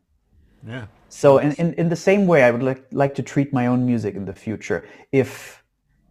Yeah. 0.66 0.86
So 1.08 1.38
in, 1.38 1.52
in, 1.52 1.72
in 1.74 1.88
the 1.88 1.96
same 1.96 2.26
way, 2.26 2.42
I 2.42 2.50
would 2.50 2.64
like 2.64 2.84
like 2.90 3.14
to 3.14 3.22
treat 3.22 3.52
my 3.52 3.68
own 3.68 3.86
music 3.86 4.16
in 4.16 4.24
the 4.24 4.32
future 4.32 4.88
if 5.12 5.62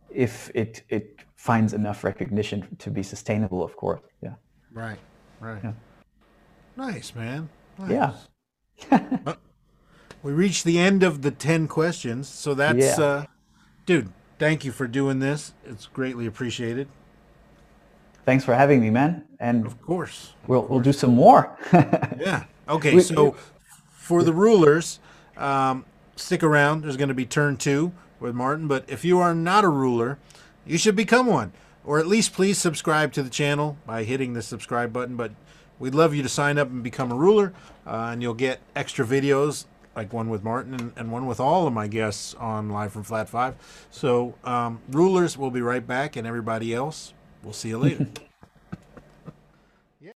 if 0.09 0.49
it 0.55 0.83
it 0.87 1.19
finds 1.35 1.73
enough 1.73 2.03
recognition 2.05 2.65
to 2.79 2.89
be 2.89 3.03
sustainable, 3.03 3.61
of 3.61 3.75
course. 3.75 4.01
Yeah. 4.23 4.35
Right. 4.73 4.99
Right. 5.41 5.61
Yeah. 5.63 5.73
Nice, 6.77 7.13
man. 7.13 7.49
Nice. 7.77 8.27
Yeah. 8.89 9.33
we 10.25 10.33
reached 10.33 10.63
the 10.63 10.79
end 10.79 11.03
of 11.03 11.21
the 11.21 11.29
10 11.29 11.67
questions. 11.67 12.27
So 12.27 12.55
that's, 12.55 12.97
yeah. 12.97 13.05
uh, 13.05 13.25
dude, 13.85 14.11
thank 14.39 14.65
you 14.65 14.71
for 14.71 14.87
doing 14.87 15.19
this. 15.19 15.53
It's 15.63 15.85
greatly 15.85 16.25
appreciated. 16.25 16.87
Thanks 18.25 18.43
for 18.43 18.55
having 18.55 18.81
me, 18.81 18.89
man. 18.89 19.25
And 19.39 19.67
of 19.67 19.79
course, 19.83 20.33
we'll, 20.47 20.61
of 20.61 20.65
course. 20.65 20.71
we'll 20.71 20.79
do 20.83 20.93
some 20.93 21.13
more. 21.13 21.55
yeah. 21.73 22.45
Okay. 22.67 22.99
so 23.01 23.35
for 23.91 24.23
the 24.23 24.33
rulers, 24.33 24.99
um, 25.37 25.85
stick 26.15 26.41
around. 26.41 26.81
There's 26.81 26.97
going 26.97 27.09
to 27.09 27.13
be 27.13 27.27
turn 27.27 27.55
two 27.55 27.91
with 28.19 28.33
Martin. 28.33 28.67
But 28.67 28.85
if 28.87 29.05
you 29.05 29.19
are 29.19 29.35
not 29.35 29.63
a 29.63 29.69
ruler, 29.69 30.17
you 30.65 30.79
should 30.79 30.95
become 30.95 31.27
one. 31.27 31.53
Or 31.83 31.99
at 31.99 32.07
least 32.07 32.33
please 32.33 32.57
subscribe 32.57 33.13
to 33.13 33.21
the 33.21 33.29
channel 33.29 33.77
by 33.85 34.03
hitting 34.05 34.33
the 34.33 34.41
subscribe 34.41 34.91
button. 34.91 35.17
But 35.17 35.33
we'd 35.77 35.93
love 35.93 36.15
you 36.15 36.23
to 36.23 36.29
sign 36.29 36.57
up 36.57 36.71
and 36.71 36.81
become 36.81 37.11
a 37.11 37.15
ruler, 37.15 37.53
uh, 37.85 38.09
and 38.11 38.23
you'll 38.23 38.33
get 38.33 38.59
extra 38.75 39.05
videos 39.05 39.65
like 39.95 40.11
one 40.11 40.29
with 40.29 40.43
Martin 40.43 40.73
and, 40.73 40.91
and, 40.95 41.11
one 41.11 41.25
with 41.25 41.39
all 41.39 41.67
of 41.67 41.73
my 41.73 41.87
guests 41.87 42.33
on 42.35 42.69
Live 42.69 42.91
from 42.91 43.03
Flat 43.03 43.29
Five. 43.29 43.55
So, 43.89 44.35
um, 44.43 44.81
Rulers, 44.89 45.37
we'll 45.37 45.51
be 45.51 45.61
right 45.61 45.85
back, 45.85 46.15
and 46.15 46.27
everybody 46.27 46.73
else, 46.73 47.13
we'll 47.43 47.53
see 47.53 47.69
you 47.69 47.77
later. 47.77 48.07